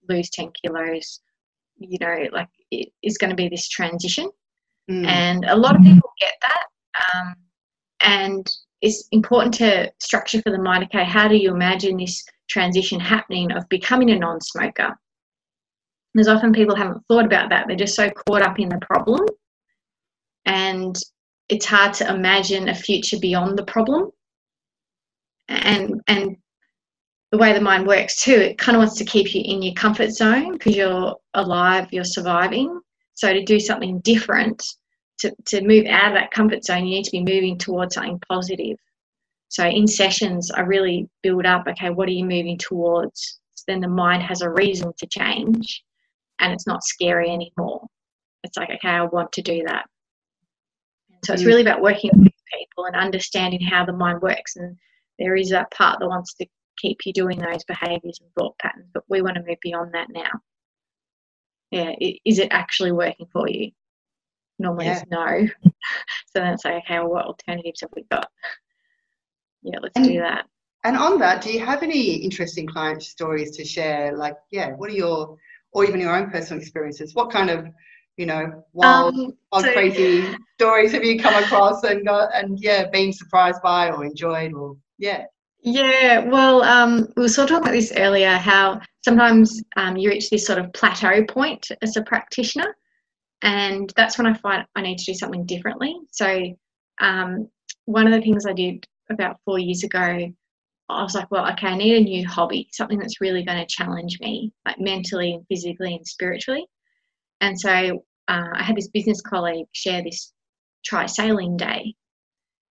lose 0.09 0.29
ten 0.29 0.51
kilos. 0.63 1.21
You 1.81 1.99
know, 2.01 2.29
like 2.33 2.49
it 2.71 2.93
is 3.03 3.19
going 3.19 3.31
to 3.31 3.37
be 3.37 3.49
this 3.49 3.69
transition 3.69 4.31
Mm. 4.91 5.07
And 5.07 5.45
a 5.45 5.57
lot 5.57 5.77
of 5.77 5.83
people 5.83 6.11
get 6.21 6.35
that. 6.43 6.67
Um, 7.15 7.35
and 8.01 8.47
it's 8.83 9.07
important 9.13 9.55
to 9.55 9.93
structure 10.01 10.41
for 10.43 10.51
the 10.51 10.61
mind 10.61 10.85
okay, 10.85 11.05
how 11.05 11.29
do 11.29 11.37
you 11.37 11.55
imagine 11.55 11.97
this 11.97 12.25
transition 12.49 12.99
happening 12.99 13.53
of 13.53 13.69
becoming 13.69 14.11
a 14.11 14.19
non 14.19 14.41
smoker? 14.41 14.99
Because 16.13 16.29
often 16.29 16.53
people 16.53 16.75
haven't 16.75 17.05
thought 17.07 17.25
about 17.25 17.51
that. 17.51 17.67
They're 17.69 17.77
just 17.77 17.95
so 17.95 18.11
caught 18.11 18.43
up 18.43 18.59
in 18.59 18.69
the 18.69 18.81
problem. 18.81 19.21
And 20.45 20.97
it's 21.49 21.67
hard 21.67 21.95
to 21.95 22.13
imagine 22.13 22.69
a 22.69 22.75
future 22.75 23.19
beyond 23.21 23.57
the 23.57 23.65
problem. 23.65 24.11
And, 25.49 26.01
and 26.09 26.37
the 27.33 27.39
way 27.39 27.53
the 27.53 27.61
mind 27.61 27.87
works 27.87 28.17
too, 28.17 28.33
it 28.33 28.59
kind 28.59 28.77
of 28.77 28.81
wants 28.81 28.97
to 28.97 29.05
keep 29.05 29.35
you 29.35 29.43
in 29.45 29.63
your 29.63 29.75
comfort 29.75 30.11
zone 30.11 30.53
because 30.53 30.77
you're 30.77 31.17
alive, 31.35 31.89
you're 31.93 32.05
surviving. 32.05 32.81
So 33.15 33.33
to 33.33 33.45
do 33.45 33.61
something 33.61 34.01
different 34.01 34.65
to, 35.21 35.33
to 35.47 35.63
move 35.63 35.87
out 35.87 36.09
of 36.09 36.15
that 36.15 36.33
comfort 36.33 36.65
zone, 36.65 36.87
you 36.87 36.97
need 36.97 37.05
to 37.05 37.11
be 37.13 37.21
moving 37.23 37.57
towards 37.57 37.95
something 37.95 38.21
positive. 38.29 38.77
So 39.49 39.65
in 39.65 39.87
sessions, 39.87 40.51
I 40.51 40.61
really 40.61 41.09
build 41.23 41.47
up, 41.47 41.67
okay, 41.69 41.91
what 41.91 42.09
are 42.09 42.13
you 42.13 42.25
moving 42.25 42.59
towards? 42.59 43.41
So 43.55 43.65
then 43.69 43.81
the 43.81 43.89
mind 43.89 44.23
has 44.23 44.43
a 44.43 44.51
reason 44.51 44.93
to 44.99 45.07
change 45.07 45.83
and 46.41 46.53
it's 46.53 46.67
not 46.67 46.83
scary 46.83 47.31
anymore. 47.31 47.87
It's 48.43 48.57
like, 48.57 48.71
okay, 48.71 48.89
I 48.89 49.03
want 49.03 49.33
to 49.33 49.43
do 49.43 49.63
that. 49.67 49.87
So 51.25 51.35
it's 51.35 51.45
really 51.45 51.61
about 51.61 51.83
working 51.83 52.11
with 52.15 52.33
people 52.59 52.87
and 52.87 52.97
understanding 52.97 53.61
how 53.61 53.85
the 53.85 53.93
mind 53.93 54.23
works. 54.23 54.57
And 54.57 54.77
there 55.19 55.37
is 55.37 55.51
that 55.51 55.71
part 55.71 55.99
that 56.01 56.09
wants 56.09 56.35
to 56.35 56.47
keep 56.81 56.99
you 57.05 57.13
doing 57.13 57.39
those 57.39 57.65
behaviors 57.65 58.21
and 58.21 58.31
thought 58.35 58.59
patterns, 58.59 58.91
but 58.93 59.05
we 59.09 59.23
want 59.23 59.37
to 59.37 59.45
move 59.47 59.59
beyond 59.63 59.95
that 59.95 60.09
now. 60.11 60.31
Yeah, 61.71 61.93
is 62.25 62.39
it 62.39 62.49
actually 62.51 62.93
working 62.93 63.27
for 63.33 63.49
you? 63.49 63.71
normally 64.61 64.87
yeah. 64.87 64.97
is 64.97 65.05
no. 65.11 65.49
so 65.65 65.71
then 66.35 66.55
it's 66.55 66.65
like, 66.65 66.85
okay, 66.85 66.99
well, 66.99 67.11
what 67.11 67.25
alternatives 67.25 67.81
have 67.81 67.91
we 67.97 68.05
got? 68.11 68.29
Yeah, 69.63 69.79
let's 69.83 69.97
and, 69.97 70.07
do 70.07 70.21
that. 70.21 70.47
And 70.85 70.97
on 70.97 71.19
that, 71.19 71.43
do 71.43 71.53
you 71.53 71.65
have 71.65 71.83
any 71.83 72.15
interesting 72.17 72.67
client 72.67 73.03
stories 73.03 73.57
to 73.57 73.65
share? 73.65 74.17
Like, 74.17 74.37
yeah, 74.53 74.71
what 74.73 74.91
are 74.91 74.95
your, 74.95 75.37
or 75.73 75.85
even 75.85 76.01
your 76.01 76.15
own 76.15 76.31
personal 76.31 76.63
experiences? 76.63 77.15
What 77.15 77.31
kind 77.31 77.51
of, 77.51 77.67
you 78.17 78.27
know, 78.27 78.65
wild, 78.73 79.15
um, 79.15 79.33
wild 79.51 79.65
so, 79.65 79.73
crazy 79.73 80.35
stories 80.59 80.93
have 80.93 81.05
you 81.05 81.19
come 81.19 81.43
across 81.43 81.83
and 81.85 82.07
got, 82.07 82.31
and 82.35 82.59
yeah, 82.61 82.89
been 82.91 83.13
surprised 83.13 83.63
by 83.63 83.91
or 83.91 84.05
enjoyed 84.05 84.53
or, 84.53 84.77
yeah. 84.99 85.25
Yeah, 85.63 86.21
well, 86.27 86.63
um, 86.63 87.09
we 87.17 87.23
were 87.23 87.29
sort 87.29 87.51
of 87.51 87.57
talking 87.57 87.69
about 87.69 87.73
this 87.79 87.93
earlier 87.97 88.31
how 88.37 88.81
sometimes 89.05 89.63
um, 89.77 89.97
you 89.97 90.09
reach 90.09 90.31
this 90.31 90.47
sort 90.47 90.59
of 90.59 90.73
plateau 90.73 91.25
point 91.25 91.69
as 91.83 91.97
a 91.97 92.03
practitioner 92.03 92.75
and 93.43 93.93
that's 93.97 94.19
when 94.19 94.27
I 94.27 94.35
find 94.35 94.67
I 94.77 94.83
need 94.83 94.99
to 94.99 95.05
do 95.05 95.15
something 95.15 95.47
differently. 95.47 95.97
So, 96.11 96.43
um, 97.01 97.49
one 97.87 98.07
of 98.07 98.13
the 98.13 98.21
things 98.21 98.47
I 98.47 98.53
did 98.53 98.87
about 99.11 99.41
four 99.45 99.59
years 99.59 99.83
ago, 99.85 100.33
I 100.89 101.03
was 101.03 101.15
like, 101.15 101.31
well, 101.31 101.51
okay, 101.53 101.69
I 101.69 101.77
need 101.77 101.97
a 101.97 102.01
new 102.05 102.27
hobby, 102.29 102.69
something 102.73 102.99
that's 102.99 103.21
really 103.21 103.45
going 103.45 103.59
to 103.59 103.67
challenge 103.67 104.19
me, 104.21 104.53
like 104.67 104.79
mentally 104.79 105.35
and 105.35 105.47
physically 105.49 105.95
and 105.95 106.07
spiritually. 106.07 106.67
And 107.41 107.59
so, 107.59 108.05
uh, 108.29 108.49
I 108.55 108.63
had 108.63 108.77
this 108.77 108.89
business 108.89 109.21
colleague 109.23 109.67
share 109.73 110.03
this 110.03 110.33
try 110.85 111.07
sailing 111.07 111.57
day. 111.57 111.95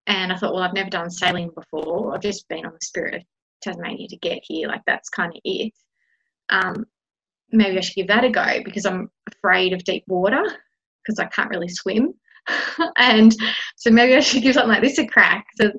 And 0.06 0.32
I 0.32 0.36
thought, 0.36 0.54
well, 0.54 0.62
I've 0.62 0.74
never 0.74 0.90
done 0.90 1.10
sailing 1.10 1.50
before. 1.54 2.14
I've 2.14 2.22
just 2.22 2.48
been 2.48 2.66
on 2.66 2.72
the 2.72 2.84
Spirit 2.84 3.14
of 3.14 3.22
Tasmania 3.62 4.08
to 4.08 4.16
get 4.16 4.40
here. 4.42 4.68
Like, 4.68 4.82
that's 4.86 5.08
kind 5.08 5.32
of 5.32 5.40
it. 5.44 5.72
Um, 6.48 6.84
maybe 7.52 7.78
I 7.78 7.80
should 7.80 7.96
give 7.96 8.08
that 8.08 8.24
a 8.24 8.30
go 8.30 8.62
because 8.64 8.86
I'm 8.86 9.10
afraid 9.28 9.72
of 9.72 9.84
deep 9.84 10.04
water 10.08 10.42
because 11.04 11.18
I 11.18 11.26
can't 11.26 11.50
really 11.50 11.68
swim. 11.68 12.14
and 12.96 13.34
so 13.76 13.90
maybe 13.90 14.14
I 14.14 14.20
should 14.20 14.42
give 14.42 14.54
something 14.54 14.70
like 14.70 14.82
this 14.82 14.98
a 14.98 15.06
crack. 15.06 15.46
So 15.60 15.66
uh, 15.66 15.70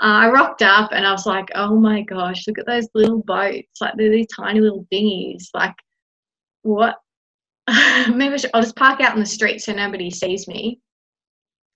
I 0.00 0.30
rocked 0.30 0.62
up 0.62 0.90
and 0.92 1.06
I 1.06 1.12
was 1.12 1.26
like, 1.26 1.48
oh 1.54 1.76
my 1.76 2.02
gosh, 2.02 2.46
look 2.46 2.58
at 2.58 2.66
those 2.66 2.88
little 2.94 3.22
boats. 3.22 3.80
Like 3.80 3.94
they're 3.96 4.10
these 4.10 4.28
tiny 4.34 4.60
little 4.60 4.86
dinghies. 4.90 5.50
Like, 5.54 5.74
what? 6.62 6.96
maybe 7.68 8.34
I 8.34 8.36
should, 8.36 8.50
I'll 8.54 8.62
just 8.62 8.76
park 8.76 9.00
out 9.00 9.14
in 9.14 9.20
the 9.20 9.26
street 9.26 9.60
so 9.60 9.72
nobody 9.72 10.10
sees 10.10 10.46
me. 10.46 10.80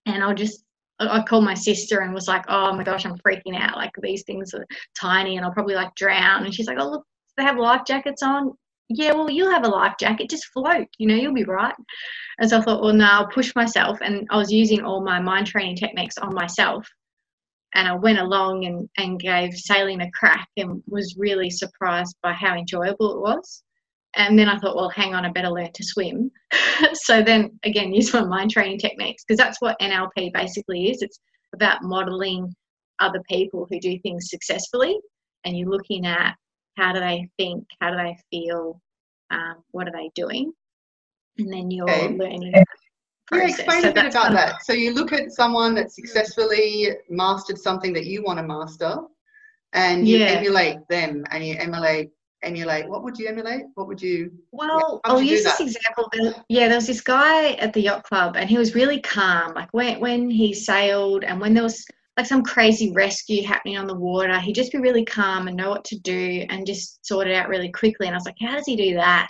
And 0.07 0.22
I'll 0.22 0.34
just, 0.34 0.64
I 1.01 1.22
called 1.22 1.44
my 1.44 1.55
sister 1.55 2.01
and 2.01 2.12
was 2.12 2.28
like, 2.28 2.44
oh 2.48 2.74
my 2.74 2.84
gosh, 2.84 3.07
I'm 3.07 3.18
freaking 3.18 3.59
out. 3.59 3.76
Like 3.76 3.92
these 4.03 4.22
things 4.24 4.53
are 4.55 4.66
tiny 4.98 5.36
and 5.36 5.44
I'll 5.44 5.53
probably 5.53 5.74
like 5.74 5.94
drown. 5.94 6.44
And 6.44 6.55
she's 6.55 6.66
like, 6.66 6.78
oh, 6.78 6.90
look, 6.90 7.05
they 7.36 7.42
have 7.42 7.57
life 7.57 7.82
jackets 7.86 8.22
on 8.22 8.53
yeah, 8.92 9.12
well, 9.12 9.30
you'll 9.30 9.53
have 9.53 9.64
a 9.64 9.68
life 9.68 9.94
jacket, 10.01 10.28
just 10.28 10.46
float, 10.46 10.88
you 10.98 11.07
know, 11.07 11.14
you'll 11.14 11.32
be 11.32 11.44
right. 11.44 11.74
And 12.38 12.51
so 12.51 12.59
I 12.59 12.62
thought, 12.62 12.82
well, 12.82 12.92
now 12.92 13.20
I'll 13.20 13.28
push 13.28 13.55
myself. 13.55 13.98
And 14.03 14.26
I 14.30 14.36
was 14.36 14.51
using 14.51 14.80
all 14.82 15.01
my 15.01 15.20
mind 15.20 15.46
training 15.46 15.76
techniques 15.76 16.18
on 16.18 16.34
myself. 16.34 16.88
And 17.74 17.86
I 17.86 17.94
went 17.94 18.18
along 18.18 18.64
and, 18.64 18.88
and 18.98 19.20
gave 19.20 19.55
sailing 19.55 20.01
a 20.01 20.11
crack 20.11 20.48
and 20.57 20.82
was 20.88 21.14
really 21.16 21.51
surprised 21.51 22.16
by 22.20 22.32
how 22.32 22.57
enjoyable 22.57 23.14
it 23.14 23.20
was. 23.20 23.62
And 24.16 24.38
then 24.38 24.48
I 24.48 24.58
thought, 24.58 24.76
well, 24.76 24.90
hang 24.90 25.14
on, 25.14 25.24
I 25.24 25.30
better 25.30 25.50
learn 25.50 25.70
to 25.72 25.84
swim. 25.84 26.30
so 26.94 27.22
then 27.22 27.58
again, 27.64 27.92
use 27.92 28.12
my 28.12 28.24
mind 28.24 28.50
training 28.50 28.78
techniques 28.78 29.24
because 29.24 29.38
that's 29.38 29.61
what 29.61 29.78
NLP 29.80 30.32
basically 30.32 30.90
is. 30.90 31.02
It's 31.02 31.20
about 31.54 31.82
modeling 31.82 32.54
other 32.98 33.22
people 33.28 33.66
who 33.70 33.80
do 33.80 33.98
things 34.00 34.28
successfully 34.30 34.98
and 35.44 35.56
you're 35.56 35.68
looking 35.68 36.06
at 36.06 36.34
how 36.76 36.92
do 36.92 37.00
they 37.00 37.28
think? 37.38 37.64
How 37.80 37.90
do 37.90 37.96
they 37.96 38.16
feel? 38.30 38.80
Um, 39.30 39.62
what 39.70 39.86
are 39.86 39.92
they 39.92 40.11
doing? 40.14 40.52
And 41.38 41.52
then 41.52 41.70
you're 41.70 41.88
okay. 41.88 42.08
learning. 42.08 42.52
Yeah, 43.32 43.46
explain 43.46 43.82
so 43.82 43.90
a 43.90 43.92
bit 43.92 44.06
about 44.06 44.32
that. 44.32 44.64
So 44.64 44.72
you 44.72 44.92
look 44.92 45.12
at 45.12 45.30
someone 45.30 45.74
that 45.76 45.92
successfully 45.92 46.88
mastered 47.08 47.58
something 47.58 47.92
that 47.92 48.06
you 48.06 48.22
want 48.24 48.38
to 48.38 48.42
master, 48.42 48.96
and 49.72 50.06
you 50.06 50.18
yeah. 50.18 50.26
emulate 50.26 50.78
them, 50.88 51.24
and 51.30 51.46
you 51.46 51.54
emulate 51.58 52.11
emulate? 52.43 52.88
What 52.88 53.03
would 53.03 53.18
you 53.18 53.28
emulate? 53.28 53.64
What 53.74 53.86
would 53.86 54.01
you? 54.01 54.32
Well, 54.53 55.01
yeah, 55.05 55.11
I'll 55.11 55.22
use 55.22 55.45
this 55.45 55.61
example. 55.61 56.11
Yeah, 56.49 56.68
there 56.68 56.76
was 56.76 56.86
this 56.86 57.01
guy 57.01 57.53
at 57.53 57.72
the 57.72 57.82
yacht 57.82 58.05
club, 58.05 58.36
and 58.36 58.49
he 58.49 58.59
was 58.59 58.74
really 58.74 59.01
calm. 59.01 59.55
Like 59.55 59.72
when 59.72 60.01
when 60.01 60.30
he 60.30 60.53
sailed, 60.55 61.24
and 61.24 61.41
when 61.41 61.55
there 61.55 61.62
was 61.62 61.84
like 62.16 62.26
some 62.26 62.43
crazy 62.43 62.93
rescue 62.93 63.43
happening 63.43 63.78
on 63.78 63.86
the 63.86 63.95
water, 63.95 64.38
he'd 64.41 64.55
just 64.55 64.72
be 64.72 64.78
really 64.78 65.05
calm 65.05 65.49
and 65.49 65.57
know 65.57 65.70
what 65.70 65.84
to 65.86 65.99
do, 65.99 66.45
and 66.49 66.66
just 66.66 67.05
sort 67.07 67.28
it 67.28 67.34
out 67.34 67.49
really 67.49 67.70
quickly. 67.70 68.07
And 68.07 68.14
I 68.14 68.18
was 68.18 68.26
like, 68.26 68.36
how 68.41 68.57
does 68.57 68.66
he 68.66 68.76
do 68.76 68.95
that? 68.95 69.28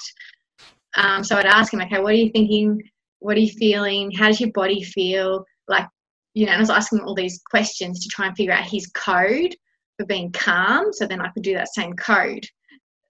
Um, 0.97 1.23
so 1.23 1.37
I'd 1.37 1.47
ask 1.47 1.73
him, 1.73 1.81
okay, 1.81 2.01
what 2.01 2.13
are 2.13 2.17
you 2.17 2.31
thinking? 2.31 2.83
What 3.21 3.37
are 3.37 3.41
you 3.41 3.53
feeling? 3.53 4.11
How 4.11 4.27
does 4.27 4.41
your 4.41 4.51
body 4.53 4.83
feel? 4.83 5.45
Like, 5.69 5.87
you 6.35 6.47
know, 6.47 6.53
and 6.53 6.59
I 6.59 6.63
was 6.63 6.71
asking 6.71 7.01
all 7.01 7.15
these 7.15 7.41
questions 7.49 8.01
to 8.01 8.09
try 8.09 8.27
and 8.27 8.37
figure 8.37 8.53
out 8.53 8.65
his 8.65 8.87
code 8.89 9.55
for 9.99 10.07
being 10.07 10.33
calm. 10.33 10.93
So 10.93 11.07
then 11.07 11.21
I 11.21 11.29
could 11.29 11.43
do 11.43 11.55
that 11.55 11.73
same 11.75 11.95
code 11.95 12.45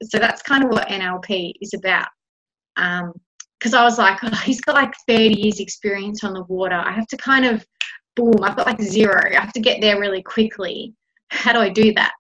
so 0.03 0.19
that's 0.19 0.43
kind 0.43 0.65
of 0.65 0.71
what 0.71 0.89
NLP 0.89 1.53
is 1.61 1.75
about. 1.75 2.09
Because 2.77 3.75
um, 3.75 3.81
I 3.81 3.85
was 3.85 3.99
like, 3.99 4.19
oh, 4.23 4.35
he's 4.45 4.61
got 4.61 4.75
like 4.75 4.95
30 5.09 5.41
years 5.41 5.61
experience 5.61 6.25
on 6.25 6.35
the 6.35 6.45
water. 6.45 6.77
I 6.77 6.93
have 6.93 7.07
to 7.09 7.17
kind 7.17 7.45
of, 7.45 7.65
boom, 8.17 8.43
I've 8.43 8.57
got 8.57 8.67
like 8.67 8.81
zero. 8.81 9.23
I 9.31 9.41
have 9.41 9.53
to 9.53 9.61
get 9.61 9.81
there 9.81 10.01
really 10.01 10.23
quickly. 10.23 10.95
How 11.29 11.53
do 11.53 11.61
I 11.61 11.69
do 11.69 11.93
that? 11.95 12.13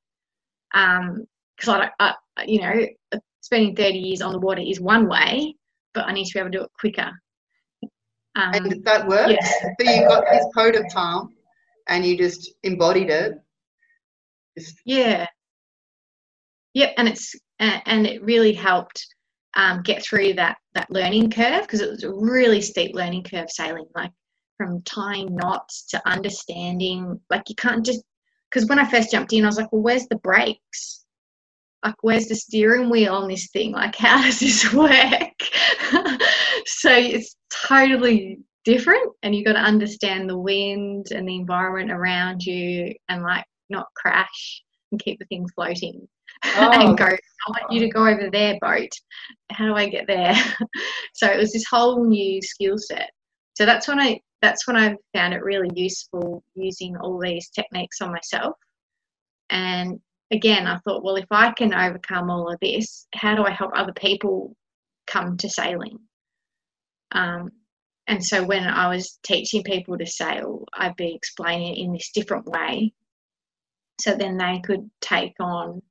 Because 0.73 1.69
um, 1.69 1.91
I, 1.99 2.15
I, 2.37 2.45
you 2.47 2.61
know, 2.61 3.21
spending 3.41 3.75
30 3.75 3.99
years 3.99 4.23
on 4.23 4.33
the 4.33 4.39
water 4.39 4.63
is 4.65 4.81
one 4.81 5.09
way, 5.09 5.55
but 5.95 6.07
I 6.07 6.13
need 6.13 6.27
to 6.27 6.35
be 6.35 6.41
able 6.41 6.51
to 6.51 6.59
do 6.59 6.65
it 6.65 6.71
quicker. 6.79 7.11
Um, 8.37 8.55
and 8.55 8.85
that 8.85 9.09
works. 9.09 9.33
Yes. 9.33 9.65
So 9.81 9.91
you 9.91 10.07
got 10.07 10.29
his 10.33 10.47
code 10.55 10.77
of 10.77 10.85
calm, 10.93 11.35
and 11.89 12.05
you 12.05 12.17
just 12.17 12.53
embodied 12.63 13.11
it. 13.11 13.35
Just... 14.57 14.77
Yeah. 14.85 15.27
Yep, 16.75 16.95
and 16.97 17.09
it's 17.09 17.35
and, 17.61 18.07
it 18.07 18.23
really 18.23 18.53
helped 18.53 19.07
um, 19.55 19.83
get 19.83 20.03
through 20.03 20.35
that 20.35 20.57
that 20.75 20.91
learning 20.91 21.31
curve 21.31 21.63
because 21.63 21.81
it 21.81 21.91
was 21.91 22.05
a 22.05 22.13
really 22.13 22.61
steep 22.61 22.95
learning 22.95 23.25
curve 23.25 23.51
sailing, 23.51 23.87
like 23.95 24.13
from 24.57 24.83
tying 24.83 25.35
knots 25.35 25.87
to 25.89 26.09
understanding. 26.09 27.21
Like 27.31 27.49
you 27.49 27.55
can't 27.57 27.85
just 27.85 28.03
because 28.51 28.69
when 28.69 28.79
I 28.79 28.89
first 28.89 29.11
jumped 29.11 29.33
in, 29.33 29.45
I 29.45 29.49
was 29.49 29.57
like, 29.57 29.73
well, 29.73 29.83
where's 29.83 30.07
the 30.07 30.17
brakes? 30.17 31.05
Like, 31.85 31.95
where's 32.03 32.27
the 32.27 32.35
steering 32.35 32.91
wheel 32.91 33.15
on 33.15 33.29
this 33.29 33.49
thing? 33.51 33.73
Like, 33.73 33.97
how 33.97 34.23
does 34.23 34.41
this 34.41 34.73
work? 34.73 34.91
so 36.67 36.93
it's 36.93 37.37
totally 37.51 38.39
different, 38.65 39.13
and 39.23 39.35
you've 39.35 39.47
got 39.47 39.55
to 39.55 39.61
understand 39.61 40.29
the 40.29 40.39
wind 40.39 41.07
and 41.11 41.29
the 41.29 41.37
environment 41.37 41.91
around 41.91 42.43
you, 42.43 42.95
and 43.09 43.23
like 43.23 43.45
not 43.71 43.87
crash 43.97 44.63
and 44.93 45.01
keep 45.01 45.19
the 45.19 45.25
thing 45.27 45.47
floating 45.55 46.07
oh. 46.45 46.71
and 46.73 46.97
go, 46.97 47.07
I 47.07 47.51
want 47.51 47.73
you 47.73 47.81
to 47.81 47.89
go 47.89 48.07
over 48.07 48.29
there, 48.31 48.59
boat. 48.61 48.91
How 49.51 49.67
do 49.67 49.75
I 49.75 49.89
get 49.89 50.07
there? 50.07 50.35
so 51.15 51.27
it 51.27 51.37
was 51.37 51.53
this 51.53 51.67
whole 51.69 52.05
new 52.05 52.41
skill 52.43 52.77
set. 52.79 53.11
So 53.55 53.67
that's 53.67 53.89
when 53.89 53.99
I 53.99 54.21
that's 54.43 54.67
when 54.67 54.77
I 54.77 54.97
found 55.15 55.35
it 55.35 55.43
really 55.43 55.71
useful 55.75 56.43
using 56.55 56.97
all 56.97 57.19
these 57.21 57.51
techniques 57.51 58.01
on 58.01 58.13
myself. 58.13 58.55
And 59.51 60.01
again, 60.31 60.67
I 60.67 60.79
thought, 60.79 61.05
well, 61.05 61.17
if 61.17 61.27
I 61.31 61.53
can 61.53 61.75
overcome 61.75 62.31
all 62.31 62.51
of 62.51 62.59
this, 62.61 63.07
how 63.15 63.35
do 63.35 63.45
I 63.45 63.51
help 63.51 63.73
other 63.75 63.93
people 63.93 64.57
come 65.07 65.37
to 65.37 65.49
sailing? 65.51 65.99
Um, 67.13 67.51
and 68.07 68.25
so 68.25 68.45
when 68.45 68.67
I 68.67 68.89
was 68.89 69.19
teaching 69.23 69.63
people 69.63 69.99
to 69.99 70.07
sail, 70.07 70.65
I'd 70.75 70.97
be 70.97 71.15
explaining 71.15 71.75
it 71.75 71.81
in 71.81 71.93
this 71.93 72.11
different 72.15 72.47
way. 72.47 72.93
So 74.01 74.17
then 74.17 74.39
they 74.39 74.61
could 74.65 74.91
take 75.01 75.35
on 75.39 75.83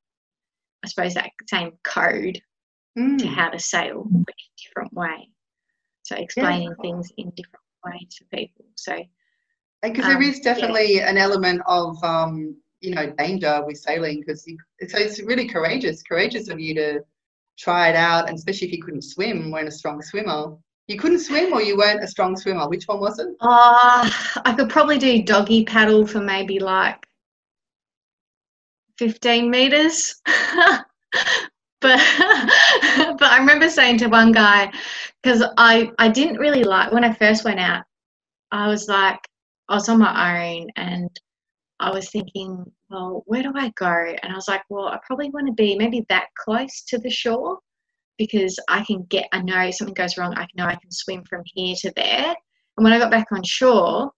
I 0.84 0.88
suppose 0.88 1.14
that 1.14 1.30
same 1.48 1.72
code 1.84 2.42
mm. 2.98 3.18
to 3.20 3.28
how 3.28 3.50
to 3.50 3.60
sail 3.60 4.06
but 4.10 4.18
in 4.18 4.24
a 4.24 4.62
different 4.64 4.94
way. 4.94 5.30
So 6.04 6.16
explaining 6.16 6.70
yeah. 6.70 6.82
things 6.82 7.12
in 7.18 7.32
different 7.36 7.66
ways 7.86 8.16
to 8.18 8.26
people. 8.34 8.66
So 8.76 8.98
because 9.82 10.06
um, 10.06 10.12
there 10.12 10.22
is 10.22 10.40
definitely 10.40 10.98
yeah. 10.98 11.10
an 11.10 11.18
element 11.18 11.62
of 11.68 12.02
um, 12.04 12.56
you 12.82 12.96
know 12.96 13.12
danger 13.18 13.64
with 13.66 13.78
sailing 13.78 14.22
because 14.22 14.44
so 14.44 14.98
it's 14.98 15.22
really 15.22 15.48
courageous, 15.48 16.02
courageous 16.04 16.50
of 16.50 16.60
you 16.60 16.74
to 16.76 17.02
try 17.58 17.90
it 17.90 17.96
out, 17.96 18.30
and 18.30 18.38
especially 18.38 18.68
if 18.68 18.74
you 18.74 18.82
couldn't 18.84 19.04
swim, 19.04 19.52
weren't 19.52 19.68
a 19.68 19.72
strong 19.72 20.02
swimmer. 20.02 20.56
You 20.88 20.98
couldn't 20.98 21.20
swim, 21.20 21.54
or 21.54 21.62
you 21.62 21.78
weren't 21.78 22.04
a 22.04 22.08
strong 22.08 22.36
swimmer. 22.36 22.68
Which 22.68 22.86
one 22.86 23.00
was 23.00 23.20
it? 23.20 23.28
Uh, 23.42 24.10
I 24.46 24.56
could 24.58 24.70
probably 24.70 24.98
do 24.98 25.22
doggy 25.22 25.64
paddle 25.66 26.08
for 26.08 26.20
maybe 26.20 26.60
like 26.60 27.06
15 29.00 29.50
meters. 29.50 30.22
but 30.26 30.84
but 31.82 33.24
I 33.24 33.38
remember 33.40 33.70
saying 33.70 33.98
to 34.00 34.08
one 34.08 34.32
guy 34.34 34.72
because 35.24 35.44
I 35.58 35.92
I 35.98 36.10
didn't 36.10 36.38
really 36.38 36.64
like 36.64 36.92
when 36.92 37.06
I 37.06 37.14
first 37.14 37.46
went 37.46 37.60
out. 37.60 37.84
I 38.52 38.68
was 38.68 38.88
like 38.88 39.20
I 39.70 39.76
was 39.76 39.88
on 39.88 40.00
my 40.00 40.58
own 40.58 40.68
and 40.76 41.10
I 41.80 41.92
was 41.92 42.10
thinking, 42.10 42.66
well, 42.90 43.24
where 43.26 43.42
do 43.42 43.54
I 43.56 43.72
go? 43.78 43.88
And 44.22 44.34
I 44.34 44.36
was 44.36 44.50
like, 44.50 44.64
well, 44.70 44.88
I 44.88 45.00
probably 45.08 45.30
want 45.30 45.48
to 45.48 45.54
be 45.54 45.78
maybe 45.78 46.06
that 46.10 46.28
close 46.38 46.84
to 46.90 46.98
the 46.98 47.10
shore 47.10 47.60
because 48.18 48.60
I 48.68 48.84
can 48.84 49.04
get. 49.04 49.28
I 49.32 49.42
know 49.42 49.72
something 49.72 49.94
goes 49.94 50.18
wrong. 50.18 50.34
I 50.36 50.46
know 50.56 50.66
I 50.66 50.76
can 50.76 50.92
swim 50.92 51.24
from 51.24 51.44
here 51.46 51.76
to 51.80 51.94
there. 51.96 52.36
And 52.78 52.84
when 52.84 52.92
I 52.92 53.00
got 53.00 53.12
back 53.12 53.28
on 53.32 53.44
shore, 53.44 54.12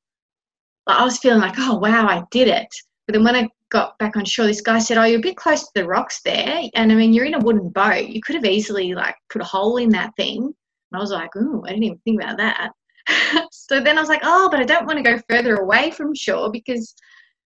I 0.87 1.03
was 1.03 1.19
feeling 1.19 1.41
like, 1.41 1.55
oh 1.59 1.77
wow, 1.77 2.07
I 2.07 2.23
did 2.31 2.47
it. 2.47 2.67
But 3.05 3.13
then 3.13 3.23
when 3.23 3.35
I 3.35 3.47
got 3.71 3.97
back 3.97 4.17
on 4.17 4.25
shore, 4.25 4.45
this 4.45 4.61
guy 4.61 4.79
said, 4.79 4.97
"Oh, 4.97 5.03
you're 5.03 5.19
a 5.19 5.21
bit 5.21 5.37
close 5.37 5.63
to 5.63 5.71
the 5.75 5.87
rocks 5.87 6.21
there, 6.23 6.61
and 6.75 6.91
I 6.91 6.95
mean, 6.95 7.13
you're 7.13 7.25
in 7.25 7.33
a 7.33 7.39
wooden 7.39 7.69
boat. 7.69 8.07
You 8.07 8.21
could 8.21 8.35
have 8.35 8.45
easily 8.45 8.93
like 8.93 9.15
put 9.29 9.41
a 9.41 9.45
hole 9.45 9.77
in 9.77 9.89
that 9.89 10.15
thing." 10.17 10.43
And 10.43 10.53
I 10.93 10.99
was 10.99 11.11
like, 11.11 11.31
"Oh, 11.35 11.63
I 11.65 11.69
didn't 11.69 11.83
even 11.83 12.01
think 12.05 12.21
about 12.21 12.37
that." 12.37 12.71
so 13.51 13.79
then 13.79 13.97
I 13.97 14.01
was 14.01 14.09
like, 14.09 14.21
"Oh, 14.23 14.49
but 14.51 14.59
I 14.59 14.65
don't 14.65 14.85
want 14.85 14.97
to 14.97 15.03
go 15.03 15.19
further 15.29 15.55
away 15.55 15.91
from 15.91 16.13
shore 16.13 16.51
because 16.51 16.93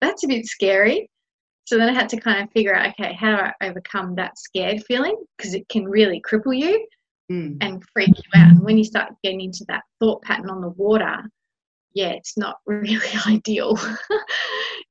that's 0.00 0.24
a 0.24 0.28
bit 0.28 0.46
scary." 0.46 1.08
So 1.66 1.76
then 1.78 1.88
I 1.88 1.92
had 1.92 2.08
to 2.10 2.20
kind 2.20 2.42
of 2.42 2.52
figure 2.52 2.76
out, 2.76 2.90
okay, 2.90 3.12
how 3.14 3.36
do 3.36 3.42
I 3.42 3.52
overcome 3.66 4.14
that 4.14 4.38
scared 4.38 4.84
feeling 4.84 5.16
because 5.36 5.52
it 5.52 5.68
can 5.68 5.84
really 5.84 6.22
cripple 6.22 6.56
you 6.56 6.86
mm. 7.30 7.56
and 7.60 7.82
freak 7.92 8.10
you 8.10 8.40
out. 8.40 8.52
And 8.52 8.62
when 8.62 8.78
you 8.78 8.84
start 8.84 9.12
getting 9.24 9.40
into 9.40 9.64
that 9.68 9.82
thought 9.98 10.22
pattern 10.22 10.48
on 10.48 10.60
the 10.60 10.68
water, 10.70 11.24
yeah, 11.92 12.10
it's 12.10 12.36
not 12.36 12.58
really 12.66 13.08
ideal. 13.26 13.76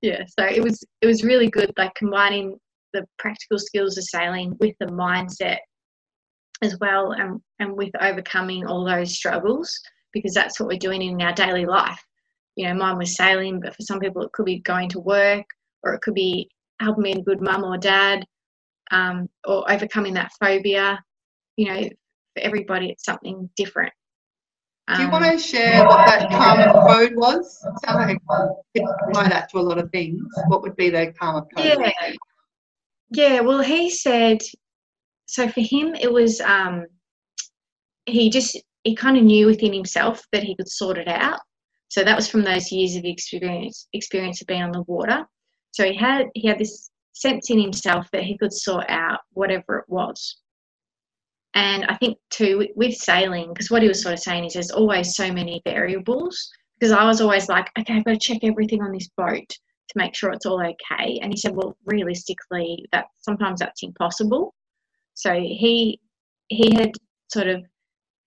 Yeah, 0.05 0.23
so 0.39 0.45
it 0.45 0.61
was 0.61 0.83
it 1.01 1.07
was 1.07 1.23
really 1.23 1.49
good, 1.49 1.71
like 1.77 1.93
combining 1.95 2.57
the 2.93 3.03
practical 3.17 3.57
skills 3.57 3.97
of 3.97 4.03
sailing 4.03 4.55
with 4.59 4.75
the 4.79 4.85
mindset 4.85 5.57
as 6.61 6.77
well, 6.79 7.13
and 7.13 7.41
and 7.59 7.75
with 7.75 7.89
overcoming 7.99 8.67
all 8.67 8.85
those 8.85 9.15
struggles 9.15 9.79
because 10.13 10.33
that's 10.33 10.59
what 10.59 10.67
we're 10.67 10.77
doing 10.77 11.01
in 11.01 11.21
our 11.23 11.33
daily 11.33 11.65
life. 11.65 11.99
You 12.55 12.67
know, 12.67 12.75
mine 12.75 12.99
was 12.99 13.15
sailing, 13.15 13.59
but 13.59 13.75
for 13.75 13.81
some 13.81 13.99
people 13.99 14.21
it 14.21 14.31
could 14.31 14.45
be 14.45 14.59
going 14.59 14.89
to 14.89 14.99
work, 14.99 15.45
or 15.83 15.95
it 15.95 16.01
could 16.01 16.13
be 16.13 16.47
helping 16.79 17.03
being 17.03 17.19
a 17.19 17.23
good 17.23 17.41
mum 17.41 17.63
or 17.63 17.77
dad, 17.77 18.23
um, 18.91 19.27
or 19.45 19.69
overcoming 19.71 20.13
that 20.13 20.31
phobia. 20.39 21.03
You 21.57 21.73
know, 21.73 21.81
for 21.81 22.43
everybody 22.43 22.91
it's 22.91 23.05
something 23.05 23.49
different. 23.55 23.93
Do 24.93 25.01
you 25.01 25.05
um, 25.05 25.11
want 25.11 25.25
to 25.25 25.39
share 25.39 25.83
what 25.83 26.05
that 26.05 26.29
karma 26.29 26.71
code 26.73 27.15
was? 27.15 27.59
sounds 27.83 28.07
like 28.07 28.19
you 28.75 28.85
could 28.85 28.95
apply 29.09 29.29
that 29.29 29.49
to 29.49 29.57
a 29.57 29.59
lot 29.59 29.79
of 29.79 29.89
things. 29.89 30.21
What 30.47 30.61
would 30.61 30.75
be 30.75 30.91
the 30.91 31.11
karma 31.19 31.41
code? 31.55 31.65
Yeah, 31.65 32.13
yeah. 33.09 33.39
Well, 33.39 33.61
he 33.61 33.89
said 33.89 34.43
so. 35.25 35.47
For 35.47 35.61
him, 35.61 35.95
it 35.95 36.11
was 36.11 36.39
um, 36.41 36.85
he 38.05 38.29
just 38.29 38.61
he 38.83 38.95
kind 38.95 39.17
of 39.17 39.23
knew 39.23 39.47
within 39.47 39.73
himself 39.73 40.23
that 40.31 40.43
he 40.43 40.55
could 40.55 40.69
sort 40.69 40.99
it 40.99 41.07
out. 41.07 41.39
So 41.87 42.03
that 42.03 42.15
was 42.15 42.29
from 42.29 42.43
those 42.43 42.71
years 42.71 42.95
of 42.95 43.05
experience 43.05 43.87
experience 43.93 44.41
of 44.41 44.47
being 44.47 44.61
on 44.61 44.71
the 44.71 44.83
water. 44.83 45.25
So 45.71 45.83
he 45.83 45.95
had 45.95 46.27
he 46.35 46.47
had 46.47 46.59
this 46.59 46.91
sense 47.13 47.49
in 47.49 47.59
himself 47.59 48.07
that 48.11 48.23
he 48.23 48.37
could 48.37 48.53
sort 48.53 48.85
out 48.89 49.21
whatever 49.31 49.79
it 49.79 49.85
was. 49.87 50.37
And 51.55 51.85
I 51.85 51.95
think 51.95 52.17
too 52.29 52.67
with 52.75 52.95
sailing, 52.95 53.53
because 53.53 53.71
what 53.71 53.81
he 53.81 53.87
was 53.87 54.01
sort 54.01 54.13
of 54.13 54.19
saying 54.19 54.45
is 54.45 54.53
there's 54.53 54.71
always 54.71 55.15
so 55.15 55.31
many 55.31 55.61
variables. 55.65 56.49
Because 56.77 56.91
I 56.91 57.05
was 57.05 57.21
always 57.21 57.47
like, 57.47 57.71
okay, 57.79 57.93
I've 57.95 58.03
got 58.03 58.11
to 58.11 58.19
check 58.19 58.39
everything 58.43 58.81
on 58.81 58.91
this 58.91 59.09
boat 59.15 59.47
to 59.47 59.97
make 59.97 60.13
sure 60.13 60.31
it's 60.31 60.45
all 60.45 60.61
okay. 60.61 61.19
And 61.21 61.31
he 61.31 61.37
said, 61.37 61.55
well, 61.55 61.77
realistically, 61.85 62.85
that 62.91 63.05
sometimes 63.21 63.59
that's 63.59 63.81
impossible. 63.81 64.53
So 65.13 65.33
he 65.33 65.99
he 66.49 66.75
had 66.75 66.91
sort 67.31 67.47
of 67.47 67.63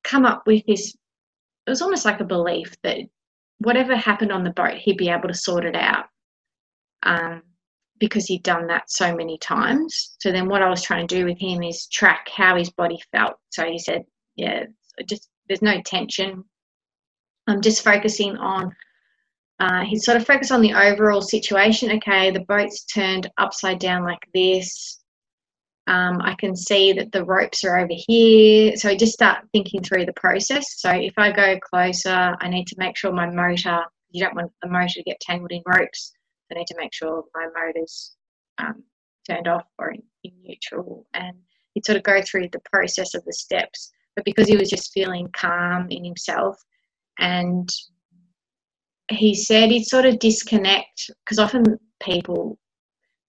come 0.04 0.24
up 0.24 0.44
with 0.46 0.64
this. 0.66 0.94
It 1.66 1.70
was 1.70 1.82
almost 1.82 2.06
like 2.06 2.20
a 2.20 2.24
belief 2.24 2.74
that 2.82 2.98
whatever 3.58 3.94
happened 3.94 4.32
on 4.32 4.44
the 4.44 4.50
boat, 4.50 4.74
he'd 4.78 4.96
be 4.96 5.10
able 5.10 5.28
to 5.28 5.34
sort 5.34 5.66
it 5.66 5.76
out. 5.76 6.06
Um, 7.02 7.42
because 7.98 8.26
he'd 8.26 8.42
done 8.42 8.66
that 8.68 8.90
so 8.90 9.14
many 9.14 9.38
times. 9.38 10.16
So 10.20 10.30
then 10.32 10.48
what 10.48 10.62
I 10.62 10.68
was 10.68 10.82
trying 10.82 11.06
to 11.06 11.16
do 11.16 11.24
with 11.24 11.38
him 11.38 11.62
is 11.62 11.86
track 11.88 12.28
how 12.34 12.56
his 12.56 12.70
body 12.70 12.98
felt. 13.12 13.34
So 13.50 13.64
he 13.64 13.78
said, 13.78 14.04
yeah, 14.36 14.64
just 15.08 15.28
there's 15.48 15.62
no 15.62 15.80
tension. 15.82 16.44
I'm 17.46 17.62
just 17.62 17.82
focusing 17.82 18.36
on 18.36 18.74
uh, 19.60 19.82
he 19.84 19.98
sort 19.98 20.16
of 20.16 20.26
focused 20.26 20.52
on 20.52 20.60
the 20.60 20.72
overall 20.72 21.20
situation. 21.20 21.90
Okay, 21.92 22.30
the 22.30 22.44
boat's 22.48 22.84
turned 22.84 23.28
upside 23.38 23.80
down 23.80 24.04
like 24.04 24.24
this. 24.32 25.00
Um, 25.88 26.20
I 26.22 26.34
can 26.34 26.54
see 26.54 26.92
that 26.92 27.10
the 27.12 27.24
ropes 27.24 27.64
are 27.64 27.78
over 27.78 27.94
here. 28.06 28.76
So 28.76 28.90
I 28.90 28.96
just 28.96 29.14
start 29.14 29.44
thinking 29.52 29.82
through 29.82 30.04
the 30.04 30.12
process. 30.12 30.80
So 30.80 30.90
if 30.90 31.14
I 31.16 31.32
go 31.32 31.58
closer, 31.58 32.36
I 32.40 32.48
need 32.48 32.66
to 32.68 32.76
make 32.78 32.96
sure 32.96 33.10
my 33.10 33.28
motor, 33.28 33.80
you 34.10 34.22
don't 34.22 34.36
want 34.36 34.52
the 34.62 34.68
motor 34.68 34.94
to 34.94 35.02
get 35.02 35.18
tangled 35.20 35.50
in 35.50 35.62
ropes. 35.66 36.12
I 36.50 36.54
need 36.54 36.66
to 36.68 36.76
make 36.76 36.94
sure 36.94 37.24
my 37.34 37.46
motor's 37.54 38.16
um, 38.58 38.82
turned 39.28 39.48
off 39.48 39.66
or 39.78 39.92
in, 39.92 40.02
in 40.24 40.32
neutral. 40.42 41.06
And 41.14 41.36
he'd 41.74 41.84
sort 41.84 41.98
of 41.98 42.04
go 42.04 42.22
through 42.22 42.48
the 42.52 42.62
process 42.72 43.14
of 43.14 43.24
the 43.24 43.32
steps. 43.32 43.92
But 44.16 44.24
because 44.24 44.48
he 44.48 44.56
was 44.56 44.70
just 44.70 44.92
feeling 44.92 45.28
calm 45.32 45.86
in 45.90 46.04
himself 46.04 46.56
and 47.18 47.68
he 49.10 49.34
said 49.34 49.70
he'd 49.70 49.86
sort 49.86 50.06
of 50.06 50.18
disconnect 50.18 51.10
because 51.24 51.38
often 51.38 51.78
people 52.02 52.58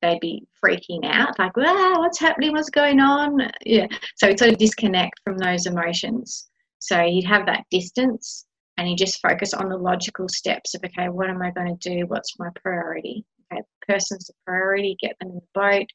they'd 0.02 0.20
be 0.22 0.48
freaking 0.64 1.04
out, 1.04 1.38
like, 1.40 1.56
wow, 1.58 1.96
what's 1.98 2.20
happening? 2.20 2.54
What's 2.54 2.70
going 2.70 3.00
on? 3.00 3.52
Yeah. 3.66 3.88
So 4.16 4.28
he'd 4.28 4.40
sort 4.40 4.52
of 4.52 4.58
disconnect 4.58 5.20
from 5.24 5.38
those 5.38 5.66
emotions. 5.66 6.50
So 6.80 6.98
he'd 7.02 7.26
have 7.26 7.46
that 7.48 7.66
distance 7.70 8.46
and 8.80 8.88
he'd 8.88 8.98
just 8.98 9.22
focus 9.22 9.54
on 9.54 9.68
the 9.68 9.76
logical 9.76 10.30
steps 10.30 10.74
of, 10.74 10.82
okay, 10.86 11.10
what 11.10 11.30
am 11.30 11.42
I 11.42 11.52
going 11.52 11.78
to 11.78 11.90
do? 11.90 12.06
What's 12.08 12.40
my 12.40 12.48
priority? 12.64 13.26
Okay, 13.52 13.62
the 13.62 13.94
person's 13.94 14.28
the 14.28 14.34
priority, 14.46 14.96
get 15.02 15.18
them 15.20 15.32
in 15.32 15.36
the 15.36 15.42
boat, 15.54 15.88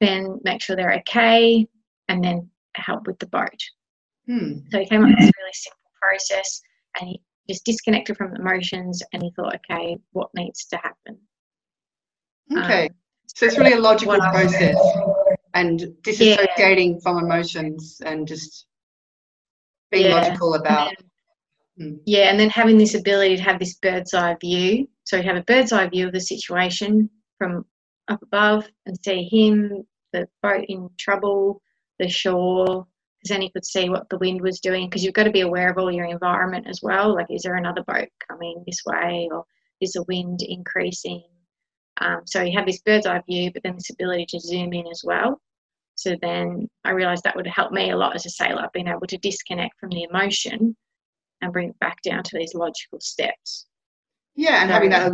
then 0.00 0.40
make 0.42 0.60
sure 0.60 0.74
they're 0.74 0.98
okay, 0.98 1.64
and 2.08 2.24
then 2.24 2.50
help 2.74 3.06
with 3.06 3.20
the 3.20 3.28
boat. 3.28 3.60
Hmm. 4.26 4.54
So 4.72 4.80
he 4.80 4.86
came 4.86 5.04
up 5.04 5.10
with 5.10 5.20
this 5.20 5.30
really 5.38 5.52
simple 5.52 5.90
process 6.02 6.60
and 6.98 7.10
he 7.10 7.22
just 7.48 7.64
disconnected 7.64 8.16
from 8.16 8.34
emotions 8.34 9.00
and 9.12 9.22
he 9.22 9.30
thought, 9.36 9.54
okay, 9.54 9.96
what 10.10 10.30
needs 10.34 10.64
to 10.66 10.76
happen? 10.78 11.20
Okay. 12.56 12.86
Um, 12.86 12.94
so 13.28 13.46
it's 13.46 13.56
really 13.56 13.74
a 13.74 13.78
logical 13.78 14.16
process 14.16 14.76
and 15.54 15.80
disassociating 16.02 16.94
yeah. 16.94 17.00
from 17.04 17.18
emotions 17.18 18.00
and 18.04 18.26
just 18.26 18.66
being 19.92 20.06
yeah. 20.06 20.14
logical 20.16 20.54
about. 20.54 20.90
Then. 20.98 21.10
Yeah, 21.76 22.30
and 22.30 22.38
then 22.38 22.50
having 22.50 22.78
this 22.78 22.94
ability 22.94 23.36
to 23.36 23.42
have 23.42 23.58
this 23.58 23.74
bird's 23.74 24.14
eye 24.14 24.36
view. 24.40 24.88
So 25.04 25.16
you 25.16 25.24
have 25.24 25.36
a 25.36 25.42
bird's 25.42 25.72
eye 25.72 25.88
view 25.88 26.06
of 26.06 26.12
the 26.12 26.20
situation 26.20 27.10
from 27.36 27.64
up 28.08 28.22
above 28.22 28.68
and 28.86 28.96
see 29.04 29.24
him, 29.24 29.84
the 30.12 30.28
boat 30.42 30.64
in 30.68 30.88
trouble, 30.98 31.60
the 31.98 32.08
shore, 32.08 32.86
because 33.18 33.34
then 33.34 33.42
you 33.42 33.50
could 33.50 33.64
see 33.64 33.88
what 33.88 34.08
the 34.08 34.18
wind 34.18 34.40
was 34.40 34.60
doing. 34.60 34.88
Because 34.88 35.02
you've 35.02 35.14
got 35.14 35.24
to 35.24 35.32
be 35.32 35.40
aware 35.40 35.68
of 35.68 35.78
all 35.78 35.90
your 35.90 36.04
environment 36.04 36.66
as 36.68 36.80
well. 36.80 37.12
Like, 37.12 37.26
is 37.30 37.42
there 37.42 37.56
another 37.56 37.82
boat 37.82 38.08
coming 38.28 38.62
this 38.66 38.80
way, 38.86 39.28
or 39.32 39.44
is 39.80 39.92
the 39.92 40.04
wind 40.04 40.40
increasing? 40.42 41.24
Um, 42.00 42.22
so 42.24 42.42
you 42.42 42.56
have 42.56 42.66
this 42.66 42.82
bird's 42.82 43.06
eye 43.06 43.22
view, 43.28 43.50
but 43.52 43.62
then 43.64 43.74
this 43.74 43.90
ability 43.90 44.26
to 44.30 44.40
zoom 44.40 44.72
in 44.72 44.86
as 44.86 45.02
well. 45.04 45.40
So 45.96 46.16
then 46.22 46.68
I 46.84 46.90
realised 46.90 47.24
that 47.24 47.36
would 47.36 47.46
help 47.46 47.72
me 47.72 47.90
a 47.90 47.96
lot 47.96 48.14
as 48.14 48.26
a 48.26 48.30
sailor, 48.30 48.68
being 48.72 48.88
able 48.88 49.06
to 49.08 49.18
disconnect 49.18 49.78
from 49.80 49.90
the 49.90 50.04
emotion 50.04 50.76
and 51.40 51.52
bring 51.52 51.70
it 51.70 51.78
back 51.78 52.02
down 52.02 52.22
to 52.22 52.38
these 52.38 52.54
logical 52.54 53.00
steps. 53.00 53.66
Yeah, 54.36 54.62
and 54.62 54.68
so, 54.68 54.74
having 54.74 54.90
that, 54.90 55.12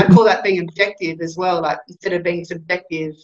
I 0.00 0.12
call 0.12 0.24
that 0.24 0.42
being 0.42 0.60
objective 0.60 1.20
as 1.20 1.36
well. 1.36 1.62
Like 1.62 1.78
instead 1.88 2.12
of 2.12 2.24
being 2.24 2.44
subjective, 2.44 3.14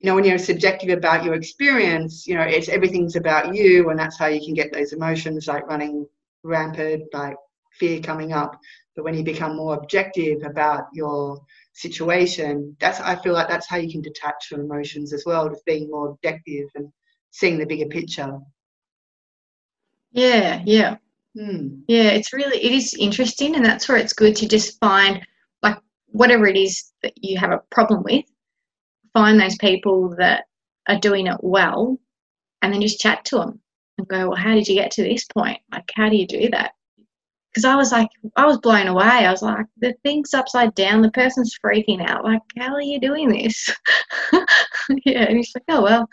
you 0.00 0.06
know, 0.08 0.14
when 0.14 0.24
you're 0.24 0.38
subjective 0.38 0.96
about 0.96 1.24
your 1.24 1.34
experience, 1.34 2.26
you 2.26 2.34
know, 2.34 2.42
it's 2.42 2.68
everything's 2.68 3.16
about 3.16 3.54
you, 3.54 3.90
and 3.90 3.98
that's 3.98 4.18
how 4.18 4.26
you 4.26 4.40
can 4.44 4.54
get 4.54 4.72
those 4.72 4.92
emotions 4.92 5.48
like 5.48 5.66
running 5.66 6.06
rampant, 6.44 7.04
like 7.12 7.36
fear 7.78 8.00
coming 8.00 8.32
up. 8.32 8.58
But 8.96 9.04
when 9.04 9.14
you 9.14 9.22
become 9.22 9.56
more 9.56 9.74
objective 9.74 10.42
about 10.44 10.84
your 10.92 11.40
situation, 11.74 12.76
that's 12.80 13.00
I 13.00 13.16
feel 13.16 13.34
like 13.34 13.48
that's 13.48 13.68
how 13.68 13.76
you 13.76 13.90
can 13.90 14.00
detach 14.00 14.46
from 14.48 14.60
emotions 14.60 15.12
as 15.12 15.24
well, 15.26 15.48
just 15.48 15.64
being 15.66 15.90
more 15.90 16.08
objective 16.10 16.68
and 16.74 16.90
seeing 17.30 17.58
the 17.58 17.66
bigger 17.66 17.86
picture. 17.86 18.38
Yeah, 20.12 20.62
yeah. 20.64 20.96
Hmm. 21.38 21.80
Yeah, 21.86 22.10
it's 22.10 22.32
really 22.32 22.58
it 22.58 22.72
is 22.72 22.94
interesting 22.98 23.54
and 23.54 23.64
that's 23.64 23.88
where 23.88 23.98
it's 23.98 24.12
good 24.12 24.34
to 24.36 24.48
just 24.48 24.78
find 24.80 25.24
like 25.62 25.78
whatever 26.06 26.46
it 26.46 26.56
is 26.56 26.92
that 27.02 27.12
you 27.16 27.38
have 27.38 27.52
a 27.52 27.62
problem 27.70 28.02
with, 28.02 28.24
find 29.12 29.40
those 29.40 29.56
people 29.56 30.16
that 30.18 30.44
are 30.88 30.98
doing 30.98 31.26
it 31.26 31.38
well 31.42 31.98
and 32.62 32.72
then 32.72 32.80
just 32.80 33.00
chat 33.00 33.24
to 33.26 33.36
them 33.38 33.60
and 33.98 34.08
go, 34.08 34.28
well, 34.30 34.36
how 34.36 34.54
did 34.54 34.66
you 34.66 34.74
get 34.74 34.90
to 34.92 35.02
this 35.02 35.24
point? 35.26 35.58
Like, 35.70 35.90
how 35.94 36.08
do 36.08 36.16
you 36.16 36.26
do 36.26 36.48
that? 36.50 36.72
because 37.58 37.64
I 37.64 37.74
was 37.74 37.90
like, 37.90 38.08
I 38.36 38.46
was 38.46 38.58
blown 38.58 38.86
away. 38.86 39.04
I 39.04 39.30
was 39.32 39.42
like, 39.42 39.66
the 39.78 39.94
thing's 40.04 40.32
upside 40.32 40.74
down. 40.76 41.02
The 41.02 41.10
person's 41.10 41.58
freaking 41.64 42.06
out. 42.06 42.24
Like, 42.24 42.42
how 42.56 42.72
are 42.72 42.82
you 42.82 43.00
doing 43.00 43.30
this? 43.30 43.74
yeah, 45.04 45.24
and 45.24 45.36
he's 45.36 45.52
like, 45.54 45.64
oh 45.68 45.82
well, 45.82 46.08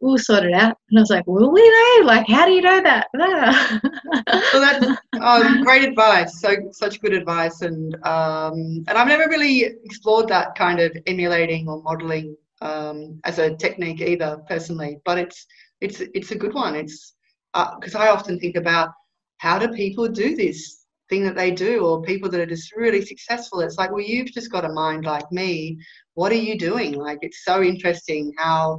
we'll 0.00 0.18
sort 0.18 0.44
it 0.44 0.52
out. 0.52 0.76
And 0.90 0.98
I 0.98 1.02
was 1.02 1.10
like, 1.10 1.26
will 1.26 1.52
we 1.52 1.60
though? 1.60 2.06
Like, 2.06 2.26
how 2.28 2.46
do 2.46 2.52
you 2.52 2.62
know 2.62 2.80
that? 2.82 3.08
that's 4.52 4.86
um, 5.20 5.64
great 5.64 5.88
advice. 5.88 6.40
So 6.40 6.56
such 6.72 7.00
good 7.00 7.12
advice, 7.12 7.62
and 7.62 7.94
um, 8.06 8.84
and 8.88 8.90
I've 8.90 9.08
never 9.08 9.28
really 9.28 9.62
explored 9.84 10.28
that 10.28 10.54
kind 10.54 10.80
of 10.80 10.96
emulating 11.06 11.68
or 11.68 11.82
modeling 11.82 12.36
um, 12.60 13.20
as 13.24 13.38
a 13.38 13.54
technique 13.56 14.00
either 14.00 14.38
personally. 14.48 14.98
But 15.04 15.18
it's 15.18 15.46
it's 15.80 16.00
it's 16.14 16.30
a 16.30 16.38
good 16.38 16.54
one. 16.54 16.74
It's 16.74 17.14
because 17.52 17.94
uh, 17.94 18.00
I 18.00 18.08
often 18.08 18.38
think 18.38 18.56
about 18.56 18.90
how 19.38 19.58
do 19.58 19.68
people 19.68 20.08
do 20.08 20.36
this 20.36 20.86
thing 21.08 21.24
that 21.24 21.34
they 21.34 21.50
do 21.50 21.86
or 21.86 22.02
people 22.02 22.28
that 22.28 22.40
are 22.40 22.46
just 22.46 22.76
really 22.76 23.04
successful 23.04 23.60
it's 23.60 23.78
like 23.78 23.90
well 23.90 24.00
you've 24.02 24.30
just 24.30 24.52
got 24.52 24.64
a 24.64 24.72
mind 24.72 25.06
like 25.06 25.30
me 25.32 25.78
what 26.14 26.30
are 26.30 26.34
you 26.34 26.58
doing 26.58 26.92
like 26.92 27.18
it's 27.22 27.44
so 27.44 27.62
interesting 27.62 28.30
how 28.36 28.78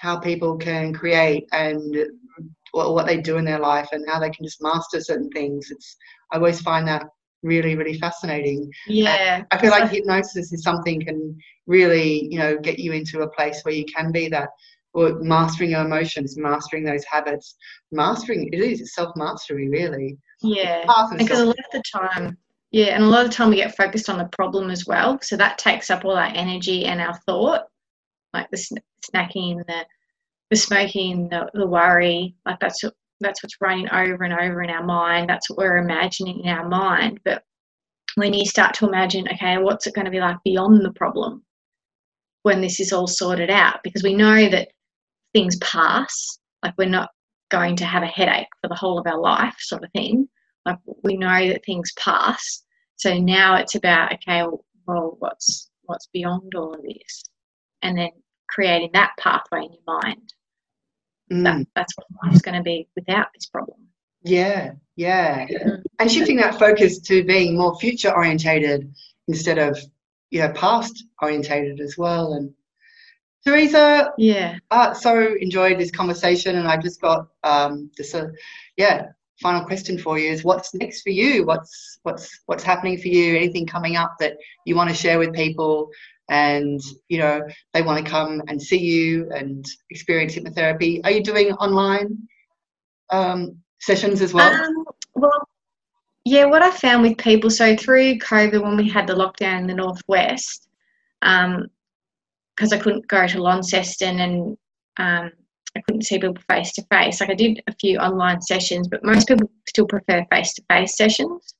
how 0.00 0.18
people 0.18 0.56
can 0.56 0.92
create 0.92 1.46
and 1.52 1.96
what 2.72 3.06
they 3.06 3.20
do 3.20 3.36
in 3.36 3.44
their 3.44 3.58
life 3.58 3.88
and 3.92 4.08
how 4.08 4.18
they 4.18 4.30
can 4.30 4.44
just 4.44 4.62
master 4.62 5.00
certain 5.00 5.30
things. 5.30 5.70
It's 5.70 5.96
i 6.32 6.36
always 6.36 6.60
find 6.60 6.86
that 6.88 7.06
really 7.42 7.74
really 7.74 7.98
fascinating. 7.98 8.70
Yeah 8.86 9.36
and 9.36 9.46
i 9.50 9.58
feel 9.58 9.70
like 9.70 9.90
hypnosis 9.90 10.52
is 10.52 10.62
something 10.62 11.00
can 11.00 11.36
really 11.66 12.28
you 12.30 12.38
know 12.38 12.58
get 12.58 12.78
you 12.78 12.92
into 12.92 13.20
a 13.22 13.30
place 13.30 13.60
where 13.62 13.74
you 13.74 13.84
can 13.86 14.12
be 14.12 14.28
that 14.28 14.50
or 14.92 15.20
mastering 15.20 15.70
your 15.70 15.84
emotions, 15.84 16.36
mastering 16.36 16.84
those 16.84 17.04
habits, 17.04 17.56
mastering 17.92 18.48
it 18.52 18.60
is 18.60 18.94
self 18.94 19.14
mastery, 19.16 19.68
really. 19.68 20.18
Yeah, 20.42 20.84
because 21.16 21.40
a 21.40 21.46
lot 21.46 21.58
of 21.58 21.64
the 21.72 21.82
time, 21.92 22.36
yeah, 22.70 22.86
and 22.86 23.04
a 23.04 23.06
lot 23.06 23.24
of 23.24 23.30
the 23.30 23.36
time 23.36 23.50
we 23.50 23.56
get 23.56 23.76
focused 23.76 24.08
on 24.08 24.18
the 24.18 24.28
problem 24.32 24.70
as 24.70 24.86
well, 24.86 25.18
so 25.22 25.36
that 25.36 25.58
takes 25.58 25.90
up 25.90 26.04
all 26.04 26.16
our 26.16 26.32
energy 26.34 26.86
and 26.86 27.00
our 27.00 27.14
thought, 27.26 27.66
like 28.34 28.50
the 28.50 28.80
snacking, 29.12 29.64
the 29.66 29.86
the 30.50 30.56
smoking, 30.56 31.28
the, 31.28 31.48
the 31.54 31.66
worry, 31.66 32.34
like 32.44 32.58
that's 32.60 32.82
that's 33.20 33.42
what's 33.42 33.60
running 33.60 33.88
over 33.90 34.24
and 34.24 34.32
over 34.32 34.62
in 34.62 34.70
our 34.70 34.84
mind. 34.84 35.28
That's 35.28 35.48
what 35.48 35.58
we're 35.58 35.78
imagining 35.78 36.40
in 36.40 36.48
our 36.48 36.68
mind, 36.68 37.20
but 37.24 37.44
when 38.16 38.34
you 38.34 38.44
start 38.44 38.74
to 38.74 38.88
imagine, 38.88 39.28
okay, 39.32 39.58
what's 39.58 39.86
it 39.86 39.94
going 39.94 40.06
to 40.06 40.10
be 40.10 40.20
like 40.20 40.36
beyond 40.44 40.84
the 40.84 40.92
problem? 40.92 41.44
when 42.42 42.60
this 42.60 42.80
is 42.80 42.92
all 42.92 43.06
sorted 43.06 43.50
out 43.50 43.80
because 43.82 44.02
we 44.02 44.14
know 44.14 44.48
that 44.48 44.68
things 45.32 45.56
pass. 45.58 46.38
Like 46.62 46.74
we're 46.78 46.88
not 46.88 47.10
going 47.50 47.76
to 47.76 47.84
have 47.84 48.02
a 48.02 48.06
headache 48.06 48.48
for 48.60 48.68
the 48.68 48.74
whole 48.74 48.98
of 48.98 49.06
our 49.06 49.20
life, 49.20 49.56
sort 49.58 49.84
of 49.84 49.90
thing. 49.92 50.28
Like 50.66 50.78
we 51.02 51.16
know 51.16 51.48
that 51.48 51.64
things 51.64 51.92
pass. 51.98 52.64
So 52.96 53.18
now 53.18 53.56
it's 53.56 53.74
about 53.74 54.12
okay, 54.14 54.44
well, 54.86 55.16
what's 55.18 55.70
what's 55.82 56.08
beyond 56.12 56.54
all 56.54 56.74
of 56.74 56.82
this, 56.82 57.24
and 57.82 57.96
then 57.96 58.10
creating 58.54 58.90
that 58.94 59.12
pathway 59.18 59.64
in 59.64 59.72
your 59.72 60.00
mind. 60.02 60.34
Mm. 61.32 61.44
That, 61.44 61.66
that's 61.74 61.92
what 61.96 62.06
life's 62.24 62.42
going 62.42 62.56
to 62.56 62.62
be 62.62 62.88
without 62.96 63.28
this 63.34 63.46
problem. 63.46 63.78
Yeah, 64.22 64.72
yeah, 64.96 65.46
and 65.98 66.10
shifting 66.10 66.36
that 66.36 66.58
focus 66.58 66.98
to 67.02 67.24
being 67.24 67.56
more 67.56 67.78
future 67.78 68.10
orientated 68.10 68.92
instead 69.28 69.58
of 69.58 69.78
you 70.30 70.40
know 70.40 70.52
past 70.52 71.04
orientated 71.22 71.80
as 71.80 71.96
well 71.96 72.34
and 72.34 72.52
Teresa, 73.46 74.12
yeah, 74.18 74.58
I 74.70 74.92
so 74.92 75.34
enjoyed 75.40 75.78
this 75.78 75.90
conversation, 75.90 76.56
and 76.56 76.68
I 76.68 76.76
just 76.76 77.00
got 77.00 77.28
um, 77.42 77.90
this, 77.96 78.14
uh, 78.14 78.28
yeah. 78.76 79.06
Final 79.40 79.64
question 79.64 79.96
for 79.96 80.18
you 80.18 80.30
is: 80.30 80.44
What's 80.44 80.74
next 80.74 81.00
for 81.00 81.08
you? 81.08 81.46
What's 81.46 81.98
what's 82.02 82.40
what's 82.44 82.62
happening 82.62 82.98
for 82.98 83.08
you? 83.08 83.36
Anything 83.36 83.66
coming 83.66 83.96
up 83.96 84.16
that 84.20 84.36
you 84.66 84.76
want 84.76 84.90
to 84.90 84.94
share 84.94 85.18
with 85.18 85.32
people, 85.32 85.88
and 86.30 86.80
you 87.08 87.18
know 87.18 87.42
they 87.74 87.82
want 87.82 88.02
to 88.04 88.10
come 88.10 88.42
and 88.48 88.60
see 88.60 88.78
you 88.78 89.30
and 89.34 89.66
experience 89.90 90.34
hypnotherapy? 90.34 91.00
Are 91.04 91.10
you 91.10 91.22
doing 91.22 91.52
online 91.52 92.28
um, 93.10 93.58
sessions 93.80 94.22
as 94.22 94.32
well? 94.32 94.52
Um, 94.52 94.84
well, 95.14 95.48
yeah. 96.24 96.46
What 96.46 96.62
I 96.62 96.70
found 96.70 97.02
with 97.02 97.18
people, 97.18 97.50
so 97.50 97.76
through 97.76 98.18
COVID, 98.18 98.62
when 98.62 98.76
we 98.76 98.88
had 98.88 99.06
the 99.06 99.14
lockdown 99.14 99.60
in 99.60 99.66
the 99.66 99.74
northwest. 99.74 100.68
Um, 101.22 101.66
because 102.56 102.74
I 102.74 102.78
couldn't 102.78 103.08
go 103.08 103.26
to 103.26 103.42
Launceston 103.42 104.20
and 104.20 104.58
um, 104.98 105.30
I 105.74 105.80
couldn't 105.86 106.02
see 106.02 106.18
people 106.18 106.36
face 106.50 106.72
to 106.72 106.84
face. 106.92 107.20
Like 107.20 107.30
I 107.30 107.34
did 107.34 107.62
a 107.66 107.74
few 107.80 107.98
online 107.98 108.42
sessions, 108.42 108.86
but 108.86 109.02
most 109.02 109.28
people 109.28 109.50
still 109.66 109.86
prefer 109.86 110.26
face 110.30 110.52
to 110.54 110.62
face 110.68 110.94
sessions. 110.94 111.54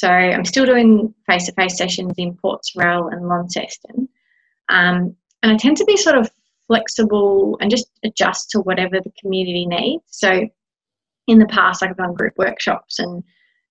So 0.00 0.08
I'm 0.08 0.46
still 0.46 0.64
doing 0.64 1.12
face 1.26 1.44
to 1.44 1.52
face 1.52 1.76
sessions 1.76 2.14
in 2.16 2.34
Port 2.34 2.62
Sorell 2.64 3.12
and 3.12 3.28
Launceston. 3.28 4.08
Um, 4.70 5.14
and 5.42 5.52
I 5.52 5.56
tend 5.58 5.76
to 5.76 5.84
be 5.84 5.98
sort 5.98 6.16
of 6.16 6.30
flexible 6.66 7.58
and 7.60 7.70
just 7.70 7.90
adjust 8.02 8.48
to 8.50 8.60
whatever 8.60 8.98
the 8.98 9.12
community 9.20 9.66
needs. 9.66 10.04
So 10.06 10.48
in 11.26 11.38
the 11.38 11.44
past, 11.48 11.82
like 11.82 11.90
I've 11.90 11.98
done 11.98 12.14
group 12.14 12.32
workshops 12.38 12.98
and 12.98 13.22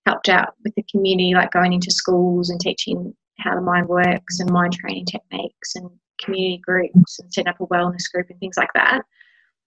helped 0.06 0.28
out 0.28 0.54
with 0.62 0.72
the 0.76 0.84
community, 0.88 1.34
like 1.34 1.50
going 1.50 1.72
into 1.72 1.90
schools 1.90 2.50
and 2.50 2.60
teaching 2.60 3.12
how 3.40 3.56
the 3.56 3.60
mind 3.60 3.88
works 3.88 4.38
and 4.38 4.52
mind 4.52 4.74
training 4.74 5.06
techniques 5.06 5.74
and 5.74 5.90
community 6.22 6.62
groups 6.64 7.18
and 7.18 7.34
set 7.34 7.48
up 7.48 7.58
a 7.58 7.66
wellness 7.66 8.04
group 8.14 8.30
and 8.30 8.38
things 8.38 8.56
like 8.56 8.72
that. 8.76 9.02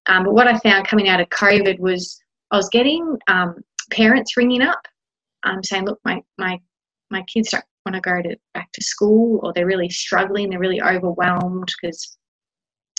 Um, 0.05 0.24
but 0.24 0.34
what 0.34 0.47
I 0.47 0.57
found 0.59 0.88
coming 0.88 1.09
out 1.09 1.20
of 1.20 1.28
COVID 1.28 1.80
was 1.80 2.22
I 2.51 2.55
was 2.55 2.70
getting 2.70 3.18
um, 3.28 3.55
parents 3.91 4.38
ringing 4.38 4.61
up 4.61 4.88
um, 5.44 5.64
saying, 5.64 5.86
look, 5.86 6.00
my, 6.06 6.22
my, 6.38 6.60
my 7.12 7.24
kids 7.24 7.50
don't 7.50 7.64
want 7.86 7.96
to 7.96 8.02
go 8.02 8.22
to 8.22 8.38
back 8.54 8.72
to 8.74 8.84
school 8.84 9.39
or 9.44 9.54
they're 9.54 9.66
really 9.66 9.89
struggling, 9.89 10.50
they're 10.50 10.60
really 10.60 10.82
overwhelmed 10.82 11.72
because 11.82 12.18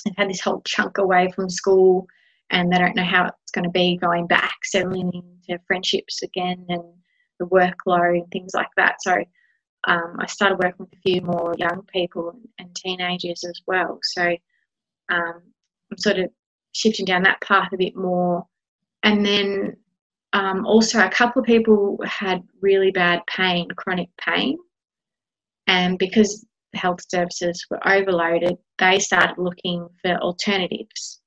they've 0.05 0.15
had 0.17 0.29
this 0.29 0.41
whole 0.41 0.63
chunk 0.67 0.99
away 0.99 1.31
from 1.35 1.49
school 1.49 2.07
and 2.51 2.71
they 2.71 2.79
don't 2.79 2.97
know 2.97 3.05
how 3.05 3.27
it's 3.27 3.51
going 3.53 3.65
to 3.65 3.71
be 3.71 3.97
going 3.97 4.27
back, 4.27 4.55
settling 4.65 5.11
into 5.13 5.61
friendships 5.67 6.23
again 6.23 6.65
and 6.69 6.83
the 7.41 7.47
workload 7.47 8.19
and 8.19 8.31
things 8.31 8.53
like 8.55 8.69
that. 8.77 8.97
So 9.01 9.17
um, 9.87 10.17
I 10.19 10.27
started 10.27 10.59
working 10.59 10.87
with 10.87 10.93
a 10.93 11.03
few 11.03 11.21
more 11.23 11.55
young 11.59 11.83
people 11.93 12.39
and 12.59 12.75
teenagers 12.75 13.45
as 13.45 13.61
well. 13.67 13.99
So 14.03 14.37
um, 15.11 15.43
I'm 15.91 15.99
sort 15.99 16.19
of 16.19 16.31
shifting 16.73 17.05
down 17.05 17.23
that 17.23 17.41
path 17.41 17.73
a 17.73 17.77
bit 17.77 17.97
more. 17.97 18.47
And 19.03 19.25
then 19.25 19.77
um, 20.35 20.67
also, 20.67 20.99
a 20.99 21.09
couple 21.09 21.41
of 21.41 21.47
people 21.47 21.97
had 22.05 22.43
really 22.61 22.91
bad 22.91 23.23
pain, 23.29 23.69
chronic 23.77 24.09
pain. 24.21 24.59
And 25.69 25.97
because 25.97 26.45
health 26.75 27.01
services 27.09 27.65
were 27.71 27.79
overloaded, 27.87 28.57
they 28.79 28.99
started 28.99 29.39
looking 29.39 29.89
for 30.03 30.17
alternatives. 30.17 31.21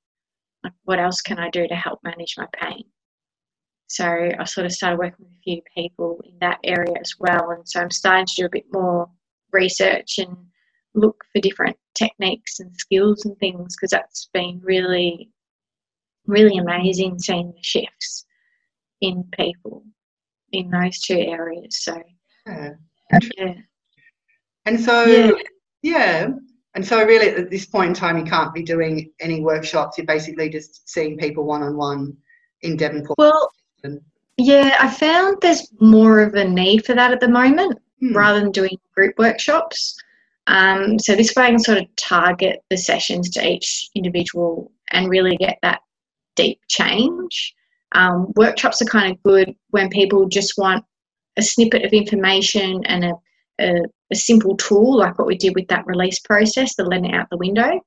Like, 0.62 0.74
what 0.84 0.98
else 0.98 1.22
can 1.22 1.38
I 1.38 1.48
do 1.48 1.66
to 1.66 1.74
help 1.74 2.00
manage 2.04 2.34
my 2.36 2.46
pain? 2.52 2.84
So 3.86 4.04
I 4.38 4.44
sort 4.44 4.66
of 4.66 4.72
started 4.72 4.98
working 4.98 5.24
with 5.24 5.38
a 5.38 5.42
few 5.42 5.62
people 5.74 6.20
in 6.26 6.36
that 6.42 6.58
area 6.62 6.94
as 7.00 7.14
well. 7.18 7.52
And 7.52 7.66
so 7.66 7.80
I'm 7.80 7.90
starting 7.90 8.26
to 8.26 8.34
do 8.36 8.44
a 8.44 8.50
bit 8.50 8.66
more 8.70 9.08
research 9.52 10.18
and 10.18 10.36
look 10.94 11.24
for 11.32 11.40
different 11.40 11.78
techniques 11.94 12.60
and 12.60 12.76
skills 12.76 13.24
and 13.24 13.38
things 13.38 13.74
because 13.74 13.90
that's 13.90 14.28
been 14.34 14.60
really, 14.62 15.30
really 16.26 16.58
amazing 16.58 17.18
seeing 17.18 17.52
the 17.52 17.62
shifts 17.62 18.26
in 19.00 19.24
people 19.32 19.84
in 20.52 20.70
those 20.70 20.98
two 21.00 21.18
areas. 21.18 21.82
So, 21.82 22.02
yeah. 22.46 22.70
yeah. 23.36 23.54
And 24.66 24.80
so, 24.80 25.04
yeah. 25.04 25.30
yeah. 25.82 26.28
And 26.74 26.86
so, 26.86 27.04
really, 27.04 27.30
at 27.30 27.50
this 27.50 27.66
point 27.66 27.88
in 27.88 27.94
time, 27.94 28.18
you 28.18 28.24
can't 28.24 28.54
be 28.54 28.62
doing 28.62 29.10
any 29.20 29.40
workshops. 29.40 29.98
You're 29.98 30.06
basically 30.06 30.48
just 30.48 30.88
seeing 30.88 31.16
people 31.16 31.44
one 31.44 31.62
on 31.62 31.76
one 31.76 32.16
in 32.62 32.76
Devonport. 32.76 33.18
Well, 33.18 33.50
yeah, 34.36 34.76
I 34.80 34.88
found 34.88 35.38
there's 35.40 35.72
more 35.80 36.20
of 36.20 36.34
a 36.34 36.44
need 36.44 36.86
for 36.86 36.94
that 36.94 37.12
at 37.12 37.20
the 37.20 37.28
moment 37.28 37.78
hmm. 38.00 38.16
rather 38.16 38.40
than 38.40 38.52
doing 38.52 38.78
group 38.94 39.18
workshops. 39.18 39.96
Um, 40.46 40.98
so 40.98 41.14
this 41.14 41.34
way 41.34 41.44
I 41.44 41.50
can 41.50 41.58
sort 41.58 41.78
of 41.78 41.96
target 41.96 42.60
the 42.70 42.76
sessions 42.76 43.28
to 43.30 43.46
each 43.46 43.90
individual 43.94 44.72
and 44.90 45.08
really 45.08 45.36
get 45.36 45.58
that 45.62 45.80
deep 46.36 46.60
change. 46.68 47.54
Um, 47.92 48.32
workshops 48.36 48.82
are 48.82 48.86
kind 48.86 49.12
of 49.12 49.22
good 49.22 49.54
when 49.70 49.88
people 49.88 50.28
just 50.28 50.54
want 50.58 50.84
a 51.36 51.42
snippet 51.42 51.84
of 51.84 51.92
information 51.92 52.84
and 52.86 53.04
a, 53.04 53.14
a, 53.60 53.82
a 54.12 54.14
simple 54.14 54.56
tool 54.56 54.98
like 54.98 55.18
what 55.18 55.26
we 55.26 55.36
did 55.36 55.54
with 55.54 55.68
that 55.68 55.86
release 55.86 56.20
process, 56.20 56.74
the 56.74 56.84
letting 56.84 57.14
out 57.14 57.28
the 57.30 57.38
window. 57.38 57.80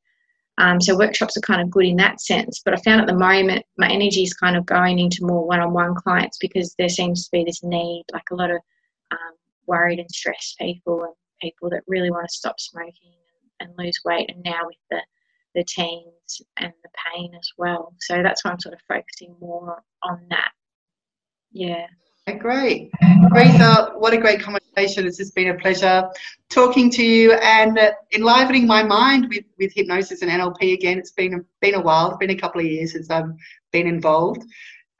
Um, 0.57 0.79
so 0.81 0.97
workshops 0.97 1.37
are 1.37 1.41
kind 1.41 1.61
of 1.61 1.69
good 1.69 1.85
in 1.85 1.95
that 1.97 2.21
sense. 2.21 2.61
But 2.63 2.73
I 2.73 2.81
found 2.81 3.01
at 3.01 3.07
the 3.07 3.17
moment 3.17 3.65
my 3.77 3.89
energy 3.89 4.23
is 4.23 4.33
kind 4.33 4.55
of 4.55 4.65
going 4.65 4.99
into 4.99 5.25
more 5.25 5.45
one-on-one 5.45 5.95
clients 5.95 6.37
because 6.39 6.75
there 6.77 6.89
seems 6.89 7.25
to 7.25 7.29
be 7.31 7.43
this 7.43 7.63
need, 7.63 8.03
like 8.13 8.29
a 8.31 8.35
lot 8.35 8.51
of 8.51 8.59
um, 9.11 9.33
worried 9.65 9.99
and 9.99 10.09
stressed 10.11 10.57
people 10.59 11.03
and 11.03 11.13
people 11.41 11.69
that 11.69 11.83
really 11.87 12.11
want 12.11 12.27
to 12.27 12.35
stop 12.35 12.59
smoking 12.59 13.13
and, 13.59 13.69
and 13.69 13.77
lose 13.77 13.99
weight. 14.05 14.29
And 14.31 14.43
now 14.43 14.61
with 14.65 14.77
the 14.89 15.01
the 15.55 15.63
teens 15.63 16.41
and 16.57 16.73
the 16.83 16.89
pain 17.13 17.31
as 17.37 17.49
well. 17.57 17.93
So 17.99 18.21
that's 18.23 18.43
why 18.43 18.51
I'm 18.51 18.59
sort 18.59 18.73
of 18.73 18.81
focusing 18.87 19.35
more 19.39 19.81
on 20.03 20.25
that. 20.29 20.51
Yeah. 21.51 21.87
Great. 22.39 22.91
Teresa, 23.29 23.63
uh, 23.63 23.89
what 23.97 24.13
a 24.13 24.17
great 24.17 24.41
conversation. 24.41 25.05
It's 25.05 25.17
just 25.17 25.35
been 25.35 25.49
a 25.49 25.57
pleasure 25.57 26.07
talking 26.49 26.89
to 26.91 27.03
you 27.03 27.33
and 27.33 27.77
enlivening 28.13 28.67
my 28.67 28.83
mind 28.83 29.27
with, 29.29 29.43
with 29.59 29.73
hypnosis 29.75 30.21
and 30.21 30.31
NLP 30.31 30.73
again. 30.73 30.97
It's 30.97 31.11
been, 31.11 31.43
been 31.61 31.75
a 31.75 31.81
while, 31.81 32.09
it's 32.09 32.17
been 32.17 32.29
a 32.29 32.35
couple 32.35 32.61
of 32.61 32.67
years 32.67 32.93
since 32.93 33.09
I've 33.09 33.31
been 33.71 33.87
involved. 33.87 34.43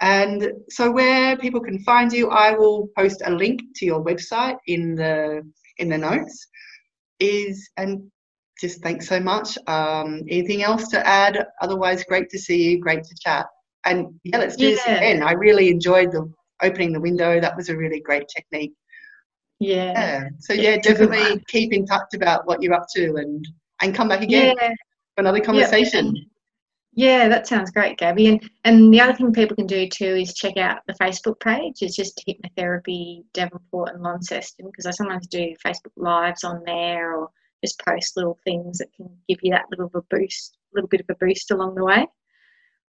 And 0.02 0.52
so 0.70 0.92
where 0.92 1.38
people 1.38 1.62
can 1.62 1.80
find 1.84 2.12
you, 2.12 2.30
I 2.32 2.56
will 2.56 2.90
post 2.98 3.22
a 3.24 3.32
link 3.32 3.62
to 3.76 3.86
your 3.86 4.04
website 4.04 4.58
in 4.66 4.96
the 4.96 5.44
in 5.78 5.90
the 5.90 5.98
notes. 5.98 6.48
Is 7.20 7.70
and 7.78 8.12
just 8.62 8.82
thanks 8.82 9.08
so 9.08 9.20
much. 9.20 9.58
Um, 9.68 10.22
anything 10.30 10.64
else 10.64 10.88
to 10.90 11.06
add? 11.06 11.48
Otherwise, 11.62 12.04
great 12.04 12.30
to 12.30 12.40
see 12.40 12.70
you. 12.70 12.80
Great 12.80 13.04
to 13.04 13.16
chat. 13.20 13.48
And 13.86 14.14
yeah, 14.24 14.38
let's 14.38 14.56
do 14.56 14.70
yeah. 14.70 14.76
this 14.76 14.86
again. 14.86 15.24
I 15.24 15.32
really 15.32 15.70
enjoyed 15.70 16.12
the 16.12 16.32
opening 16.62 16.94
the 16.94 17.02
window. 17.02 17.42
That 17.42 17.58
was 17.58 17.70
a 17.70 17.76
really 17.76 18.00
great 18.00 18.28
technique. 18.34 18.74
Yeah. 19.60 19.92
yeah. 19.92 20.30
So 20.40 20.54
yeah, 20.54 20.78
definitely 20.78 21.44
keep 21.48 21.74
in 21.74 21.86
touch 21.86 22.14
about 22.14 22.46
what 22.46 22.62
you're 22.62 22.74
up 22.74 22.86
to 22.96 23.16
and 23.16 23.46
and 23.82 23.96
come 23.96 24.08
back 24.08 24.22
again 24.22 24.56
yeah. 24.62 24.70
for 25.16 25.22
another 25.22 25.40
conversation. 25.40 26.16
Yeah, 26.94 27.30
that 27.30 27.48
sounds 27.48 27.72
great, 27.72 27.98
Gabby. 27.98 28.28
And 28.28 28.50
and 28.66 28.94
the 28.94 29.02
other 29.02 29.14
thing 29.14 29.32
people 29.34 29.56
can 29.56 29.66
do 29.66 29.88
too 29.88 30.16
is 30.16 30.34
check 30.34 30.58
out 30.58 30.80
the 30.88 30.94
Facebook 30.96 31.40
page. 31.40 31.78
It's 31.82 31.96
just 31.96 32.24
hypnotherapy 32.28 33.24
Devonport 33.34 33.94
and 33.94 34.04
Launceston 34.04 34.68
because 34.68 34.86
I 34.86 34.92
sometimes 34.92 35.28
do 35.28 35.56
Facebook 35.66 35.94
lives 35.96 36.44
on 36.44 36.62
there 36.66 37.16
or 37.16 37.30
just 37.64 37.80
post 37.86 38.18
little 38.18 38.38
things 38.44 38.78
that 38.80 38.94
can 38.96 39.10
give 39.28 39.40
you 39.42 39.52
that 39.52 39.66
little 39.70 39.86
of 39.86 39.96
a 39.96 40.02
boost, 40.10 40.58
little 40.74 40.88
bit 40.88 41.02
of 41.02 41.06
a 41.10 41.16
boost 41.16 41.52
along 41.52 41.76
the 41.76 41.84
way. 41.84 42.08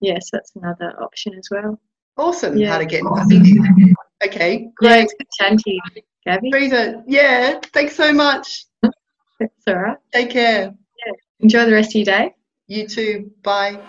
Yes, 0.01 0.13
yeah, 0.13 0.19
so 0.19 0.29
that's 0.33 0.55
another 0.55 1.01
option 1.01 1.33
as 1.35 1.47
well. 1.51 1.79
Awesome. 2.17 2.57
Yeah. 2.57 2.69
How 2.69 2.77
to 2.79 2.85
get 2.85 3.01
in 3.01 3.07
touch 3.07 3.27
with 3.29 3.45
you. 3.45 3.95
Okay, 4.23 4.69
great. 4.75 5.09
Yeah, 5.39 5.49
good 5.49 5.61
you, 5.65 5.79
Gabby. 6.25 6.51
Teresa, 6.51 7.03
yeah, 7.07 7.59
thanks 7.73 7.95
so 7.95 8.11
much. 8.13 8.65
That's 9.39 9.53
all 9.67 9.75
right. 9.75 9.97
Take 10.13 10.31
care. 10.31 10.73
Yeah. 11.05 11.13
Enjoy 11.39 11.65
the 11.65 11.71
rest 11.71 11.91
of 11.91 11.95
your 11.95 12.05
day. 12.05 12.35
You 12.67 12.87
too. 12.87 13.31
Bye. 13.41 13.79